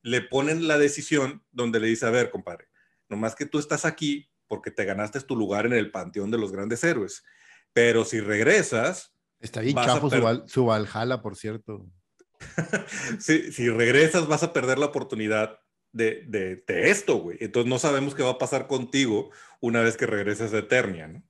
le 0.01 0.19
ponen 0.19 0.67
la 0.67 0.77
decisión 0.77 1.41
donde 1.53 1.79
le 1.79 1.87
dice, 1.87 2.05
a 2.05 2.09
ver, 2.09 2.31
compadre, 2.31 2.67
nomás 3.07 3.33
que 3.33 3.45
tú 3.45 3.57
estás 3.57 3.85
aquí 3.85 4.29
porque 4.49 4.71
te 4.71 4.83
ganaste 4.83 5.21
tu 5.21 5.37
lugar 5.37 5.65
en 5.65 5.71
el 5.71 5.89
panteón 5.89 6.31
de 6.31 6.37
los 6.37 6.51
grandes 6.51 6.83
héroes, 6.83 7.23
pero 7.71 8.03
si 8.03 8.19
regresas... 8.19 9.13
Está 9.39 9.61
bien 9.61 9.77
chafo 9.77 10.09
su, 10.09 10.43
su, 10.47 10.65
Valhalla, 10.65 11.21
por 11.21 11.37
cierto. 11.37 11.85
si, 13.19 13.53
si, 13.53 13.69
regresas 13.69 14.27
vas 14.27 14.43
a 14.43 14.51
perder 14.51 14.79
la 14.79 14.87
oportunidad 14.87 15.61
de, 15.93 16.25
de, 16.27 16.61
de 16.67 16.89
esto, 16.89 17.19
güey. 17.19 17.37
Entonces 17.39 17.69
no 17.69 17.79
sabemos 17.79 18.15
qué 18.15 18.23
va 18.23 18.31
a 18.31 18.37
pasar 18.37 18.67
contigo 18.67 19.31
una 19.61 19.79
vez 19.79 19.95
que 19.95 20.07
regreses 20.07 20.53
a 20.53 20.57
Eternia, 20.57 21.07
¿no? 21.07 21.23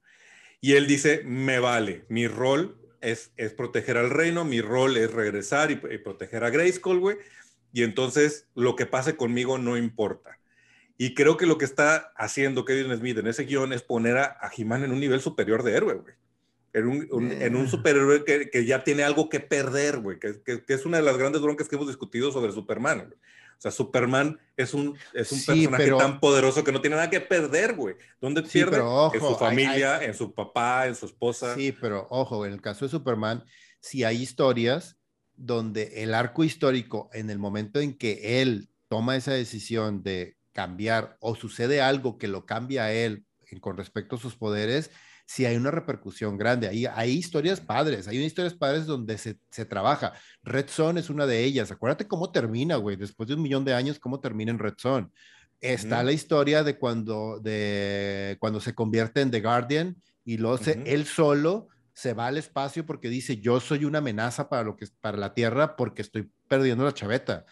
Y 0.61 0.73
él 0.73 0.87
dice, 0.87 1.23
me 1.25 1.59
vale, 1.59 2.05
mi 2.09 2.27
rol 2.27 2.77
es, 3.01 3.31
es 3.37 3.53
proteger 3.53 3.97
al 3.97 4.09
reino, 4.09 4.45
mi 4.45 4.61
rol 4.61 4.97
es 4.97 5.11
regresar 5.11 5.71
y, 5.71 5.73
y 5.73 5.97
proteger 5.97 6.43
a 6.43 6.49
Grayskull, 6.49 6.99
güey 6.99 7.17
y 7.75 7.83
entonces 7.83 8.47
lo 8.55 8.77
que 8.77 8.85
pase 8.85 9.17
conmigo 9.17 9.57
no 9.57 9.75
importa. 9.75 10.39
Y 10.97 11.13
creo 11.13 11.35
que 11.35 11.45
lo 11.45 11.57
que 11.57 11.65
está 11.65 12.13
haciendo 12.15 12.63
Kevin 12.63 12.95
Smith 12.97 13.17
en 13.17 13.27
ese 13.27 13.43
guion 13.43 13.73
es 13.73 13.81
poner 13.81 14.15
a, 14.15 14.37
a 14.39 14.49
en 14.55 14.91
un 14.93 14.99
nivel 15.01 15.19
superior 15.19 15.61
de 15.61 15.73
héroe, 15.73 15.95
güey. 15.95 16.13
En 16.71 16.87
un, 16.87 17.31
en 17.33 17.55
un, 17.57 17.67
superhéroe 17.67 18.23
que, 18.23 18.49
que, 18.49 18.65
ya 18.65 18.85
tiene 18.85 19.03
algo 19.03 19.27
que 19.27 19.41
perder, 19.41 19.99
güey, 19.99 20.19
que, 20.19 20.41
que, 20.41 20.73
es 20.73 20.85
una 20.85 20.97
de 20.97 21.03
las 21.03 21.17
grandes 21.17 21.41
broncas 21.41 21.67
que 21.67 21.75
hemos 21.75 21.87
discutido 21.87 22.31
sobre 22.31 22.53
Superman. 22.53 23.13
O 23.57 23.61
sea, 23.61 23.71
Superman 23.71 24.39
es 24.57 24.73
un, 24.73 24.97
es 25.13 25.31
un 25.31 25.43
personaje 25.43 25.91
tan 25.97 26.19
poderoso 26.19 26.63
que 26.63 26.71
no 26.71 26.81
tiene 26.81 26.95
nada 26.95 27.09
que 27.09 27.21
perder, 27.21 27.75
güey. 27.75 27.95
¿Dónde 28.19 28.43
pierde? 28.43 28.77
en 29.13 29.19
su 29.19 29.35
familia, 29.35 30.03
en 30.03 30.13
su 30.13 30.33
papá, 30.33 30.87
en 30.87 30.95
su 30.95 31.05
esposa. 31.05 31.55
Sí, 31.55 31.71
pero 31.71 32.07
ojo, 32.09 32.45
en 32.45 32.53
el 32.53 32.61
caso 32.61 32.85
de 32.85 32.91
Superman, 32.91 33.43
si 33.79 34.03
hay 34.03 34.21
historias 34.21 34.97
donde 35.35 36.03
el 36.03 36.13
arco 36.13 36.43
histórico, 36.43 37.09
en 37.13 37.29
el 37.29 37.39
momento 37.39 37.79
en 37.79 37.97
que 37.97 38.41
él 38.41 38.69
toma 38.87 39.15
esa 39.15 39.33
decisión 39.33 40.03
de 40.03 40.37
cambiar 40.53 41.17
o 41.19 41.35
sucede 41.35 41.81
algo 41.81 42.17
que 42.17 42.27
lo 42.27 42.45
cambia 42.45 42.85
a 42.85 42.93
él 42.93 43.25
con 43.59 43.77
respecto 43.77 44.15
a 44.15 44.19
sus 44.19 44.35
poderes, 44.35 44.91
si 45.25 45.45
hay 45.45 45.57
una 45.57 45.71
repercusión 45.71 46.37
grande. 46.37 46.67
Ahí 46.67 46.85
hay 46.85 47.11
historias 47.11 47.59
padres, 47.59 48.07
hay 48.07 48.23
historias 48.23 48.53
padres 48.53 48.85
donde 48.85 49.17
se, 49.17 49.65
trabaja. 49.65 50.13
Red 50.43 50.67
Son 50.69 50.97
es 50.97 51.09
una 51.09 51.25
de 51.25 51.43
ellas. 51.43 51.71
Acuérdate 51.71 52.07
cómo 52.07 52.31
termina, 52.31 52.75
güey, 52.75 52.95
después 52.95 53.27
de 53.27 53.35
un 53.35 53.41
millón 53.41 53.65
de 53.65 53.73
años, 53.73 53.99
cómo 53.99 54.19
termina 54.19 54.51
en 54.51 54.59
Red 54.59 54.75
Son. 54.77 55.11
Está 55.61 56.03
la 56.03 56.11
historia 56.11 56.63
de 56.63 56.77
cuando, 56.77 57.39
de 57.39 58.37
cuando 58.39 58.59
se 58.59 58.75
convierte 58.75 59.21
en 59.21 59.31
The 59.31 59.41
Guardian 59.41 59.95
y 60.23 60.37
lo 60.37 60.53
hace 60.53 60.83
él 60.85 61.05
solo 61.05 61.69
se 61.93 62.13
va 62.13 62.27
al 62.27 62.37
espacio 62.37 62.85
porque 62.85 63.09
dice, 63.09 63.37
yo 63.37 63.59
soy 63.59 63.85
una 63.85 63.99
amenaza 63.99 64.49
para, 64.49 64.63
lo 64.63 64.75
que, 64.75 64.85
para 64.99 65.17
la 65.17 65.33
Tierra 65.33 65.75
porque 65.75 66.01
estoy 66.01 66.29
perdiendo 66.47 66.83
la 66.83 66.93
chaveta. 66.93 67.45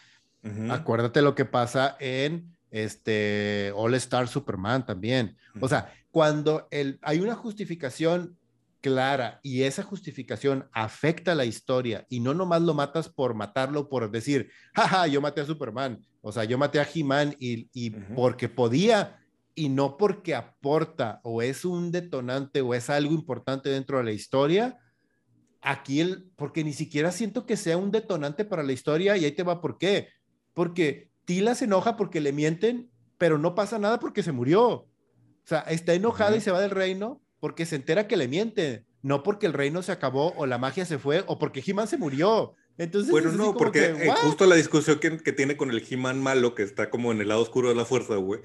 Acuérdate 0.69 1.21
lo 1.21 1.33
que 1.33 1.45
pasa 1.45 1.95
en 2.01 2.53
este 2.69 3.71
All 3.75 3.93
Star 3.93 4.27
Superman 4.27 4.85
también. 4.85 5.37
O 5.61 5.69
sea, 5.69 5.93
cuando 6.13 6.67
el, 6.69 6.99
hay 7.01 7.21
una 7.21 7.33
justificación 7.33 8.37
clara 8.81 9.39
y 9.41 9.63
esa 9.63 9.81
justificación 9.81 10.69
afecta 10.71 11.33
la 11.33 11.45
historia 11.45 12.05
y 12.07 12.19
no 12.19 12.35
nomás 12.35 12.61
lo 12.61 12.75
matas 12.75 13.09
por 13.09 13.33
matarlo, 13.33 13.89
por 13.89 14.11
decir, 14.11 14.51
jaja, 14.75 15.07
yo 15.07 15.21
maté 15.21 15.41
a 15.41 15.47
Superman, 15.47 16.05
o 16.21 16.31
sea, 16.31 16.43
yo 16.43 16.59
maté 16.59 16.79
a 16.79 16.87
He-Man 16.93 17.35
y, 17.39 17.67
y 17.73 17.89
porque 17.89 18.47
podía 18.47 19.19
y 19.55 19.69
no 19.69 19.97
porque 19.97 20.35
aporta 20.35 21.19
o 21.23 21.41
es 21.41 21.65
un 21.65 21.91
detonante 21.91 22.61
o 22.61 22.75
es 22.75 22.91
algo 22.91 23.15
importante 23.15 23.69
dentro 23.69 23.97
de 23.97 24.03
la 24.03 24.11
historia, 24.11 24.77
aquí 25.61 25.99
el, 25.99 26.29
porque 26.35 26.63
ni 26.63 26.73
siquiera 26.73 27.11
siento 27.11 27.47
que 27.47 27.57
sea 27.57 27.77
un 27.77 27.89
detonante 27.89 28.45
para 28.45 28.61
la 28.61 28.73
historia 28.73 29.17
y 29.17 29.25
ahí 29.25 29.31
te 29.31 29.41
va 29.41 29.61
por 29.61 29.79
qué. 29.79 30.09
Porque 30.53 31.09
Tila 31.25 31.55
se 31.55 31.65
enoja 31.65 31.97
porque 31.97 32.21
le 32.21 32.33
mienten, 32.33 32.91
pero 33.17 33.39
no 33.39 33.55
pasa 33.55 33.79
nada 33.79 33.99
porque 33.99 34.21
se 34.21 34.31
murió. 34.31 34.87
O 35.43 35.47
sea, 35.47 35.59
está 35.61 35.93
enojada 35.93 36.35
y 36.35 36.41
se 36.41 36.51
va 36.51 36.61
del 36.61 36.71
reino 36.71 37.21
porque 37.39 37.65
se 37.65 37.75
entera 37.75 38.07
que 38.07 38.15
le 38.15 38.27
miente, 38.27 38.85
no 39.01 39.23
porque 39.23 39.45
el 39.45 39.53
reino 39.53 39.83
se 39.83 39.91
acabó 39.91 40.33
o 40.37 40.45
la 40.45 40.57
magia 40.57 40.85
se 40.85 40.97
fue 40.97 41.23
o 41.27 41.37
porque 41.37 41.63
He-Man 41.65 41.87
se 41.87 41.97
murió. 41.97 42.55
Entonces, 42.77 43.11
bueno, 43.11 43.31
no, 43.31 43.53
porque 43.53 43.85
eh, 43.85 44.11
justo 44.23 44.45
la 44.45 44.55
discusión 44.55 44.99
que, 44.99 45.17
que 45.17 45.31
tiene 45.31 45.55
con 45.55 45.69
el 45.69 45.85
He-Man 45.87 46.21
malo, 46.21 46.55
que 46.55 46.63
está 46.63 46.89
como 46.89 47.11
en 47.11 47.21
el 47.21 47.27
lado 47.27 47.41
oscuro 47.41 47.69
de 47.69 47.75
la 47.75 47.85
fuerza, 47.85 48.15
güey, 48.15 48.41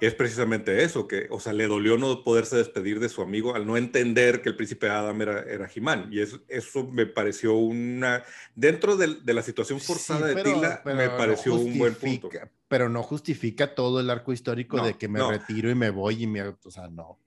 es 0.00 0.14
precisamente 0.14 0.82
eso, 0.82 1.06
que, 1.06 1.26
o 1.30 1.40
sea, 1.40 1.52
le 1.52 1.66
dolió 1.66 1.98
no 1.98 2.24
poderse 2.24 2.56
despedir 2.56 3.00
de 3.00 3.08
su 3.08 3.20
amigo 3.20 3.54
al 3.54 3.66
no 3.66 3.76
entender 3.76 4.40
que 4.40 4.48
el 4.48 4.56
príncipe 4.56 4.88
Adam 4.88 5.20
era, 5.20 5.42
era 5.42 5.70
He-Man. 5.72 6.08
Y 6.10 6.20
eso, 6.20 6.40
eso 6.48 6.86
me 6.86 7.06
pareció 7.06 7.54
una, 7.54 8.24
dentro 8.54 8.96
de, 8.96 9.16
de 9.22 9.34
la 9.34 9.42
situación 9.42 9.78
forzada 9.78 10.26
de 10.26 10.42
Tila, 10.42 10.82
me 10.84 11.08
pareció 11.10 11.54
un 11.54 11.78
buen 11.78 11.94
punto. 11.94 12.30
Pero 12.68 12.88
no 12.88 13.02
justifica 13.02 13.74
todo 13.74 14.00
el 14.00 14.08
arco 14.08 14.32
histórico 14.32 14.82
de 14.82 14.96
que 14.96 15.08
me 15.08 15.26
retiro 15.26 15.70
y 15.70 15.74
me 15.74 15.90
voy 15.90 16.22
y 16.22 16.26
me, 16.26 16.42
o 16.42 16.70
sea, 16.70 16.88
no. 16.88 17.18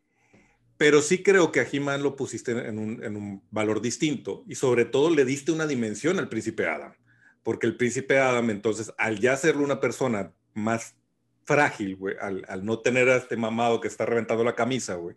Pero 0.84 1.02
sí 1.02 1.24
creo 1.24 1.50
que 1.50 1.62
a 1.62 1.68
He-Man 1.72 2.04
lo 2.04 2.18
pusiste 2.18 2.52
en 2.52 2.78
un, 2.78 3.02
en 3.06 3.16
un 3.16 3.42
valor 3.52 3.82
distinto 3.82 4.44
y 4.50 4.56
sobre 4.56 4.84
todo 4.84 5.10
le 5.10 5.24
diste 5.24 5.54
una 5.54 5.66
dimensión 5.66 6.20
al 6.20 6.28
príncipe 6.28 6.68
Adam. 6.68 6.94
Porque 7.42 7.68
el 7.68 7.78
príncipe 7.78 8.20
Adam, 8.20 8.50
entonces, 8.50 8.92
al 8.98 9.18
ya 9.22 9.38
ser 9.38 9.56
una 9.56 9.80
persona 9.80 10.34
más 10.54 10.98
frágil, 11.46 11.96
güey, 11.96 12.16
al, 12.20 12.66
no 12.66 12.80
tener 12.80 13.08
a 13.08 13.16
este 13.16 13.38
mamado 13.38 13.80
que 13.80 13.88
está 13.88 14.06
reventando 14.06 14.44
la 14.44 14.56
camisa, 14.56 14.96
güey, 14.96 15.16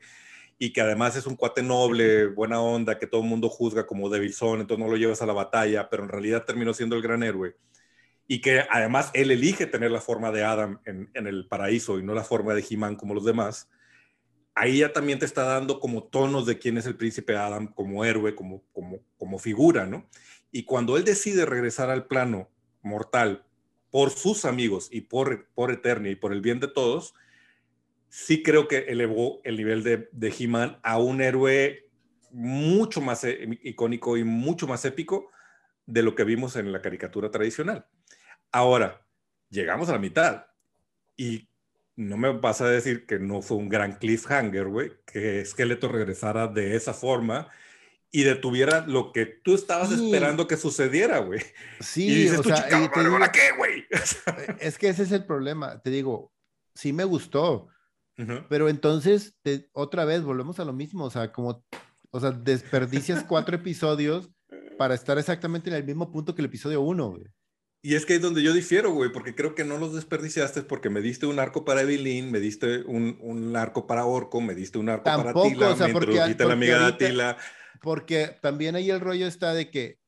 y 0.56 0.72
que 0.72 0.82
además 0.82 1.16
es 1.16 1.26
un 1.26 1.34
cuate 1.34 1.64
noble, 1.64 2.26
buena 2.26 2.60
onda, 2.60 2.96
que 2.96 3.08
todo 3.08 3.22
el 3.22 3.28
mundo 3.28 3.48
juzga 3.48 3.88
como 3.88 4.08
debilzón, 4.08 4.60
entonces 4.60 4.86
no 4.86 4.88
lo 4.88 4.96
llevas 4.96 5.20
a 5.20 5.26
la 5.26 5.32
batalla, 5.32 5.90
pero 5.90 6.04
en 6.04 6.10
realidad 6.10 6.44
terminó 6.44 6.74
siendo 6.74 6.94
el 6.94 7.02
gran 7.02 7.24
héroe. 7.24 7.56
Y 8.28 8.40
que 8.40 8.62
además 8.70 9.10
él 9.14 9.32
elige 9.32 9.66
tener 9.66 9.90
la 9.90 10.00
forma 10.00 10.30
de 10.30 10.44
Adam 10.44 10.78
en, 10.84 11.10
el 11.26 11.48
paraíso 11.48 11.98
y 11.98 12.04
no 12.04 12.14
la 12.14 12.22
forma 12.22 12.54
de 12.54 12.64
He-Man 12.70 12.94
como 12.94 13.14
los 13.14 13.24
demás. 13.24 13.68
Ahí 14.58 14.78
ya 14.78 14.90
también 14.90 15.18
te 15.18 15.26
está 15.26 15.44
dando 15.44 15.78
como 15.80 16.04
tonos 16.04 16.46
de 16.46 16.58
quién 16.58 16.78
es 16.78 16.86
el 16.86 16.96
príncipe 16.96 17.36
Adam 17.36 17.66
como 17.66 18.06
héroe, 18.06 18.34
como, 18.34 18.62
como, 18.72 19.00
como 19.18 19.38
figura, 19.38 19.84
¿no? 19.84 20.08
Y 20.50 20.64
cuando 20.64 20.96
él 20.96 21.04
decide 21.04 21.44
regresar 21.44 21.90
al 21.90 22.06
plano 22.06 22.48
mortal 22.80 23.44
por 23.90 24.08
sus 24.08 24.46
amigos 24.46 24.88
y 24.90 25.02
por, 25.02 25.46
por 25.54 25.70
Eternia 25.70 26.10
y 26.10 26.16
por 26.16 26.32
el 26.32 26.40
bien 26.40 26.58
de 26.58 26.68
todos, 26.68 27.14
sí 28.08 28.42
creo 28.42 28.66
que 28.66 28.78
elevó 28.88 29.42
el 29.44 29.58
nivel 29.58 29.82
de, 29.82 30.08
de 30.10 30.34
He-Man 30.36 30.78
a 30.82 30.96
un 30.98 31.20
héroe 31.20 31.90
mucho 32.30 33.02
más 33.02 33.24
e, 33.24 33.58
icónico 33.62 34.16
y 34.16 34.24
mucho 34.24 34.66
más 34.66 34.86
épico 34.86 35.30
de 35.84 36.02
lo 36.02 36.14
que 36.14 36.24
vimos 36.24 36.56
en 36.56 36.72
la 36.72 36.80
caricatura 36.80 37.30
tradicional. 37.30 37.86
Ahora, 38.50 39.06
llegamos 39.50 39.90
a 39.90 39.92
la 39.92 39.98
mitad 39.98 40.46
y 41.14 41.46
no 41.96 42.16
me 42.18 42.30
vas 42.32 42.60
a 42.60 42.68
decir 42.68 43.06
que 43.06 43.18
no 43.18 43.42
fue 43.42 43.56
un 43.56 43.68
gran 43.68 43.98
cliffhanger, 43.98 44.68
güey, 44.68 44.92
que 45.06 45.44
Skeletor 45.44 45.92
regresara 45.92 46.46
de 46.46 46.76
esa 46.76 46.92
forma 46.92 47.48
y 48.10 48.22
detuviera 48.22 48.86
lo 48.86 49.12
que 49.12 49.26
tú 49.26 49.54
estabas 49.54 49.90
esperando 49.92 50.46
que 50.46 50.56
sucediera, 50.56 51.18
güey. 51.18 51.40
Sí, 51.80 52.28
o 52.38 52.42
sea, 52.42 52.68
te 52.68 53.30
qué, 53.32 53.56
güey? 53.56 53.80
Eh, 53.90 54.56
es 54.60 54.78
que 54.78 54.88
ese 54.88 55.02
es 55.02 55.12
el 55.12 55.24
problema. 55.24 55.80
Te 55.82 55.90
digo, 55.90 56.32
sí 56.74 56.92
me 56.92 57.04
gustó, 57.04 57.68
pero 58.48 58.68
entonces 58.68 59.36
otra 59.72 60.04
vez 60.04 60.22
volvemos 60.22 60.58
a 60.60 60.64
lo 60.64 60.72
mismo, 60.72 61.04
o 61.04 61.10
sea, 61.10 61.32
como, 61.32 61.64
o 62.10 62.20
sea, 62.20 62.30
desperdicias 62.30 63.24
cuatro 63.24 63.56
episodios 63.56 64.30
para 64.78 64.94
estar 64.94 65.18
exactamente 65.18 65.70
en 65.70 65.76
el 65.76 65.84
mismo 65.84 66.10
punto 66.10 66.34
que 66.34 66.42
el 66.42 66.46
episodio 66.46 66.82
uno, 66.82 67.10
güey. 67.10 67.24
Y 67.86 67.94
es 67.94 68.04
que 68.04 68.16
es 68.16 68.20
donde 68.20 68.42
yo 68.42 68.52
difiero, 68.52 68.90
güey, 68.90 69.12
porque 69.12 69.36
creo 69.36 69.54
que 69.54 69.62
no 69.62 69.78
los 69.78 69.94
desperdiciaste 69.94 70.62
porque 70.62 70.90
me 70.90 71.00
diste 71.00 71.24
un 71.26 71.38
arco 71.38 71.64
para 71.64 71.82
Evelyn, 71.82 72.32
me 72.32 72.40
diste 72.40 72.82
un, 72.82 73.16
un 73.20 73.54
arco 73.54 73.86
para 73.86 74.06
Orco, 74.06 74.40
me 74.40 74.56
diste 74.56 74.78
un 74.78 74.88
arco 74.88 75.04
para 75.04 75.32
Tila, 75.32 75.68
o 75.68 75.76
sea, 75.76 75.86
me 75.86 75.92
introdujiste 75.92 76.42
a 76.42 76.46
la 76.48 76.54
amiga 76.54 76.84
de 76.84 76.92
Tila 76.94 77.36
porque 77.80 78.36
también 78.42 78.74
ahí 78.74 78.90
el 78.90 78.98
rollo 78.98 79.28
está 79.28 79.54
de 79.54 79.70
que 79.70 80.00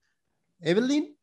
Evelyn 0.59 1.17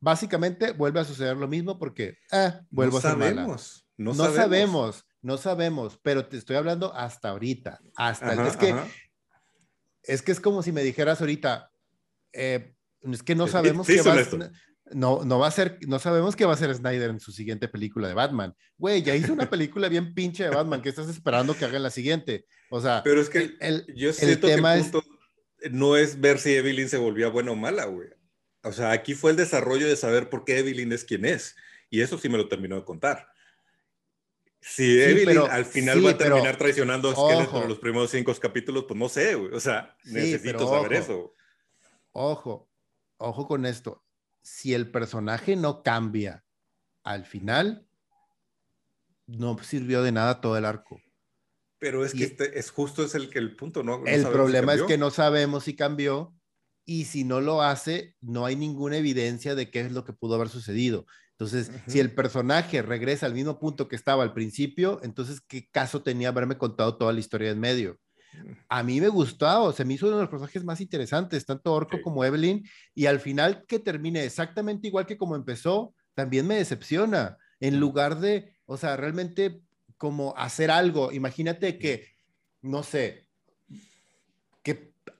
básicamente 0.00 0.72
vuelve 0.72 0.98
a 0.98 1.04
suceder 1.04 1.36
lo 1.36 1.46
mismo 1.46 1.78
porque, 1.78 2.18
ah, 2.32 2.62
vuelvo 2.70 2.98
a 2.98 3.00
ser 3.00 3.12
sabemos, 3.12 3.86
No, 3.96 4.14
no 4.14 4.32
sabemos. 4.32 5.06
no 5.22 5.36
sabemos, 5.36 6.00
pero 6.02 6.26
te 6.26 6.38
estoy 6.38 6.56
hablando 6.56 6.92
hasta 6.92 7.28
ahorita, 7.28 7.78
hasta, 7.94 8.48
es 8.48 8.56
que, 8.56 8.74
es 10.02 10.22
que 10.22 10.32
es 10.32 10.40
como 10.40 10.64
si 10.64 10.72
me 10.72 10.82
dijeras 10.82 11.20
ahorita, 11.20 11.70
eh, 12.32 12.74
es 13.00 13.22
que 13.22 13.36
no 13.36 13.46
sabemos 13.46 13.86
qué 13.86 14.02
va, 14.02 14.16
no, 14.92 15.24
no 15.24 15.38
va 15.38 15.48
a 15.48 15.50
ser, 15.50 15.78
no 15.86 15.98
sabemos 15.98 16.36
qué 16.36 16.44
va 16.44 16.52
a 16.52 16.54
hacer 16.54 16.74
Snyder 16.74 17.10
en 17.10 17.20
su 17.20 17.32
siguiente 17.32 17.68
película 17.68 18.08
de 18.08 18.14
Batman. 18.14 18.54
Güey, 18.76 19.02
ya 19.02 19.16
hizo 19.16 19.32
una 19.32 19.48
película 19.48 19.88
bien 19.88 20.14
pinche 20.14 20.44
de 20.44 20.50
Batman, 20.50 20.82
¿qué 20.82 20.90
estás 20.90 21.08
esperando 21.08 21.56
que 21.56 21.64
haga 21.64 21.76
en 21.76 21.82
la 21.82 21.90
siguiente? 21.90 22.46
O 22.70 22.80
sea, 22.80 23.02
pero 23.02 23.20
es 23.20 23.30
que 23.30 23.56
el, 23.60 23.86
yo 23.94 24.12
siento 24.12 24.46
el 24.46 24.54
tema 24.54 24.74
que 24.74 24.80
el 24.80 24.90
punto 24.90 25.08
no 25.70 25.96
es 25.96 26.20
ver 26.20 26.38
si 26.38 26.54
Evelyn 26.54 26.88
se 26.88 26.98
volvía 26.98 27.28
buena 27.28 27.52
o 27.52 27.56
mala, 27.56 27.86
güey. 27.86 28.08
O 28.62 28.72
sea, 28.72 28.92
aquí 28.92 29.14
fue 29.14 29.30
el 29.30 29.36
desarrollo 29.36 29.86
de 29.86 29.96
saber 29.96 30.28
por 30.28 30.44
qué 30.44 30.58
Evelyn 30.58 30.92
es 30.92 31.04
quien 31.04 31.24
es. 31.24 31.54
Y 31.90 32.00
eso 32.00 32.18
sí 32.18 32.28
me 32.28 32.38
lo 32.38 32.48
terminó 32.48 32.76
de 32.76 32.84
contar. 32.84 33.28
Si 34.60 35.00
Evelyn 35.00 35.38
al 35.50 35.66
final 35.66 36.04
va 36.04 36.10
a 36.10 36.18
terminar 36.18 36.56
traicionando 36.56 37.10
a 37.10 37.14
Skeletor 37.14 37.62
en 37.62 37.68
los 37.68 37.78
primeros 37.78 38.10
cinco 38.10 38.34
capítulos, 38.40 38.84
pues 38.88 38.98
no 38.98 39.08
sé, 39.08 39.34
güey. 39.34 39.52
O 39.52 39.60
sea, 39.60 39.94
necesito 40.04 40.68
saber 40.68 40.94
eso. 40.94 41.32
Ojo, 42.12 42.70
ojo 43.18 43.46
con 43.46 43.66
esto 43.66 44.04
si 44.44 44.74
el 44.74 44.90
personaje 44.90 45.56
no 45.56 45.82
cambia 45.82 46.44
al 47.02 47.24
final, 47.24 47.88
no 49.26 49.58
sirvió 49.62 50.02
de 50.02 50.12
nada 50.12 50.40
todo 50.40 50.56
el 50.56 50.66
arco. 50.66 51.00
Pero 51.78 52.04
es 52.04 52.12
que 52.12 52.24
este 52.24 52.58
es 52.58 52.70
justo 52.70 53.02
es 53.02 53.14
el 53.14 53.30
que 53.30 53.38
el 53.38 53.56
punto, 53.56 53.82
¿no? 53.82 54.04
el 54.06 54.26
problema 54.28 54.74
es 54.74 54.82
que 54.82 54.96
no 54.96 55.10
sabemos 55.10 55.64
si 55.64 55.74
cambió 55.74 56.34
y 56.86 57.06
si 57.06 57.24
no 57.24 57.40
lo 57.40 57.62
hace, 57.62 58.16
no 58.20 58.46
hay 58.46 58.56
ninguna 58.56 58.98
evidencia 58.98 59.54
de 59.54 59.70
qué 59.70 59.80
es 59.80 59.92
lo 59.92 60.04
que 60.04 60.12
pudo 60.12 60.36
haber 60.36 60.48
sucedido. 60.48 61.06
Entonces, 61.32 61.70
si 61.88 61.98
el 61.98 62.14
personaje 62.14 62.80
regresa 62.80 63.26
al 63.26 63.34
mismo 63.34 63.58
punto 63.58 63.88
que 63.88 63.96
estaba 63.96 64.22
al 64.22 64.34
principio, 64.34 65.00
entonces, 65.02 65.40
¿qué 65.40 65.68
caso 65.68 66.02
tenía 66.02 66.28
haberme 66.28 66.56
contado 66.58 66.96
toda 66.96 67.12
la 67.12 67.20
historia 67.20 67.50
en 67.50 67.58
medio? 67.58 67.98
A 68.68 68.82
mí 68.82 69.00
me 69.00 69.08
gustó, 69.08 69.72
se 69.72 69.84
me 69.84 69.94
hizo 69.94 70.06
uno 70.06 70.16
de 70.16 70.22
los 70.22 70.30
personajes 70.30 70.64
más 70.64 70.80
interesantes, 70.80 71.46
tanto 71.46 71.72
Orco 71.72 72.00
como 72.02 72.24
Evelyn, 72.24 72.66
y 72.94 73.06
al 73.06 73.20
final 73.20 73.64
que 73.66 73.78
termine 73.78 74.24
exactamente 74.24 74.88
igual 74.88 75.06
que 75.06 75.16
como 75.16 75.36
empezó, 75.36 75.94
también 76.14 76.46
me 76.46 76.56
decepciona. 76.56 77.36
En 77.60 77.80
lugar 77.80 78.20
de, 78.20 78.56
o 78.66 78.76
sea, 78.76 78.96
realmente 78.96 79.60
como 79.96 80.34
hacer 80.36 80.70
algo, 80.70 81.12
imagínate 81.12 81.78
que, 81.78 82.08
no 82.62 82.82
sé, 82.82 83.23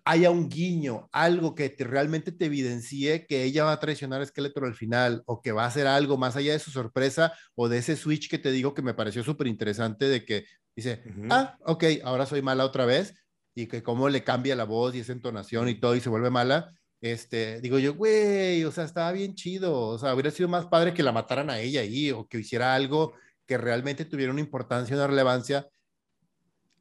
haya 0.04 0.30
un 0.30 0.48
guiño, 0.48 1.08
algo 1.12 1.54
que 1.54 1.74
realmente 1.78 2.32
te 2.32 2.46
evidencie 2.46 3.26
que 3.26 3.44
ella 3.44 3.64
va 3.64 3.72
a 3.72 3.80
traicionar 3.80 4.20
a 4.20 4.26
Skeletor 4.26 4.64
al 4.64 4.74
final, 4.74 5.22
o 5.26 5.40
que 5.40 5.52
va 5.52 5.64
a 5.64 5.68
hacer 5.68 5.86
algo 5.86 6.16
más 6.16 6.36
allá 6.36 6.52
de 6.52 6.58
su 6.58 6.70
sorpresa, 6.70 7.32
o 7.54 7.68
de 7.68 7.78
ese 7.78 7.96
switch 7.96 8.28
que 8.28 8.38
te 8.38 8.50
digo 8.50 8.74
que 8.74 8.82
me 8.82 8.94
pareció 8.94 9.22
súper 9.24 9.46
interesante 9.46 10.06
de 10.06 10.24
que 10.24 10.44
Dice, 10.76 11.02
ah, 11.30 11.56
ok, 11.60 11.84
ahora 12.02 12.26
soy 12.26 12.42
mala 12.42 12.64
otra 12.64 12.84
vez. 12.84 13.14
Y 13.54 13.66
que 13.68 13.82
cómo 13.82 14.08
le 14.08 14.24
cambia 14.24 14.56
la 14.56 14.64
voz 14.64 14.94
y 14.94 15.00
esa 15.00 15.12
entonación 15.12 15.68
y 15.68 15.78
todo 15.78 15.94
y 15.94 16.00
se 16.00 16.08
vuelve 16.08 16.30
mala. 16.30 16.72
Este, 17.00 17.60
digo 17.60 17.78
yo, 17.78 17.94
güey, 17.94 18.64
o 18.64 18.72
sea, 18.72 18.84
estaba 18.84 19.12
bien 19.12 19.34
chido. 19.34 19.78
O 19.78 19.98
sea, 19.98 20.12
hubiera 20.12 20.32
sido 20.32 20.48
más 20.48 20.66
padre 20.66 20.92
que 20.92 21.04
la 21.04 21.12
mataran 21.12 21.50
a 21.50 21.60
ella 21.60 21.82
ahí 21.82 22.10
o 22.10 22.26
que 22.26 22.38
hiciera 22.38 22.74
algo 22.74 23.14
que 23.46 23.58
realmente 23.58 24.04
tuviera 24.04 24.32
una 24.32 24.40
importancia, 24.40 24.96
una 24.96 25.06
relevancia 25.06 25.68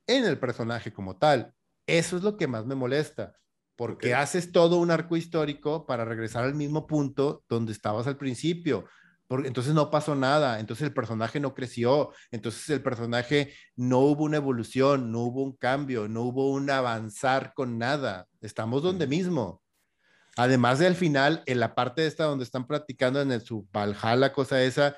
en 0.08 0.26
el 0.26 0.40
personaje 0.40 0.92
como 0.92 1.18
tal. 1.18 1.54
Eso 1.88 2.18
es 2.18 2.24
lo 2.24 2.38
que 2.38 2.48
más 2.48 2.66
me 2.66 2.76
molesta, 2.76 3.36
porque 3.76 4.14
haces 4.14 4.52
todo 4.52 4.78
un 4.78 4.92
arco 4.92 5.18
histórico 5.18 5.86
para 5.86 6.06
regresar 6.06 6.44
al 6.44 6.56
mismo 6.56 6.88
punto 6.88 7.44
donde 7.48 7.72
estabas 7.72 8.08
al 8.08 8.18
principio 8.18 8.86
entonces 9.30 9.74
no 9.74 9.90
pasó 9.90 10.16
nada, 10.16 10.60
entonces 10.60 10.88
el 10.88 10.94
personaje 10.94 11.40
no 11.40 11.54
creció, 11.54 12.12
entonces 12.32 12.70
el 12.70 12.84
personaje 12.84 13.54
no 13.76 14.00
hubo 14.00 14.24
una 14.24 14.38
evolución, 14.38 15.12
no 15.12 15.22
hubo 15.22 15.44
un 15.44 15.56
cambio, 15.56 16.08
no 16.08 16.24
hubo 16.24 16.52
un 16.52 16.70
avanzar 16.70 17.54
con 17.54 17.78
nada, 17.78 18.28
estamos 18.42 18.84
donde 18.84 19.08
mismo. 19.08 19.62
Además 20.36 20.80
de 20.80 20.88
al 20.88 20.96
final, 20.96 21.44
en 21.46 21.60
la 21.60 21.76
parte 21.76 22.06
esta 22.06 22.26
donde 22.26 22.44
están 22.44 22.68
practicando 22.68 23.22
en 23.22 23.32
el, 23.32 23.42
su 23.42 23.68
Valhalla, 23.72 24.34
cosa 24.34 24.64
esa, 24.64 24.98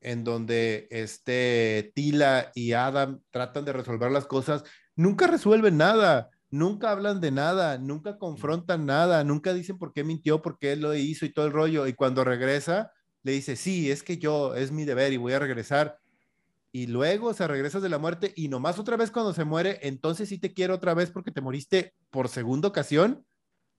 en 0.00 0.24
donde 0.24 0.88
este 0.90 1.92
Tila 1.94 2.50
y 2.54 2.72
Adam 2.72 3.20
tratan 3.30 3.64
de 3.64 3.72
resolver 3.72 4.10
las 4.10 4.26
cosas, 4.26 4.64
nunca 4.96 5.26
resuelven 5.26 5.76
nada, 5.76 6.30
nunca 6.50 6.90
hablan 6.90 7.20
de 7.20 7.30
nada, 7.30 7.78
nunca 7.78 8.18
confrontan 8.18 8.86
nada, 8.86 9.24
nunca 9.24 9.54
dicen 9.54 9.78
por 9.78 9.92
qué 9.92 10.04
mintió, 10.04 10.42
por 10.42 10.58
qué 10.58 10.76
lo 10.76 10.94
hizo 10.94 11.26
y 11.26 11.32
todo 11.32 11.46
el 11.46 11.52
rollo. 11.52 11.86
Y 11.86 11.94
cuando 11.94 12.24
regresa, 12.24 12.92
le 13.22 13.32
dice, 13.32 13.56
sí, 13.56 13.90
es 13.90 14.02
que 14.02 14.18
yo, 14.18 14.54
es 14.54 14.72
mi 14.72 14.84
deber 14.84 15.12
y 15.12 15.16
voy 15.16 15.32
a 15.32 15.38
regresar. 15.38 15.98
Y 16.72 16.86
luego 16.86 17.34
se 17.34 17.46
regresa 17.46 17.80
de 17.80 17.88
la 17.88 17.98
muerte 17.98 18.32
y 18.34 18.48
nomás 18.48 18.78
otra 18.78 18.96
vez 18.96 19.10
cuando 19.10 19.34
se 19.34 19.44
muere, 19.44 19.78
entonces 19.82 20.28
sí 20.28 20.38
te 20.38 20.54
quiero 20.54 20.74
otra 20.74 20.94
vez 20.94 21.10
porque 21.10 21.30
te 21.30 21.42
moriste 21.42 21.94
por 22.10 22.28
segunda 22.28 22.68
ocasión, 22.68 23.26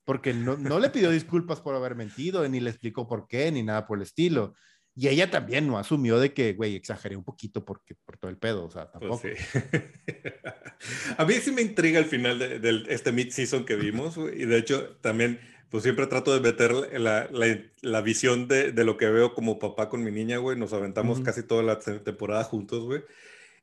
porque 0.05 0.34
no, 0.34 0.57
no 0.57 0.80
le 0.80 0.89
pidió 0.89 1.09
disculpas 1.11 1.59
por 1.61 1.76
haber 1.76 1.95
mentido, 1.95 2.47
ni 2.47 2.59
le 2.59 2.70
explicó 2.70 3.07
por 3.07 3.28
qué, 3.28 3.51
ni 3.51 3.64
nada 3.64 3.88
por 3.88 3.97
el 3.97 4.03
estilo. 4.03 4.53
Y 4.96 5.08
ella 5.08 5.32
también 5.32 5.68
no 5.68 5.78
asumió 5.80 6.20
de 6.20 6.34
que, 6.34 6.54
güey, 6.54 6.76
exageré 6.76 7.16
un 7.16 7.24
poquito 7.24 7.66
porque, 7.66 7.96
por 7.96 8.18
todo 8.18 8.30
el 8.30 8.38
pedo, 8.38 8.66
o 8.66 8.70
sea, 8.70 8.91
pues 8.91 9.22
tampoco. 9.22 9.28
a 11.18 11.26
mí 11.26 11.34
sí 11.36 11.52
me 11.52 11.64
intriga 11.64 11.98
el 11.98 12.06
final 12.06 12.38
de, 12.38 12.84
este 12.89 13.12
mid-season 13.12 13.66
que 13.66 13.76
vimos, 13.76 14.18
y 14.18 14.46
de 14.46 14.58
hecho 14.58 14.98
también 15.02 15.39
pues 15.70 15.82
siempre 15.82 16.06
trato 16.06 16.32
de 16.32 16.39
meter 16.39 16.72
la, 16.72 17.28
la, 17.32 17.60
la 17.82 18.02
visión 18.02 18.48
de, 18.48 18.72
de, 18.72 18.84
lo 18.84 18.96
que 18.96 19.08
veo 19.08 19.34
como 19.34 19.58
papá 19.58 19.89
con 19.89 20.04
mi 20.04 20.12
niña, 20.12 20.38
güey. 20.38 20.56
Nos 20.56 20.72
aventamos 20.72 21.20
casi 21.22 21.41
toda 21.41 21.64
la 21.64 21.80
temporada 21.80 22.44
juntos, 22.44 22.84
güey. 22.84 23.02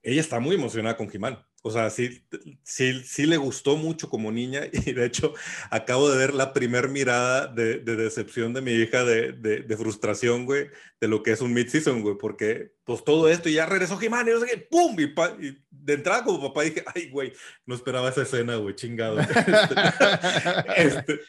Ella 0.03 0.21
está 0.21 0.41
muy 0.41 0.57
emocionada 0.57 0.97
con 0.97 1.09
Jimán. 1.09 1.39
O 1.63 1.71
sea, 1.71 1.91
sí, 1.91 2.25
sí, 2.63 3.03
sí 3.05 3.27
le 3.27 3.37
gustó 3.37 3.77
mucho 3.77 4.09
como 4.09 4.33
niña 4.33 4.63
y 4.73 4.93
de 4.93 5.05
hecho 5.05 5.35
acabo 5.71 6.11
de 6.11 6.17
ver 6.17 6.33
la 6.33 6.55
primer 6.55 6.89
mirada 6.89 7.49
de, 7.49 7.79
de, 7.79 7.97
decepción 7.97 8.55
de 8.55 8.63
mi 8.63 8.73
hija, 8.73 9.05
de, 9.05 9.77
frustración, 9.77 10.47
güey, 10.47 10.69
de 11.01 11.09
lo 11.09 11.23
que 11.23 11.33
es 11.33 11.41
un 11.43 11.53
mid-season, 11.53 12.01
güey, 12.01 12.17
porque 12.19 12.73
pues 12.85 13.05
todo 13.05 13.29
esto 13.29 13.49
y 13.49 13.55
ya 13.55 13.67
regresó 13.67 13.99
Jimán 13.99 14.27
y 14.27 14.31
no 14.31 14.41
sé 14.41 14.47
qué, 14.47 14.57
¡pum! 14.59 14.97
Y, 14.99 15.59
de 15.71 15.95
entrada 15.95 16.25
como 16.25 16.49
papá 16.49 16.63
dije, 16.63 16.83
ay, 16.95 17.11
güey, 17.11 17.33
no 17.67 17.75
esperaba 17.75 18.09
esa 18.09 18.23
escena, 18.23 18.57
güey, 18.57 18.75
chingado. 18.75 19.19
este, 20.77 21.21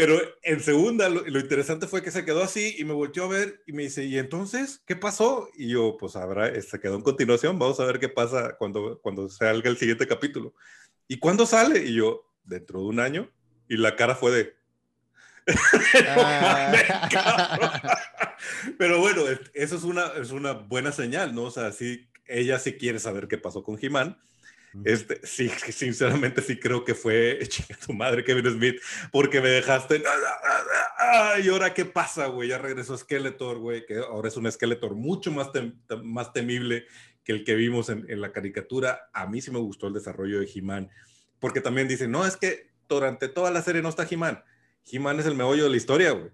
pero 0.00 0.18
en 0.42 0.60
segunda, 0.60 1.10
lo, 1.10 1.38
interesante 1.38 1.86
fue 1.86 2.02
que 2.02 2.10
se 2.10 2.24
quedó 2.24 2.42
así 2.42 2.74
y 2.78 2.86
me 2.86 2.94
volteó 2.94 3.24
a 3.24 3.28
ver 3.28 3.62
y 3.66 3.74
me 3.74 3.82
dice, 3.82 4.02
¿y 4.02 4.16
entonces 4.16 4.82
qué 4.86 4.96
pasó? 4.96 5.50
Y 5.54 5.68
yo, 5.68 5.98
pues 6.00 6.16
habrá, 6.16 6.58
se 6.62 6.80
quedó 6.80 6.94
en 6.94 7.02
continuación, 7.02 7.58
vamos 7.58 7.80
a 7.80 7.84
ver 7.84 8.00
qué 8.00 8.08
pasa 8.08 8.56
cuando, 8.56 8.98
cuando 9.02 9.28
salga 9.28 9.68
el 9.68 9.76
siguiente 9.76 10.06
capítulo. 10.06 10.54
¿Y 11.06 11.18
cuándo 11.18 11.44
sale? 11.44 11.84
Y 11.84 11.96
yo, 11.96 12.24
dentro 12.44 12.80
de 12.80 12.86
un 12.86 12.98
año. 12.98 13.30
Y 13.68 13.76
la 13.76 13.94
cara 13.94 14.14
fue 14.14 14.30
de... 14.30 14.56
Ah. 16.08 16.72
Pero 18.78 19.00
bueno, 19.00 19.24
eso 19.52 19.76
es 19.76 19.82
una, 19.82 20.06
es 20.18 20.30
una 20.30 20.52
buena 20.52 20.92
señal, 20.92 21.34
¿no? 21.34 21.42
O 21.42 21.50
sea, 21.50 21.72
sí, 21.72 22.08
ella 22.24 22.58
sí 22.58 22.72
quiere 22.78 22.98
saber 23.00 23.28
qué 23.28 23.36
pasó 23.36 23.62
con 23.62 23.76
Jimán 23.76 24.18
este, 24.84 25.20
sí, 25.26 25.48
sinceramente 25.48 26.42
sí 26.42 26.58
creo 26.58 26.84
que 26.84 26.94
fue, 26.94 27.40
tu 27.86 27.92
madre, 27.92 28.24
Kevin 28.24 28.50
Smith, 28.52 28.80
porque 29.10 29.40
me 29.40 29.48
dejaste, 29.48 30.02
y 31.42 31.48
ahora 31.48 31.74
qué 31.74 31.84
pasa, 31.84 32.26
güey, 32.26 32.48
ya 32.50 32.58
regresó 32.58 32.96
Skeletor, 32.96 33.58
güey, 33.58 33.84
que 33.86 33.98
ahora 33.98 34.28
es 34.28 34.36
un 34.36 34.50
Skeletor 34.50 34.94
mucho 34.94 35.30
más, 35.30 35.50
más 36.02 36.32
temible 36.32 36.86
que 37.24 37.32
el 37.32 37.44
que 37.44 37.54
vimos 37.54 37.88
en, 37.88 38.06
en, 38.08 38.20
la 38.20 38.32
caricatura. 38.32 39.10
A 39.12 39.26
mí 39.26 39.40
sí 39.40 39.50
me 39.50 39.58
gustó 39.58 39.88
el 39.88 39.94
desarrollo 39.94 40.40
de 40.40 40.50
He-Man, 40.52 40.90
porque 41.38 41.60
también 41.60 41.88
dicen, 41.88 42.10
no, 42.10 42.26
es 42.26 42.36
que 42.36 42.70
durante 42.88 43.28
toda 43.28 43.50
la 43.50 43.62
serie 43.62 43.82
no 43.82 43.88
está 43.88 44.06
He-Man. 44.08 44.42
He-Man 44.90 45.20
es 45.20 45.26
el 45.26 45.34
meollo 45.34 45.64
de 45.64 45.70
la 45.70 45.76
historia, 45.76 46.12
güey 46.12 46.30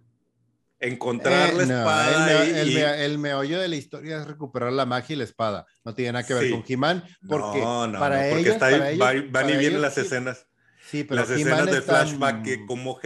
encontrar 0.81 1.55
la 1.55 1.63
eh, 1.63 1.65
espada. 1.65 3.05
El, 3.05 3.19
meollo 3.19 3.61
de 3.61 3.69
la 3.69 3.77
historia 3.77 4.21
es 4.21 4.27
recuperar 4.27 4.73
la 4.73 4.87
magia 4.87 5.15
y 5.15 5.17
la 5.17 5.25
espada. 5.25 5.67
No 5.85 5.95
tiene 5.95 6.13
nada 6.13 6.27
que 6.27 6.35
ver 6.35 6.51
con 6.51 6.65
He-Man. 6.67 7.05
Porque 7.29 7.61
no, 7.61 7.87
no, 7.87 7.99
para 7.99 8.31
porque 8.31 8.51
está 8.51 8.67
ahí, 8.67 8.99
van 8.99 9.51
y 9.51 9.57
vienen 9.57 9.83
las 9.83 9.99
escenas. 9.99 10.47
Sí, 10.89 11.03
pero 11.03 11.21
las 11.21 11.31
escenas 11.31 11.67
de 11.67 11.83
flashback 11.83 12.45
que 12.45 12.67
cómo, 12.67 13.01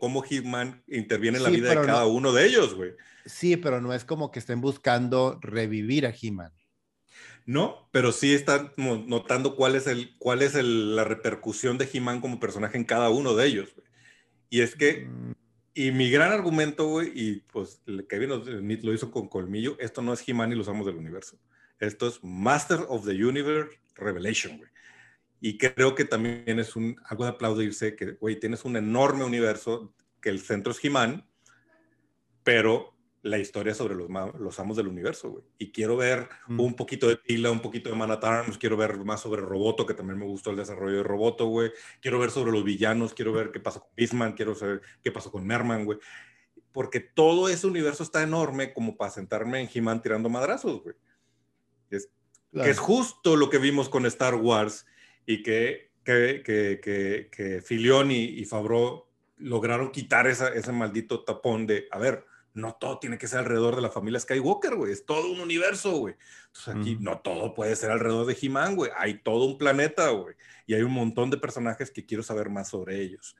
cómo, 0.00 0.24
He-Man 0.28 0.82
interviene 0.88 1.36
en 1.36 1.44
la 1.44 1.50
vida 1.50 1.70
de 1.70 1.86
cada 1.86 2.06
uno 2.06 2.32
de 2.32 2.46
ellos, 2.46 2.74
güey. 2.74 2.92
Sí, 3.26 3.56
pero 3.56 3.80
no 3.80 3.92
es 3.92 4.04
como 4.04 4.30
que 4.30 4.38
estén 4.38 4.60
buscando 4.60 5.38
revivir 5.42 6.06
a 6.06 6.14
He-Man. 6.18 6.52
No, 7.44 7.88
pero 7.92 8.10
sí 8.10 8.34
están 8.34 8.72
notando 8.76 9.54
cuál 9.54 9.76
es, 9.76 9.86
el, 9.86 10.16
cuál 10.18 10.42
es 10.42 10.54
el, 10.54 10.96
la 10.96 11.04
repercusión 11.04 11.78
de 11.78 11.88
He-Man 11.92 12.20
como 12.20 12.40
personaje 12.40 12.76
en 12.76 12.84
cada 12.84 13.10
uno 13.10 13.34
de 13.34 13.46
ellos. 13.46 13.74
Güey. 13.74 13.86
Y 14.48 14.62
es 14.62 14.74
que 14.74 15.06
mm. 15.06 15.32
Y 15.78 15.92
mi 15.92 16.10
gran 16.10 16.32
argumento, 16.32 16.86
güey, 16.88 17.12
y 17.14 17.40
pues 17.52 17.82
Kevin 18.08 18.30
Smith 18.42 18.82
lo 18.82 18.94
hizo 18.94 19.10
con 19.10 19.28
colmillo, 19.28 19.76
esto 19.78 20.00
no 20.00 20.14
es 20.14 20.26
He-Man 20.26 20.50
y 20.52 20.54
los 20.54 20.68
amos 20.68 20.86
del 20.86 20.96
universo. 20.96 21.38
Esto 21.78 22.08
es 22.08 22.18
Master 22.24 22.86
of 22.88 23.04
the 23.04 23.12
Universe 23.12 23.78
Revelation, 23.94 24.56
güey. 24.56 24.70
Y 25.38 25.58
creo 25.58 25.94
que 25.94 26.06
también 26.06 26.58
es 26.58 26.76
un, 26.76 26.96
algo 27.04 27.24
de 27.24 27.30
aplaudirse 27.30 27.94
que, 27.94 28.12
güey, 28.12 28.40
tienes 28.40 28.64
un 28.64 28.78
enorme 28.78 29.24
universo, 29.24 29.92
que 30.22 30.30
el 30.30 30.40
centro 30.40 30.72
es 30.72 30.82
He-Man, 30.82 31.28
pero 32.42 32.95
la 33.26 33.38
historia 33.38 33.74
sobre 33.74 33.94
los, 33.94 34.08
los 34.38 34.60
amos 34.60 34.76
del 34.76 34.86
universo, 34.86 35.30
güey. 35.30 35.44
Y 35.58 35.72
quiero 35.72 35.96
ver 35.96 36.28
mm. 36.46 36.60
un 36.60 36.74
poquito 36.74 37.08
de 37.08 37.16
Tila, 37.16 37.50
un 37.50 37.60
poquito 37.60 37.90
de 37.90 37.96
Man 37.96 38.16
quiero 38.58 38.76
ver 38.76 38.96
más 39.04 39.20
sobre 39.20 39.42
Roboto, 39.42 39.84
que 39.84 39.94
también 39.94 40.18
me 40.18 40.24
gustó 40.24 40.50
el 40.50 40.56
desarrollo 40.56 40.98
de 40.98 41.02
Roboto, 41.02 41.46
güey. 41.46 41.72
Quiero 42.00 42.18
ver 42.18 42.30
sobre 42.30 42.52
los 42.52 42.64
villanos, 42.64 43.14
quiero 43.14 43.32
ver 43.32 43.50
qué 43.50 43.60
pasó 43.60 43.80
con 43.80 43.90
Bisman, 43.96 44.34
quiero 44.34 44.54
saber 44.54 44.80
qué 45.02 45.10
pasó 45.10 45.30
con 45.32 45.46
Merman, 45.46 45.84
güey. 45.84 45.98
porque 46.72 47.00
todo 47.00 47.48
ese 47.48 47.66
universo 47.66 48.02
está 48.02 48.22
enorme 48.22 48.72
como 48.72 48.96
para 48.96 49.10
sentarme 49.10 49.60
en 49.60 49.68
He-Man 49.72 50.02
tirando 50.02 50.28
madrazos, 50.28 50.82
güey. 50.82 50.94
Es, 51.90 52.10
Que 52.52 52.70
es 52.70 52.78
justo 52.78 53.34
lo 53.34 53.50
que 53.50 53.58
vimos 53.58 53.88
con 53.88 54.06
Star 54.06 54.34
Wars 54.36 54.86
y 55.26 55.42
que, 55.42 55.90
que, 56.04 56.42
que, 56.44 57.28
que, 57.32 57.60
Filioni 57.62 58.22
y 58.24 58.44
Favreau 58.44 59.06
lograron 59.38 59.90
quitar 59.90 60.26
esa, 60.26 60.48
ese 60.48 60.72
maldito 60.72 61.24
tapón 61.24 61.66
de, 61.66 61.88
a 61.90 61.98
ver, 61.98 62.24
no 62.56 62.74
todo 62.74 62.98
tiene 62.98 63.18
que 63.18 63.28
ser 63.28 63.40
alrededor 63.40 63.76
de 63.76 63.82
la 63.82 63.90
familia 63.90 64.18
Skywalker, 64.18 64.76
güey, 64.76 64.90
es 64.90 65.04
todo 65.04 65.30
un 65.30 65.40
universo, 65.40 65.98
güey. 65.98 66.14
Entonces 66.46 66.74
aquí 66.74 66.96
no 66.98 67.20
todo 67.20 67.54
puede 67.54 67.76
ser 67.76 67.90
alrededor 67.90 68.26
de 68.26 68.36
He-Man, 68.40 68.76
güey, 68.76 68.90
hay 68.96 69.22
todo 69.22 69.44
un 69.44 69.58
planeta, 69.58 70.08
güey, 70.08 70.34
y 70.66 70.74
hay 70.74 70.82
un 70.82 70.92
montón 70.92 71.30
de 71.30 71.36
personajes 71.36 71.90
que 71.90 72.06
quiero 72.06 72.22
saber 72.22 72.48
más 72.48 72.68
sobre 72.68 73.02
ellos. 73.02 73.36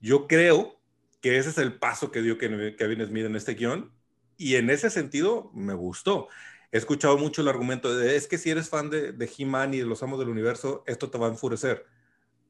Yo 0.00 0.28
creo 0.28 0.80
que 1.20 1.38
ese 1.38 1.50
es 1.50 1.58
el 1.58 1.78
paso 1.78 2.12
que 2.12 2.22
dio 2.22 2.38
Kevin 2.38 3.04
Smith 3.04 3.26
en 3.26 3.36
este 3.36 3.54
guion, 3.54 3.92
y 4.36 4.54
en 4.54 4.70
ese 4.70 4.90
sentido 4.90 5.50
me 5.52 5.74
gustó. 5.74 6.28
He 6.72 6.78
escuchado 6.78 7.18
mucho 7.18 7.42
el 7.42 7.48
argumento 7.48 7.94
de, 7.94 8.14
es 8.14 8.28
que 8.28 8.38
si 8.38 8.48
eres 8.48 8.68
fan 8.68 8.90
de, 8.90 9.12
de 9.12 9.30
He-Man 9.36 9.74
y 9.74 9.78
de 9.78 9.86
los 9.86 10.02
amos 10.04 10.20
del 10.20 10.28
universo, 10.28 10.84
esto 10.86 11.10
te 11.10 11.18
va 11.18 11.26
a 11.26 11.30
enfurecer. 11.30 11.84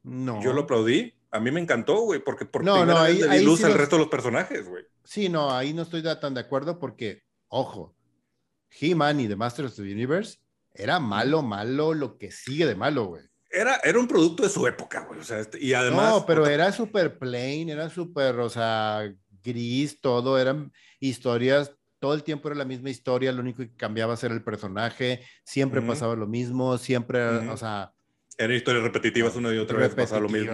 No. 0.03 0.41
Yo 0.43 0.53
lo 0.53 0.61
aplaudí, 0.61 1.15
a 1.31 1.39
mí 1.39 1.49
me 1.49 1.61
encantó, 1.61 2.01
güey, 2.01 2.23
porque 2.23 2.45
por 2.45 2.63
no, 2.63 2.75
primera 2.75 2.93
no, 2.93 2.99
ahí, 2.99 3.21
vez 3.21 3.43
luz 3.43 3.63
al 3.63 3.73
resto 3.73 3.95
de 3.95 4.01
los 4.01 4.11
personajes, 4.11 4.67
güey. 4.67 4.85
Sí, 5.03 5.29
no, 5.29 5.51
ahí 5.51 5.73
no 5.73 5.83
estoy 5.83 6.03
tan 6.03 6.33
de 6.33 6.41
acuerdo 6.41 6.77
porque, 6.77 7.23
ojo, 7.47 7.95
He-Man 8.69 9.21
y 9.21 9.27
The 9.27 9.35
Masters 9.35 9.71
of 9.71 9.85
the 9.85 9.93
Universe 9.93 10.39
era 10.73 10.99
malo, 10.99 11.41
malo, 11.41 11.93
lo 11.93 12.17
que 12.17 12.31
sigue 12.31 12.65
de 12.65 12.75
malo, 12.75 13.05
güey. 13.05 13.23
Era, 13.49 13.79
era 13.83 13.99
un 13.99 14.07
producto 14.07 14.43
de 14.43 14.49
su 14.49 14.65
época, 14.67 15.05
güey. 15.05 15.19
O 15.19 15.23
sea, 15.23 15.39
este, 15.39 15.61
y 15.63 15.73
además. 15.73 16.09
No, 16.11 16.25
pero 16.25 16.45
era 16.47 16.71
súper 16.71 17.17
plain, 17.17 17.69
era 17.69 17.89
súper, 17.89 18.35
o 18.39 18.49
sea, 18.49 19.13
gris, 19.43 19.99
todo, 19.99 20.37
eran 20.37 20.71
historias, 20.99 21.71
todo 21.99 22.13
el 22.13 22.23
tiempo 22.23 22.49
era 22.49 22.57
la 22.57 22.65
misma 22.65 22.89
historia, 22.89 23.31
lo 23.31 23.41
único 23.41 23.59
que 23.59 23.75
cambiaba 23.75 24.17
era 24.21 24.33
el 24.33 24.43
personaje, 24.43 25.23
siempre 25.43 25.81
pasaba 25.81 26.15
lo 26.15 26.27
mismo, 26.27 26.77
siempre, 26.77 27.21
o 27.49 27.57
sea, 27.57 27.93
eran 28.43 28.57
historias 28.57 28.83
repetitivas 28.83 29.35
una 29.35 29.53
y 29.53 29.57
otra 29.57 29.77
vez, 29.77 29.93
pasa 29.93 30.19
lo 30.19 30.27
mismo. 30.27 30.51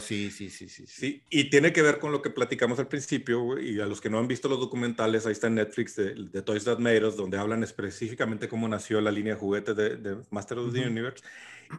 sí, 0.00 0.30
sí, 0.30 0.50
sí, 0.50 0.68
sí, 0.68 0.86
sí. 0.86 1.24
Y 1.30 1.50
tiene 1.50 1.72
que 1.72 1.80
ver 1.80 1.98
con 1.98 2.12
lo 2.12 2.20
que 2.20 2.30
platicamos 2.30 2.78
al 2.78 2.88
principio, 2.88 3.58
y 3.58 3.80
a 3.80 3.86
los 3.86 4.00
que 4.00 4.10
no 4.10 4.18
han 4.18 4.28
visto 4.28 4.48
los 4.48 4.60
documentales, 4.60 5.24
ahí 5.24 5.32
está 5.32 5.46
en 5.46 5.54
Netflix 5.54 5.96
de, 5.96 6.42
Toys 6.42 6.64
That 6.64 6.78
Made 6.78 7.06
Us, 7.06 7.16
donde 7.16 7.38
hablan 7.38 7.62
específicamente 7.62 8.48
cómo 8.48 8.68
nació 8.68 9.00
la 9.00 9.10
línea 9.10 9.34
de 9.34 9.40
juguetes 9.40 9.74
de, 9.74 9.96
de 9.96 10.16
Master 10.30 10.58
of 10.58 10.72
the 10.72 10.86
Universe. 10.86 11.22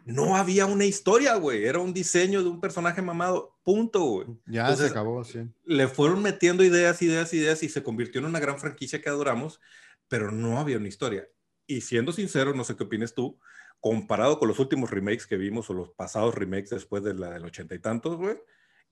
No 0.06 0.36
había 0.36 0.66
una 0.66 0.86
historia, 0.86 1.36
güey, 1.36 1.66
era 1.66 1.80
un 1.80 1.94
diseño 1.94 2.42
de 2.42 2.50
un 2.50 2.60
personaje 2.60 3.02
mamado, 3.02 3.56
punto, 3.64 4.04
güey. 4.04 4.28
Ya 4.48 4.76
se 4.76 4.88
acabó, 4.88 5.24
sí. 5.24 5.48
Le 5.66 5.88
fueron 5.88 6.22
metiendo 6.24 6.64
ideas, 6.64 7.02
ideas, 7.02 7.34
ideas, 7.34 7.62
y 7.62 7.70
se 7.70 7.84
convirtió 7.84 8.20
en 8.20 8.26
una 8.26 8.40
gran 8.40 8.58
franquicia 8.60 9.02
que 9.02 9.10
adoramos, 9.10 9.60
pero 10.08 10.32
no 10.32 10.60
había 10.60 10.78
una 10.78 10.88
historia. 10.88 11.28
Y 11.68 11.82
siendo 11.82 12.12
sincero, 12.12 12.54
no 12.54 12.64
sé 12.64 12.76
qué 12.76 12.84
opinas 12.84 13.14
tú, 13.14 13.40
comparado 13.84 14.40
con 14.40 14.48
los 14.48 14.60
últimos 14.60 14.92
remakes 14.92 15.28
que 15.28 15.36
vimos 15.36 15.70
o 15.70 15.74
los 15.74 15.90
pasados 15.90 16.34
remakes 16.36 16.70
después 16.70 17.04
de 17.04 17.16
la 17.16 17.32
del 17.32 17.44
ochenta 17.44 17.76
y 17.76 17.80
tantos, 17.80 18.16
güey, 18.16 18.38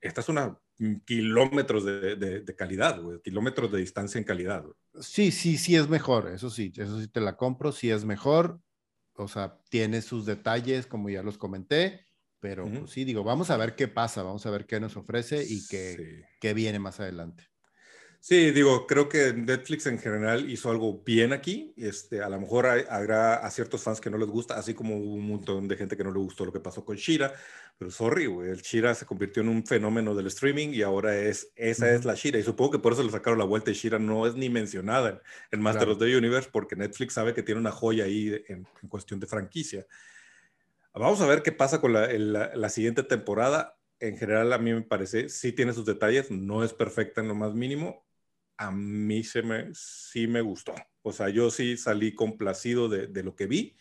esta 0.01 0.19
es 0.19 0.27
una 0.27 0.59
mm, 0.79 0.95
kilómetros 1.05 1.85
de, 1.85 2.17
de, 2.17 2.55
calidad, 2.57 3.01
güey, 3.01 3.21
kilómetros 3.21 3.71
de 3.71 3.79
distancia 3.79 4.19
en 4.19 4.25
calidad. 4.25 4.65
Sí, 4.99 5.31
sí, 5.31 5.57
sí 5.57 5.77
es 5.77 5.87
mejor, 5.87 6.29
eso 6.35 6.49
sí, 6.49 6.73
eso 6.75 6.99
sí 6.99 7.07
te 7.07 7.21
la 7.21 7.37
compro, 7.37 7.71
sí 7.71 7.89
es 7.89 8.03
mejor, 8.03 8.59
o 9.13 9.29
sea, 9.29 9.57
tiene 9.69 10.01
sus 10.01 10.25
detalles, 10.25 10.87
como 10.87 11.09
ya 11.09 11.23
los 11.23 11.37
comenté, 11.37 12.05
pero 12.41 12.65
pues 12.69 12.91
sí, 12.91 13.05
digo, 13.05 13.23
vamos 13.23 13.49
a 13.49 13.55
ver 13.55 13.75
qué 13.75 13.87
pasa, 13.87 14.23
vamos 14.23 14.45
a 14.45 14.51
ver 14.51 14.65
qué 14.65 14.81
nos 14.81 14.97
ofrece 14.97 15.41
y 15.47 15.65
qué, 15.69 16.25
qué 16.41 16.53
viene 16.53 16.79
más 16.79 16.99
adelante. 16.99 17.50
Sí, 18.23 18.51
digo, 18.51 18.85
creo 18.85 19.09
que 19.09 19.33
Netflix 19.33 19.87
en 19.87 19.97
general 19.97 20.47
hizo 20.47 20.69
algo 20.69 21.01
bien 21.03 21.33
aquí. 21.33 21.73
Este, 21.75 22.21
a 22.21 22.29
lo 22.29 22.39
mejor 22.39 22.67
habrá 22.67 23.37
a 23.37 23.49
ciertos 23.49 23.81
fans 23.81 23.99
que 23.99 24.11
no 24.11 24.19
les 24.19 24.29
gusta, 24.29 24.59
así 24.59 24.75
como 24.75 24.95
un 24.95 25.25
montón 25.27 25.67
de 25.67 25.75
gente 25.75 25.97
que 25.97 26.03
no 26.03 26.11
le 26.11 26.19
gustó 26.19 26.45
lo 26.45 26.53
que 26.53 26.59
pasó 26.59 26.85
con 26.85 26.97
Shira. 26.97 27.33
Pero 27.79 27.89
sorry, 27.89 28.27
güey, 28.27 28.51
el 28.51 28.61
Shira 28.61 28.93
se 28.93 29.07
convirtió 29.07 29.41
en 29.41 29.49
un 29.49 29.65
fenómeno 29.65 30.13
del 30.13 30.27
streaming 30.27 30.69
y 30.69 30.83
ahora 30.83 31.17
es, 31.17 31.51
esa 31.55 31.91
es 31.91 32.05
la 32.05 32.13
Shira. 32.13 32.37
Y 32.37 32.43
supongo 32.43 32.73
que 32.73 32.77
por 32.79 32.93
eso 32.93 33.01
le 33.01 33.09
sacaron 33.09 33.39
la 33.39 33.45
vuelta 33.45 33.71
y 33.71 33.73
Shira 33.73 33.97
no 33.97 34.27
es 34.27 34.35
ni 34.35 34.51
mencionada 34.51 35.19
en, 35.49 35.59
Master 35.59 35.89
of 35.89 35.97
the 35.97 36.15
Universe 36.15 36.47
porque 36.53 36.75
Netflix 36.75 37.13
sabe 37.13 37.33
que 37.33 37.41
tiene 37.41 37.59
una 37.59 37.71
joya 37.71 38.03
ahí 38.03 38.39
en, 38.49 38.67
cuestión 38.87 39.19
de 39.19 39.25
franquicia. 39.25 39.87
Vamos 40.93 41.21
a 41.21 41.25
ver 41.25 41.41
qué 41.41 41.51
pasa 41.51 41.81
con 41.81 41.91
la, 41.91 42.07
la 42.53 42.69
siguiente 42.69 43.01
temporada 43.01 43.79
en 43.99 44.17
general 44.17 44.51
a 44.51 44.57
mí 44.57 44.73
me 44.73 44.81
parece, 44.81 45.29
sí 45.29 45.53
tiene 45.53 45.73
sus 45.73 45.85
detalles, 45.85 46.31
no 46.31 46.63
es 46.63 46.73
perfecta 46.73 47.21
en 47.21 47.27
lo 47.27 47.35
más 47.35 47.53
mínimo, 47.53 48.03
a 48.61 48.69
mí 48.69 49.23
se 49.23 49.41
me, 49.41 49.73
sí 49.73 50.27
me 50.27 50.41
gustó. 50.41 50.75
O 51.01 51.11
sea, 51.11 51.29
yo 51.29 51.49
sí 51.49 51.77
salí 51.77 52.13
complacido 52.13 52.89
de, 52.89 53.07
de 53.07 53.23
lo 53.23 53.35
que 53.35 53.47
vi. 53.47 53.75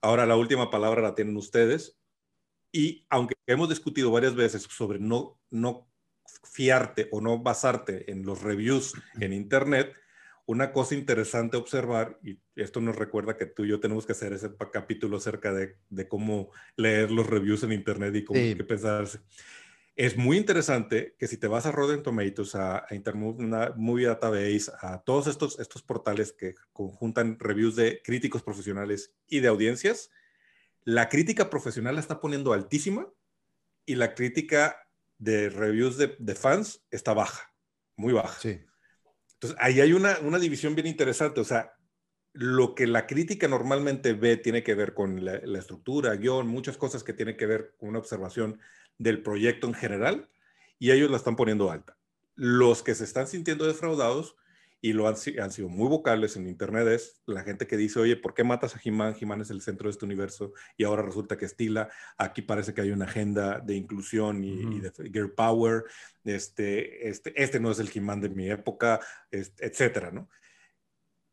Ahora 0.00 0.24
la 0.24 0.36
última 0.36 0.70
palabra 0.70 1.02
la 1.02 1.14
tienen 1.14 1.36
ustedes. 1.36 1.98
Y 2.72 3.04
aunque 3.10 3.34
hemos 3.46 3.68
discutido 3.68 4.10
varias 4.10 4.34
veces 4.34 4.62
sobre 4.62 4.98
no, 4.98 5.38
no 5.50 5.86
fiarte 6.44 7.08
o 7.12 7.20
no 7.20 7.42
basarte 7.42 8.10
en 8.10 8.24
los 8.24 8.42
reviews 8.42 8.94
en 9.20 9.34
Internet, 9.34 9.92
una 10.46 10.72
cosa 10.72 10.94
interesante 10.94 11.58
observar, 11.58 12.18
y 12.22 12.38
esto 12.54 12.80
nos 12.80 12.96
recuerda 12.96 13.36
que 13.36 13.44
tú 13.44 13.66
y 13.66 13.68
yo 13.68 13.80
tenemos 13.80 14.06
que 14.06 14.12
hacer 14.12 14.32
ese 14.32 14.50
capítulo 14.72 15.18
acerca 15.18 15.52
de, 15.52 15.76
de 15.90 16.08
cómo 16.08 16.50
leer 16.76 17.10
los 17.10 17.26
reviews 17.26 17.64
en 17.64 17.72
Internet 17.72 18.14
y 18.14 18.24
cómo 18.24 18.40
sí. 18.40 18.54
qué 18.56 18.64
pensarse 18.64 19.20
es 19.96 20.18
muy 20.18 20.36
interesante 20.36 21.16
que 21.18 21.26
si 21.26 21.38
te 21.38 21.46
vas 21.46 21.64
a 21.64 21.72
Rotten 21.72 22.02
Tomatoes, 22.02 22.54
a, 22.54 22.84
a 22.88 22.94
Internet 22.94 23.74
Movie 23.76 24.06
Database, 24.06 24.70
a 24.80 25.02
todos 25.02 25.26
estos, 25.26 25.58
estos 25.58 25.82
portales 25.82 26.32
que 26.32 26.54
conjuntan 26.74 27.38
reviews 27.40 27.76
de 27.76 28.02
críticos 28.04 28.42
profesionales 28.42 29.14
y 29.26 29.40
de 29.40 29.48
audiencias, 29.48 30.10
la 30.84 31.08
crítica 31.08 31.48
profesional 31.48 31.94
la 31.94 32.02
está 32.02 32.20
poniendo 32.20 32.52
altísima 32.52 33.08
y 33.86 33.94
la 33.94 34.14
crítica 34.14 34.86
de 35.18 35.48
reviews 35.48 35.96
de, 35.96 36.14
de 36.18 36.34
fans 36.34 36.84
está 36.90 37.14
baja, 37.14 37.54
muy 37.96 38.12
baja. 38.12 38.38
Sí. 38.38 38.60
Entonces, 39.32 39.58
ahí 39.60 39.80
hay 39.80 39.94
una, 39.94 40.18
una 40.20 40.38
división 40.38 40.74
bien 40.74 40.86
interesante. 40.86 41.40
O 41.40 41.44
sea, 41.44 41.72
lo 42.34 42.74
que 42.74 42.86
la 42.86 43.06
crítica 43.06 43.48
normalmente 43.48 44.12
ve 44.12 44.36
tiene 44.36 44.62
que 44.62 44.74
ver 44.74 44.92
con 44.92 45.24
la, 45.24 45.40
la 45.42 45.58
estructura, 45.58 46.14
guion, 46.16 46.46
muchas 46.46 46.76
cosas 46.76 47.02
que 47.02 47.14
tienen 47.14 47.38
que 47.38 47.46
ver 47.46 47.74
con 47.78 47.88
una 47.88 47.98
observación 47.98 48.60
del 48.98 49.22
proyecto 49.22 49.66
en 49.66 49.74
general 49.74 50.28
y 50.78 50.90
ellos 50.90 51.10
la 51.10 51.16
están 51.16 51.36
poniendo 51.36 51.70
alta. 51.70 51.96
Los 52.34 52.82
que 52.82 52.94
se 52.94 53.04
están 53.04 53.26
sintiendo 53.26 53.66
defraudados 53.66 54.36
y 54.80 54.92
lo 54.92 55.08
han, 55.08 55.16
han 55.42 55.50
sido 55.50 55.68
muy 55.68 55.88
vocales 55.88 56.36
en 56.36 56.46
internet 56.46 56.86
es 56.88 57.22
la 57.26 57.42
gente 57.42 57.66
que 57.66 57.76
dice, 57.76 57.98
oye, 57.98 58.16
¿por 58.16 58.34
qué 58.34 58.44
matas 58.44 58.76
a 58.76 58.80
He-Man? 58.82 59.16
He-Man 59.18 59.40
es 59.40 59.50
el 59.50 59.62
centro 59.62 59.88
de 59.88 59.92
este 59.92 60.04
universo 60.04 60.52
y 60.76 60.84
ahora 60.84 61.02
resulta 61.02 61.36
que 61.36 61.46
estila. 61.46 61.88
Aquí 62.18 62.42
parece 62.42 62.74
que 62.74 62.82
hay 62.82 62.90
una 62.90 63.06
agenda 63.06 63.58
de 63.58 63.74
inclusión 63.74 64.44
y, 64.44 64.80
de 64.80 64.92
gear 65.12 65.34
power. 65.34 65.84
Este, 66.24 67.08
este, 67.08 67.32
este 67.42 67.58
no 67.58 67.70
es 67.70 67.78
el 67.78 67.90
He-Man 67.92 68.20
de 68.20 68.28
mi 68.28 68.50
época, 68.50 69.00
etcétera, 69.30 70.10
¿no? 70.10 70.28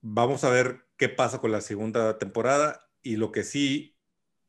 Vamos 0.01 0.43
a 0.43 0.49
ver 0.49 0.85
qué 0.97 1.09
pasa 1.09 1.39
con 1.39 1.51
la 1.51 1.61
segunda 1.61 2.17
temporada 2.17 2.89
y 3.01 3.17
lo 3.17 3.31
que 3.31 3.43
sí 3.43 3.97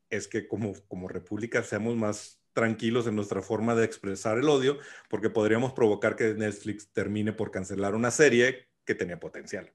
es 0.09 0.27
que 0.27 0.47
como, 0.47 0.73
como 0.87 1.07
república 1.07 1.63
seamos 1.63 1.95
más 1.95 2.41
tranquilos 2.55 3.05
en 3.05 3.15
nuestra 3.15 3.43
forma 3.43 3.75
de 3.75 3.85
expresar 3.85 4.39
el 4.39 4.49
odio, 4.49 4.79
porque 5.09 5.29
podríamos 5.29 5.73
provocar 5.73 6.15
que 6.15 6.33
Netflix 6.33 6.89
termine 6.91 7.33
por 7.33 7.51
cancelar 7.51 7.93
una 7.93 8.09
serie 8.09 8.69
que 8.85 8.95
tenía 8.95 9.19
potencial. 9.19 9.71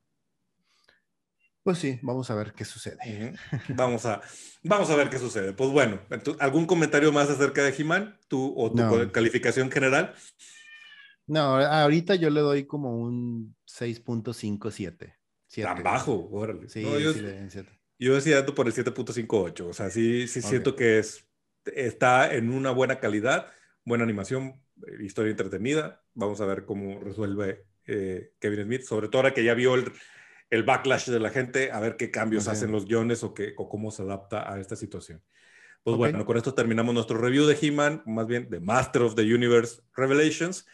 Pues 1.63 1.79
sí, 1.79 1.99
vamos 2.03 2.31
a 2.31 2.35
ver 2.35 2.55
qué 2.55 2.65
sucede. 2.65 3.35
Vamos 3.69 4.07
a, 4.07 4.23
vamos 4.65 4.89
a 4.91 4.97
ver 4.97 5.11
qué 5.11 5.19
sucede. 5.19 5.53
Pues 5.53 5.71
bueno, 5.71 6.01
¿algún 6.39 6.67
comentario 6.67 7.13
más 7.13 7.29
acerca 7.29 7.63
de 7.63 7.75
He-Man? 7.77 8.19
¿Tú 8.29 8.55
o 8.57 8.73
tu 8.73 9.13
calificación 9.13 9.71
general? 9.71 10.15
No, 11.27 11.59
ahorita 11.59 12.15
yo 12.15 12.31
le 12.31 12.41
doy 12.41 12.65
como 12.65 12.97
un 12.97 13.55
6.57. 13.67 15.15
Tan 15.63 15.83
bajo, 15.83 16.29
órale. 16.33 16.69
Sí, 16.69 16.83
yo, 16.83 17.13
sí, 17.13 17.23
yo 17.99 18.15
decía 18.15 18.45
por 18.47 18.67
el 18.67 18.73
7.58. 18.73 19.61
O 19.69 19.73
sea, 19.75 19.91
sí, 19.91 20.27
sí 20.27 20.41
siento 20.41 20.75
que 20.75 20.99
es 20.99 21.27
está 21.65 22.35
en 22.35 22.53
una 22.53 22.71
buena 22.71 22.99
calidad, 22.99 23.47
buena 23.85 24.05
animación, 24.05 24.61
historia 25.01 25.31
entretenida. 25.31 26.03
Vamos 26.15 26.41
a 26.41 26.47
ver 26.47 26.65
cómo 26.65 27.01
resuelve 27.01 27.67
eh, 27.87 28.33
Kevin 28.39 28.65
Smith, 28.65 28.83
sobre 28.83 29.09
todo 29.09 29.23
ahora 29.23 29.35
que 29.35 29.45
ya 29.45 29.55
vio 29.55 29.75
el, 29.75 29.93
el, 30.51 30.63
backlash 30.63 31.09
de 31.09 31.21
la 31.21 31.31
gente, 31.31 31.73
a 31.73 31.81
ver 31.81 31.97
qué 31.97 32.11
cambios 32.11 32.49
hacen 32.49 32.73
los 32.73 32.87
guiones 32.87 33.23
o, 33.23 33.35
qué, 33.35 33.55
o 33.57 33.69
cómo 33.69 33.91
se 33.91 34.03
adapta 34.03 34.53
a 34.53 34.61
esta 34.61 34.77
situación. 34.77 35.23
Pues 35.83 35.97
bueno, 35.97 36.27
con 36.27 36.37
esto 36.37 36.53
terminamos 36.53 36.95
nuestro 36.95 37.17
review 37.19 37.47
de 37.47 37.57
He-Man, 37.61 38.03
más 38.05 38.27
bien 38.27 38.51
de 38.51 38.61
Master 38.61 39.03
of 39.03 39.15
the 39.15 39.23
Universe 39.23 39.81
Revelations. 39.97 40.67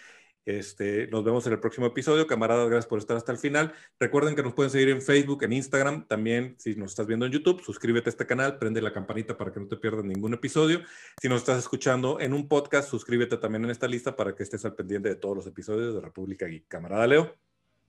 Este, 0.47 1.09
nos 1.09 1.25
vemos 1.25 1.45
en 1.49 1.55
el 1.55 1.59
próximo 1.59 1.87
episodio. 1.87 2.29
Camaradas, 2.29 2.69
gracias 2.69 2.87
por 2.87 3.01
estar 3.01 3.17
hasta 3.17 3.33
el 3.33 3.39
final. 3.39 3.75
Recuerden 3.99 4.37
que 4.37 4.45
nos 4.45 4.55
pueden 4.55 4.71
seguir 4.71 4.91
en 4.91 5.03
Facebook, 5.03 5.43
en 5.43 5.53
Instagram. 5.53 6.07
También, 6.07 6.55
si 6.59 6.77
nos 6.77 6.93
estás 6.93 7.09
viendo 7.09 7.27
en 7.27 7.33
YouTube, 7.33 7.61
suscríbete 7.65 8.09
a 8.09 8.13
este 8.13 8.27
canal, 8.27 8.57
prende 8.57 8.81
la 8.81 8.93
campanita 8.93 9.37
para 9.37 9.53
que 9.53 9.59
no 9.59 9.67
te 9.67 9.77
pierdas 9.77 10.05
ningún 10.05 10.35
episodio. 10.35 10.83
Si 11.21 11.29
nos 11.29 11.41
estás 11.41 11.59
escuchando 11.59 12.21
en 12.21 12.33
un 12.33 12.47
podcast, 12.47 12.89
suscríbete 12.89 13.37
también 13.39 13.65
en 13.65 13.71
esta 13.71 13.89
lista 13.89 14.15
para 14.15 14.37
que 14.37 14.45
estés 14.45 14.65
al 14.65 14.77
pendiente 14.77 15.09
de 15.09 15.17
todos 15.17 15.37
los 15.37 15.47
episodios 15.49 15.95
de 15.97 16.01
República 16.01 16.47
Geek. 16.47 16.69
Camarada 16.69 17.09
Leo. 17.09 17.35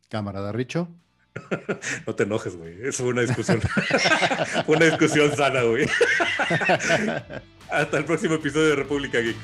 Camarada 0.10 0.52
Richo. 0.52 0.90
No 2.08 2.16
te 2.16 2.24
enojes, 2.24 2.56
güey. 2.56 2.82
Eso 2.82 3.04
fue 3.04 3.14
una 3.14 3.22
discusión. 3.22 3.62
una 4.68 4.86
discusión 4.86 5.36
sana, 5.36 5.62
güey. 5.62 5.88
Hasta 7.70 7.98
el 8.00 8.06
próximo 8.06 8.34
episodio 8.36 8.70
de 8.70 8.76
República 8.78 9.20
Geek. 9.20 9.36